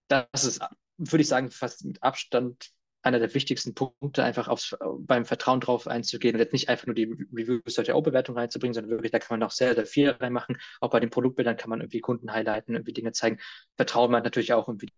Das 0.08 0.44
ist, 0.44 0.60
würde 0.98 1.22
ich 1.22 1.28
sagen, 1.28 1.50
fast 1.50 1.84
mit 1.84 2.02
Abstand 2.02 2.70
einer 3.04 3.18
der 3.18 3.34
wichtigsten 3.34 3.74
Punkte, 3.74 4.24
einfach 4.24 4.48
aufs, 4.48 4.74
beim 4.98 5.26
Vertrauen 5.26 5.60
drauf 5.60 5.86
einzugehen 5.86 6.34
und 6.34 6.40
jetzt 6.40 6.52
nicht 6.52 6.68
einfach 6.70 6.86
nur 6.86 6.94
die 6.94 7.04
Reviews 7.32 7.74
der 7.74 8.00
bewertung 8.00 8.36
reinzubringen, 8.36 8.72
sondern 8.72 8.90
wirklich, 8.92 9.12
da 9.12 9.18
kann 9.18 9.38
man 9.38 9.46
auch 9.46 9.52
sehr, 9.52 9.74
sehr 9.74 9.84
viel 9.84 10.10
reinmachen. 10.10 10.56
Auch 10.80 10.90
bei 10.90 11.00
den 11.00 11.10
Produktbildern 11.10 11.56
kann 11.56 11.70
man 11.70 11.80
irgendwie 11.80 12.00
Kunden 12.00 12.32
highlighten, 12.32 12.74
irgendwie 12.74 12.94
Dinge 12.94 13.12
zeigen. 13.12 13.38
Vertrauen 13.76 14.10
man 14.10 14.22
natürlich 14.22 14.54
auch 14.54 14.68
irgendwie 14.68 14.88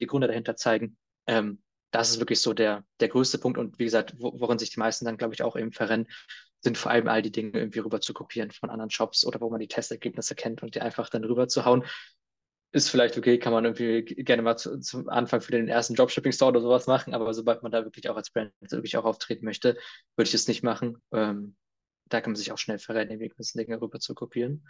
die 0.00 0.06
Gründe 0.06 0.28
dahinter 0.28 0.54
zeigen. 0.54 0.98
Ähm, 1.26 1.62
das 1.92 2.10
ist 2.10 2.18
wirklich 2.20 2.40
so 2.40 2.52
der, 2.52 2.84
der 3.00 3.08
größte 3.08 3.38
Punkt. 3.38 3.58
Und 3.58 3.78
wie 3.78 3.84
gesagt, 3.84 4.14
worin 4.18 4.58
sich 4.58 4.70
die 4.70 4.80
meisten 4.80 5.06
dann, 5.06 5.16
glaube 5.16 5.34
ich, 5.34 5.42
auch 5.42 5.56
eben 5.56 5.72
verrennen, 5.72 6.08
sind 6.60 6.76
vor 6.76 6.92
allem 6.92 7.08
all 7.08 7.22
die 7.22 7.32
Dinge 7.32 7.58
irgendwie 7.58 7.80
rüber 7.80 8.00
zu 8.00 8.12
kopieren 8.12 8.50
von 8.50 8.70
anderen 8.70 8.90
Shops 8.90 9.26
oder 9.26 9.40
wo 9.40 9.50
man 9.50 9.60
die 9.60 9.68
Testergebnisse 9.68 10.34
kennt 10.34 10.62
und 10.62 10.74
die 10.74 10.80
einfach 10.80 11.08
dann 11.08 11.24
rüber 11.24 11.48
zu 11.48 11.64
hauen 11.64 11.84
ist 12.72 12.88
vielleicht 12.88 13.18
okay, 13.18 13.38
kann 13.38 13.52
man 13.52 13.64
irgendwie 13.64 14.02
gerne 14.02 14.42
mal 14.42 14.56
zu, 14.56 14.80
zum 14.80 15.08
Anfang 15.08 15.40
für 15.40 15.52
den 15.52 15.68
ersten 15.68 15.94
Dropshipping-Store 15.94 16.50
oder 16.50 16.60
sowas 16.60 16.86
machen, 16.86 17.14
aber 17.14 17.32
sobald 17.34 17.62
man 17.62 17.70
da 17.70 17.84
wirklich 17.84 18.08
auch 18.08 18.16
als 18.16 18.30
Brand 18.30 18.52
wirklich 18.60 18.96
auch 18.96 19.04
auftreten 19.04 19.44
möchte, 19.44 19.76
würde 20.16 20.28
ich 20.28 20.34
es 20.34 20.48
nicht 20.48 20.62
machen. 20.62 20.96
Ähm, 21.12 21.56
da 22.06 22.20
kann 22.20 22.32
man 22.32 22.36
sich 22.36 22.50
auch 22.50 22.58
schnell 22.58 22.78
verrennen, 22.78 23.18
die 23.18 23.28
gewissen 23.28 23.58
Dinge 23.58 23.80
rüber 23.80 24.00
zu 24.00 24.14
kopieren. 24.14 24.66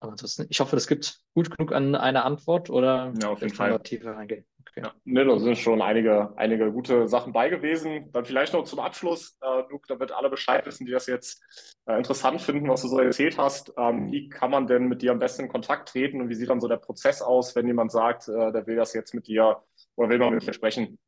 Aber 0.00 0.12
ansonsten, 0.12 0.46
ich 0.48 0.60
hoffe, 0.60 0.76
das 0.76 0.86
gibt 0.86 1.20
gut 1.34 1.56
genug 1.56 1.72
an 1.72 1.94
einer 1.94 2.24
Antwort 2.24 2.70
oder 2.70 3.12
ja, 3.20 3.28
auf 3.28 3.42
jeden 3.42 3.54
Fall. 3.54 3.78
tiefer 3.82 4.12
reingehen. 4.12 4.46
Ja, 4.76 4.94
ne, 5.04 5.24
da 5.24 5.38
sind 5.38 5.58
schon 5.58 5.82
einige, 5.82 6.32
einige 6.36 6.70
gute 6.72 7.08
Sachen 7.08 7.32
bei 7.32 7.48
gewesen. 7.48 8.10
Dann 8.12 8.24
vielleicht 8.24 8.52
noch 8.52 8.64
zum 8.64 8.80
Abschluss, 8.80 9.36
äh, 9.40 9.62
Luke, 9.70 9.86
damit 9.88 10.12
alle 10.12 10.30
Bescheid 10.30 10.64
wissen, 10.66 10.86
die 10.86 10.92
das 10.92 11.06
jetzt 11.06 11.42
äh, 11.86 11.96
interessant 11.96 12.40
finden, 12.40 12.68
was 12.68 12.82
du 12.82 12.88
so 12.88 12.98
erzählt 12.98 13.38
hast. 13.38 13.72
Ähm, 13.76 14.12
wie 14.12 14.28
kann 14.28 14.50
man 14.50 14.66
denn 14.66 14.88
mit 14.88 15.02
dir 15.02 15.12
am 15.12 15.18
besten 15.18 15.42
in 15.42 15.48
Kontakt 15.48 15.88
treten 15.88 16.20
und 16.20 16.28
wie 16.28 16.34
sieht 16.34 16.50
dann 16.50 16.60
so 16.60 16.68
der 16.68 16.76
Prozess 16.76 17.22
aus, 17.22 17.56
wenn 17.56 17.66
jemand 17.66 17.90
sagt, 17.90 18.28
äh, 18.28 18.52
der 18.52 18.66
will 18.66 18.76
das 18.76 18.92
jetzt 18.94 19.14
mit 19.14 19.26
dir 19.26 19.62
oder 19.96 20.08
will 20.08 20.18
mal 20.18 20.30
mit 20.30 20.46
dir 20.46 20.52
sprechen? 20.52 20.98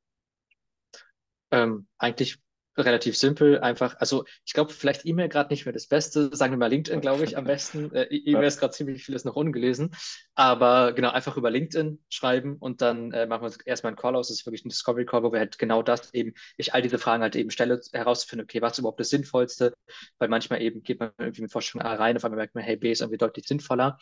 Ähm, 1.53 1.87
eigentlich 1.99 2.41
relativ 2.77 3.17
simpel, 3.17 3.61
einfach, 3.61 3.97
also 3.99 4.25
ich 4.45 4.53
glaube, 4.53 4.73
vielleicht 4.73 5.05
E-Mail 5.05 5.29
gerade 5.29 5.53
nicht 5.53 5.67
mehr 5.67 5.73
das 5.73 5.87
Beste, 5.87 6.35
sagen 6.35 6.53
wir 6.53 6.59
mal 6.59 6.69
LinkedIn, 6.71 7.01
glaube 7.01 7.25
ich, 7.25 7.37
am 7.37 7.45
besten. 7.45 7.91
Äh, 7.95 8.05
e- 8.05 8.31
E-Mail 8.33 8.47
ist 8.47 8.59
gerade 8.61 8.73
ziemlich 8.73 9.05
vieles 9.05 9.25
noch 9.25 9.37
ungelesen, 9.37 9.91
aber 10.35 10.93
genau, 10.93 11.11
einfach 11.11 11.37
über 11.37 11.51
LinkedIn 11.51 12.03
schreiben 12.09 12.57
und 12.57 12.81
dann 12.83 13.13
äh, 13.13 13.27
machen 13.27 13.43
wir 13.43 13.53
erstmal 13.67 13.91
einen 13.91 13.97
Call 13.97 14.15
aus, 14.17 14.29
das 14.29 14.39
ist 14.39 14.47
wirklich 14.47 14.65
ein 14.65 14.69
Discovery 14.69 15.05
Call, 15.05 15.23
wo 15.23 15.33
wir 15.33 15.41
halt 15.41 15.59
genau 15.59 15.83
das 15.83 16.15
eben, 16.15 16.33
ich 16.57 16.73
all 16.73 16.83
diese 16.83 16.99
Fragen 16.99 17.23
halt 17.23 17.37
eben 17.37 17.51
stelle, 17.51 17.81
herauszufinden, 17.93 18.45
okay, 18.45 18.63
was 18.63 18.73
ist 18.73 18.79
überhaupt 18.79 19.01
das 19.01 19.11
Sinnvollste, 19.11 19.75
weil 20.19 20.29
manchmal 20.29 20.63
eben 20.63 20.83
geht 20.83 21.01
man 21.01 21.11
irgendwie 21.19 21.43
mit 21.43 21.53
Forschung 21.53 21.81
A 21.81 21.95
rein, 21.95 22.17
auf 22.17 22.25
einmal 22.25 22.39
merkt 22.39 22.55
man, 22.55 22.65
hey, 22.65 22.77
B 22.77 22.93
ist 22.93 23.01
irgendwie 23.01 23.19
deutlich 23.19 23.47
sinnvoller. 23.47 23.99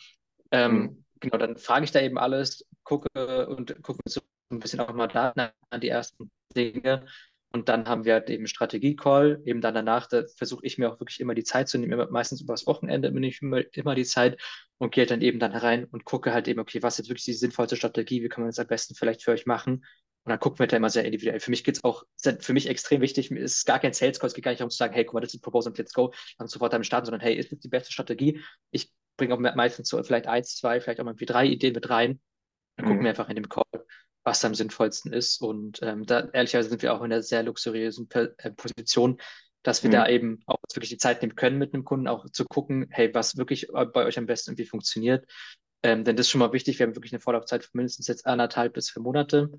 Ähm, 0.50 0.74
mhm. 0.80 1.04
Genau, 1.20 1.36
dann 1.38 1.56
frage 1.56 1.84
ich 1.84 1.90
da 1.90 2.00
eben 2.00 2.18
alles, 2.18 2.64
gucke 2.84 3.46
und 3.48 3.82
gucke 3.82 4.00
so 4.06 4.20
ein 4.50 4.60
bisschen 4.60 4.80
auch 4.80 4.92
mal 4.94 5.08
Daten 5.08 5.40
an 5.70 5.80
die 5.80 5.88
ersten 5.88 6.30
Dinge 6.54 7.06
und 7.52 7.68
dann 7.70 7.88
haben 7.88 8.04
wir 8.04 8.14
halt 8.14 8.28
eben 8.28 8.46
Strategie-Call. 8.46 9.42
Eben 9.46 9.60
dann 9.62 9.74
danach, 9.74 10.06
da 10.06 10.24
versuche 10.36 10.66
ich 10.66 10.76
mir 10.76 10.92
auch 10.92 11.00
wirklich 11.00 11.20
immer 11.20 11.34
die 11.34 11.44
Zeit 11.44 11.68
zu 11.68 11.78
nehmen. 11.78 11.92
Immer, 11.92 12.10
meistens 12.10 12.42
übers 12.42 12.66
Wochenende 12.66 13.10
bin 13.10 13.22
ich 13.22 13.40
immer, 13.40 13.62
immer 13.72 13.94
die 13.94 14.04
Zeit 14.04 14.38
und 14.76 14.92
gehe 14.92 15.06
dann 15.06 15.22
eben 15.22 15.38
dann 15.38 15.52
rein 15.52 15.84
und 15.86 16.04
gucke 16.04 16.32
halt 16.34 16.46
eben, 16.46 16.60
okay, 16.60 16.82
was 16.82 16.94
ist 16.94 16.98
jetzt 16.98 17.08
wirklich 17.08 17.24
die 17.24 17.32
sinnvollste 17.32 17.76
Strategie? 17.76 18.22
Wie 18.22 18.28
kann 18.28 18.42
man 18.42 18.50
das 18.50 18.58
am 18.58 18.66
besten 18.66 18.94
vielleicht 18.94 19.22
für 19.22 19.30
euch 19.30 19.46
machen? 19.46 19.84
Und 20.24 20.30
dann 20.30 20.40
gucken 20.40 20.58
wir 20.58 20.66
da 20.66 20.76
immer 20.76 20.90
sehr 20.90 21.06
individuell. 21.06 21.40
Für 21.40 21.50
mich 21.50 21.64
geht 21.64 21.76
es 21.76 21.84
auch, 21.84 22.04
für 22.40 22.52
mich 22.52 22.68
extrem 22.68 23.00
wichtig, 23.00 23.30
es 23.30 23.58
ist 23.58 23.64
gar 23.64 23.78
kein 23.78 23.94
Sales 23.94 24.20
Call, 24.20 24.28
es 24.28 24.34
geht 24.34 24.44
gar 24.44 24.50
nicht 24.50 24.60
darum 24.60 24.70
zu 24.70 24.76
sagen, 24.76 24.92
hey, 24.92 25.06
guck 25.06 25.14
mal, 25.14 25.20
das 25.20 25.32
ist 25.32 25.38
ein 25.38 25.42
Proposal, 25.42 25.72
let's 25.74 25.94
go, 25.94 26.12
dann 26.36 26.48
sofort 26.48 26.74
damit 26.74 26.86
starten, 26.86 27.06
sondern 27.06 27.22
hey, 27.22 27.34
ist 27.34 27.50
das 27.50 27.60
die 27.60 27.68
beste 27.68 27.92
Strategie? 27.92 28.42
Ich 28.70 28.92
bringe 29.16 29.32
auch 29.32 29.38
meistens 29.38 29.88
so 29.88 30.02
vielleicht 30.02 30.26
eins, 30.26 30.54
zwei, 30.54 30.82
vielleicht 30.82 31.00
auch 31.00 31.06
mal 31.06 31.14
drei 31.18 31.46
Ideen 31.46 31.72
mit 31.72 31.88
rein. 31.88 32.20
Dann 32.76 32.84
mhm. 32.84 32.88
gucken 32.90 33.04
wir 33.04 33.10
einfach 33.10 33.30
in 33.30 33.36
dem 33.36 33.48
Call, 33.48 33.64
was 34.28 34.44
am 34.44 34.54
sinnvollsten 34.54 35.12
ist. 35.12 35.40
Und 35.40 35.80
ähm, 35.82 36.04
da 36.04 36.28
ehrlicherweise 36.32 36.68
sind 36.68 36.82
wir 36.82 36.92
auch 36.92 36.98
in 36.98 37.06
einer 37.06 37.22
sehr 37.22 37.42
luxuriösen 37.42 38.08
äh, 38.12 38.50
Position, 38.50 39.18
dass 39.62 39.82
wir 39.82 39.88
mhm. 39.88 39.94
da 39.94 40.08
eben 40.08 40.40
auch 40.46 40.58
wirklich 40.74 40.90
die 40.90 40.98
Zeit 40.98 41.22
nehmen 41.22 41.34
können, 41.34 41.58
mit 41.58 41.72
einem 41.72 41.84
Kunden 41.84 42.08
auch 42.08 42.28
zu 42.30 42.44
gucken, 42.44 42.86
hey, 42.90 43.12
was 43.14 43.38
wirklich 43.38 43.70
äh, 43.74 43.86
bei 43.86 44.04
euch 44.04 44.18
am 44.18 44.26
besten 44.26 44.50
irgendwie 44.50 44.66
funktioniert. 44.66 45.26
Ähm, 45.82 46.04
denn 46.04 46.16
das 46.16 46.26
ist 46.26 46.30
schon 46.30 46.40
mal 46.40 46.52
wichtig, 46.52 46.78
wir 46.78 46.86
haben 46.86 46.94
wirklich 46.94 47.12
eine 47.12 47.20
Vorlaufzeit 47.20 47.64
von 47.64 47.78
mindestens 47.78 48.06
jetzt 48.06 48.26
anderthalb 48.26 48.74
bis 48.74 48.90
vier 48.90 49.02
Monate. 49.02 49.50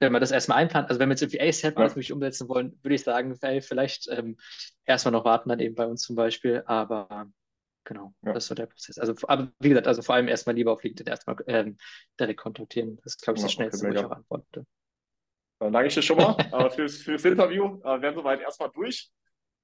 Wenn 0.00 0.12
man 0.12 0.20
das 0.20 0.30
erstmal 0.30 0.58
einplant, 0.58 0.88
also 0.88 0.98
wenn 0.98 1.08
wir 1.08 1.12
jetzt 1.12 1.22
irgendwie 1.22 1.42
ASAP 1.42 1.78
ja. 1.78 1.84
wirklich 1.84 2.12
umsetzen 2.12 2.48
wollen, 2.48 2.78
würde 2.82 2.94
ich 2.94 3.02
sagen, 3.02 3.38
hey, 3.42 3.60
vielleicht 3.60 4.08
ähm, 4.10 4.38
erstmal 4.86 5.12
noch 5.12 5.24
warten, 5.24 5.50
dann 5.50 5.60
eben 5.60 5.74
bei 5.74 5.86
uns 5.86 6.02
zum 6.02 6.16
Beispiel. 6.16 6.62
Aber 6.66 7.30
Genau, 7.84 8.14
ja. 8.22 8.32
das 8.32 8.44
ist 8.44 8.48
so 8.48 8.54
der 8.54 8.66
Prozess. 8.66 8.98
Also, 8.98 9.14
aber 9.26 9.50
wie 9.58 9.70
gesagt, 9.70 9.86
also 9.86 10.02
vor 10.02 10.14
allem 10.14 10.28
erstmal 10.28 10.54
lieber 10.54 10.72
auf 10.72 10.82
LinkedIn 10.82 11.06
erstmal 11.06 11.36
ähm, 11.46 11.78
direkt 12.18 12.40
kontaktieren. 12.40 12.96
Das 12.96 13.14
ist, 13.14 13.22
glaube 13.22 13.38
ich, 13.38 13.42
das 13.42 13.52
ja, 13.52 13.56
Schnellste, 13.56 13.88
wo 13.88 13.92
ich 13.92 14.04
auch 14.04 14.10
antworte. 14.10 14.66
Dann 15.60 15.72
danke 15.72 15.88
ich 15.88 15.94
dir 15.94 16.02
schon 16.02 16.18
mal 16.18 16.36
äh, 16.52 16.70
fürs, 16.70 16.98
fürs 16.98 17.24
Interview. 17.24 17.80
Äh, 17.82 17.84
wir 17.84 18.02
werden 18.02 18.16
soweit 18.16 18.40
erstmal 18.40 18.70
durch. 18.70 19.10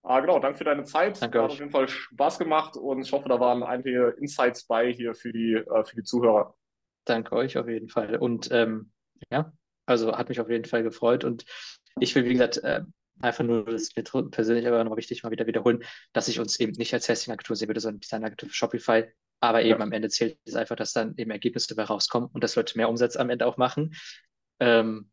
Äh, 0.04 0.20
genau, 0.20 0.38
danke 0.38 0.58
für 0.58 0.64
deine 0.64 0.84
Zeit. 0.84 1.20
Danke 1.20 1.42
Hat 1.42 1.50
auf 1.50 1.58
jeden 1.58 1.70
Fall 1.70 1.88
Spaß 1.88 2.38
gemacht 2.38 2.76
und 2.76 3.00
ich 3.00 3.12
hoffe, 3.12 3.28
da 3.28 3.40
waren 3.40 3.62
einige 3.62 4.14
Insights 4.18 4.66
bei 4.66 4.92
hier 4.92 5.14
für 5.14 5.32
die, 5.32 5.54
äh, 5.54 5.84
für 5.84 5.96
die 5.96 6.04
Zuhörer. 6.04 6.54
Danke 7.04 7.34
euch 7.34 7.56
auf 7.58 7.68
jeden 7.68 7.88
Fall. 7.88 8.16
Und 8.16 8.48
ähm, 8.50 8.92
ja, 9.30 9.52
also 9.86 10.16
hat 10.16 10.28
mich 10.28 10.40
auf 10.40 10.50
jeden 10.50 10.64
Fall 10.64 10.82
gefreut. 10.82 11.24
Und 11.24 11.44
ich 11.98 12.14
will, 12.14 12.24
wie 12.24 12.32
gesagt, 12.32 12.58
äh, 12.58 12.82
einfach 13.20 13.44
nur, 13.44 13.64
das 13.64 13.82
ist 13.82 13.96
mir 13.96 14.04
persönlich 14.30 14.66
aber 14.66 14.82
noch 14.84 14.96
wichtig, 14.96 15.22
mal 15.22 15.30
wieder 15.30 15.46
wiederholen, 15.46 15.84
dass 16.12 16.28
ich 16.28 16.40
uns 16.40 16.60
eben 16.60 16.72
nicht 16.72 16.92
als 16.94 17.06
Testing-Agentur 17.06 17.56
sehen 17.56 17.68
würde, 17.68 17.80
sondern 17.80 18.00
Design-Agentur 18.00 18.48
für 18.48 18.54
Shopify. 18.54 19.04
Aber 19.40 19.62
eben 19.62 19.78
ja. 19.78 19.84
am 19.84 19.92
Ende 19.92 20.08
zählt 20.08 20.38
es 20.44 20.54
einfach, 20.54 20.76
dass 20.76 20.92
dann 20.92 21.14
eben 21.16 21.30
Ergebnisse 21.30 21.74
dabei 21.74 21.84
rauskommen 21.84 22.30
und 22.32 22.42
dass 22.42 22.56
Leute 22.56 22.76
mehr 22.76 22.88
Umsatz 22.88 23.16
am 23.16 23.30
Ende 23.30 23.46
auch 23.46 23.56
machen. 23.56 23.94
Ähm, 24.60 25.10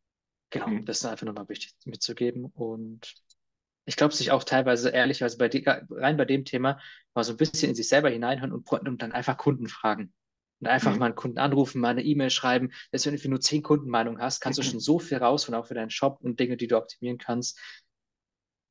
genau, 0.50 0.68
mhm. 0.68 0.86
das 0.86 1.00
ist 1.00 1.06
einfach 1.06 1.26
nochmal 1.26 1.50
wichtig 1.50 1.76
mitzugeben. 1.86 2.46
Und 2.46 3.14
ich 3.86 3.98
glaube, 3.98 4.14
sich 4.14 4.32
auch 4.32 4.44
teilweise 4.44 4.90
ehrlicherweise 4.90 5.38
bei 5.38 5.50
die, 5.50 5.64
rein 5.66 6.18
bei 6.18 6.26
dem 6.26 6.46
Thema 6.46 6.80
mal 7.14 7.24
so 7.24 7.34
ein 7.34 7.38
bisschen 7.38 7.70
in 7.70 7.76
sich 7.76 7.90
selber 7.90 8.10
hineinhören 8.10 8.54
und, 8.54 8.70
und 8.72 9.02
dann 9.02 9.12
einfach 9.12 9.38
Kunden 9.38 9.68
fragen. 9.68 10.14
Und 10.62 10.68
einfach 10.68 10.94
mhm. 10.94 11.00
mal 11.00 11.06
einen 11.08 11.16
Kunden 11.16 11.40
anrufen, 11.40 11.82
mal 11.82 11.90
eine 11.90 12.04
E-Mail 12.04 12.30
schreiben. 12.30 12.72
Selbst 12.92 13.06
wenn 13.06 13.18
du 13.18 13.30
nur 13.30 13.42
zehn 13.42 13.62
Kundenmeinungen 13.62 14.22
hast, 14.22 14.40
kannst 14.40 14.58
du 14.58 14.64
schon 14.64 14.80
so 14.80 15.00
viel 15.00 15.18
rausholen, 15.18 15.60
auch 15.60 15.68
für 15.68 15.74
deinen 15.74 15.90
Shop 15.90 16.20
und 16.22 16.40
Dinge, 16.40 16.56
die 16.56 16.68
du 16.68 16.78
optimieren 16.78 17.18
kannst. 17.18 17.60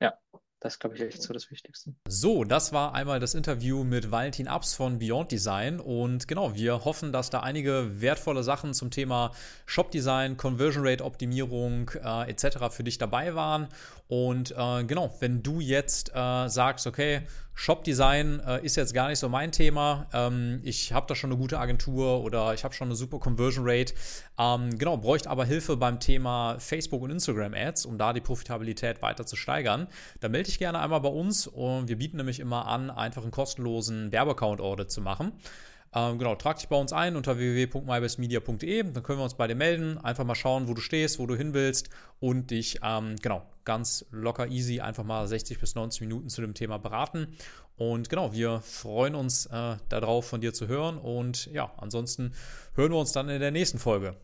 Ja, 0.02 0.18
das 0.58 0.80
glaube 0.80 0.96
ich 0.96 1.02
echt 1.02 1.22
so 1.22 1.32
das 1.32 1.48
Wichtigste. 1.52 1.94
So, 2.08 2.42
das 2.42 2.72
war 2.72 2.92
einmal 2.92 3.20
das 3.20 3.34
Interview 3.34 3.84
mit 3.84 4.10
Valentin 4.10 4.48
Abs 4.48 4.74
von 4.74 4.98
Beyond 4.98 5.30
Design. 5.30 5.78
Und 5.78 6.26
genau, 6.26 6.56
wir 6.56 6.84
hoffen, 6.84 7.12
dass 7.12 7.30
da 7.30 7.38
einige 7.38 8.00
wertvolle 8.00 8.42
Sachen 8.42 8.74
zum 8.74 8.90
Thema 8.90 9.30
Shop 9.64 9.92
Design, 9.92 10.36
Conversion 10.36 10.84
Rate 10.84 11.04
Optimierung 11.04 11.92
äh, 12.02 12.28
etc. 12.28 12.70
für 12.70 12.82
dich 12.82 12.98
dabei 12.98 13.36
waren. 13.36 13.68
Und 14.08 14.50
äh, 14.50 14.82
genau, 14.82 15.14
wenn 15.20 15.44
du 15.44 15.60
jetzt 15.60 16.10
äh, 16.16 16.48
sagst, 16.48 16.88
okay, 16.88 17.22
Shop-Design 17.54 18.40
äh, 18.46 18.64
ist 18.64 18.76
jetzt 18.76 18.94
gar 18.94 19.08
nicht 19.08 19.18
so 19.18 19.28
mein 19.28 19.52
Thema. 19.52 20.06
Ähm, 20.12 20.60
ich 20.62 20.92
habe 20.92 21.06
da 21.06 21.14
schon 21.14 21.30
eine 21.30 21.38
gute 21.38 21.58
Agentur 21.58 22.22
oder 22.22 22.54
ich 22.54 22.64
habe 22.64 22.74
schon 22.74 22.88
eine 22.88 22.96
super 22.96 23.18
Conversion 23.18 23.64
Rate. 23.68 23.94
Ähm, 24.38 24.78
genau, 24.78 24.96
bräuchte 24.96 25.30
aber 25.30 25.44
Hilfe 25.44 25.76
beim 25.76 26.00
Thema 26.00 26.56
Facebook 26.58 27.02
und 27.02 27.10
Instagram 27.10 27.54
Ads, 27.54 27.86
um 27.86 27.98
da 27.98 28.12
die 28.12 28.20
Profitabilität 28.20 29.02
weiter 29.02 29.26
zu 29.26 29.36
steigern. 29.36 29.86
Dann 30.20 30.32
melde 30.32 30.46
dich 30.46 30.58
gerne 30.58 30.80
einmal 30.80 31.00
bei 31.00 31.08
uns 31.08 31.46
und 31.46 31.88
wir 31.88 31.98
bieten 31.98 32.16
nämlich 32.16 32.40
immer 32.40 32.66
an, 32.66 32.90
einfach 32.90 33.22
einen 33.22 33.30
kostenlosen 33.30 34.12
Werbeaccount-Audit 34.12 34.90
zu 34.90 35.00
machen. 35.00 35.32
Ähm, 35.94 36.18
genau, 36.18 36.34
trag 36.34 36.56
dich 36.58 36.68
bei 36.68 36.76
uns 36.76 36.92
ein 36.92 37.16
unter 37.16 37.36
www.mybestmedia.de, 37.36 38.82
dann 38.84 39.02
können 39.02 39.18
wir 39.18 39.24
uns 39.24 39.34
bei 39.34 39.46
dir 39.46 39.54
melden, 39.54 39.98
einfach 39.98 40.24
mal 40.24 40.34
schauen, 40.34 40.66
wo 40.66 40.74
du 40.74 40.80
stehst, 40.80 41.18
wo 41.18 41.26
du 41.26 41.36
hin 41.36 41.52
willst 41.52 41.90
und 42.18 42.50
dich, 42.50 42.80
ähm, 42.82 43.16
genau, 43.20 43.42
ganz 43.64 44.06
locker 44.10 44.48
easy 44.48 44.80
einfach 44.80 45.04
mal 45.04 45.26
60 45.26 45.60
bis 45.60 45.74
90 45.74 46.00
Minuten 46.00 46.28
zu 46.30 46.40
dem 46.40 46.54
Thema 46.54 46.78
beraten. 46.78 47.36
Und 47.76 48.08
genau, 48.08 48.32
wir 48.32 48.60
freuen 48.60 49.14
uns 49.14 49.46
äh, 49.46 49.76
darauf, 49.88 50.26
von 50.26 50.40
dir 50.40 50.54
zu 50.54 50.66
hören 50.66 50.98
und 50.98 51.46
ja, 51.46 51.72
ansonsten 51.76 52.32
hören 52.74 52.92
wir 52.92 52.98
uns 52.98 53.12
dann 53.12 53.28
in 53.28 53.40
der 53.40 53.50
nächsten 53.50 53.78
Folge. 53.78 54.16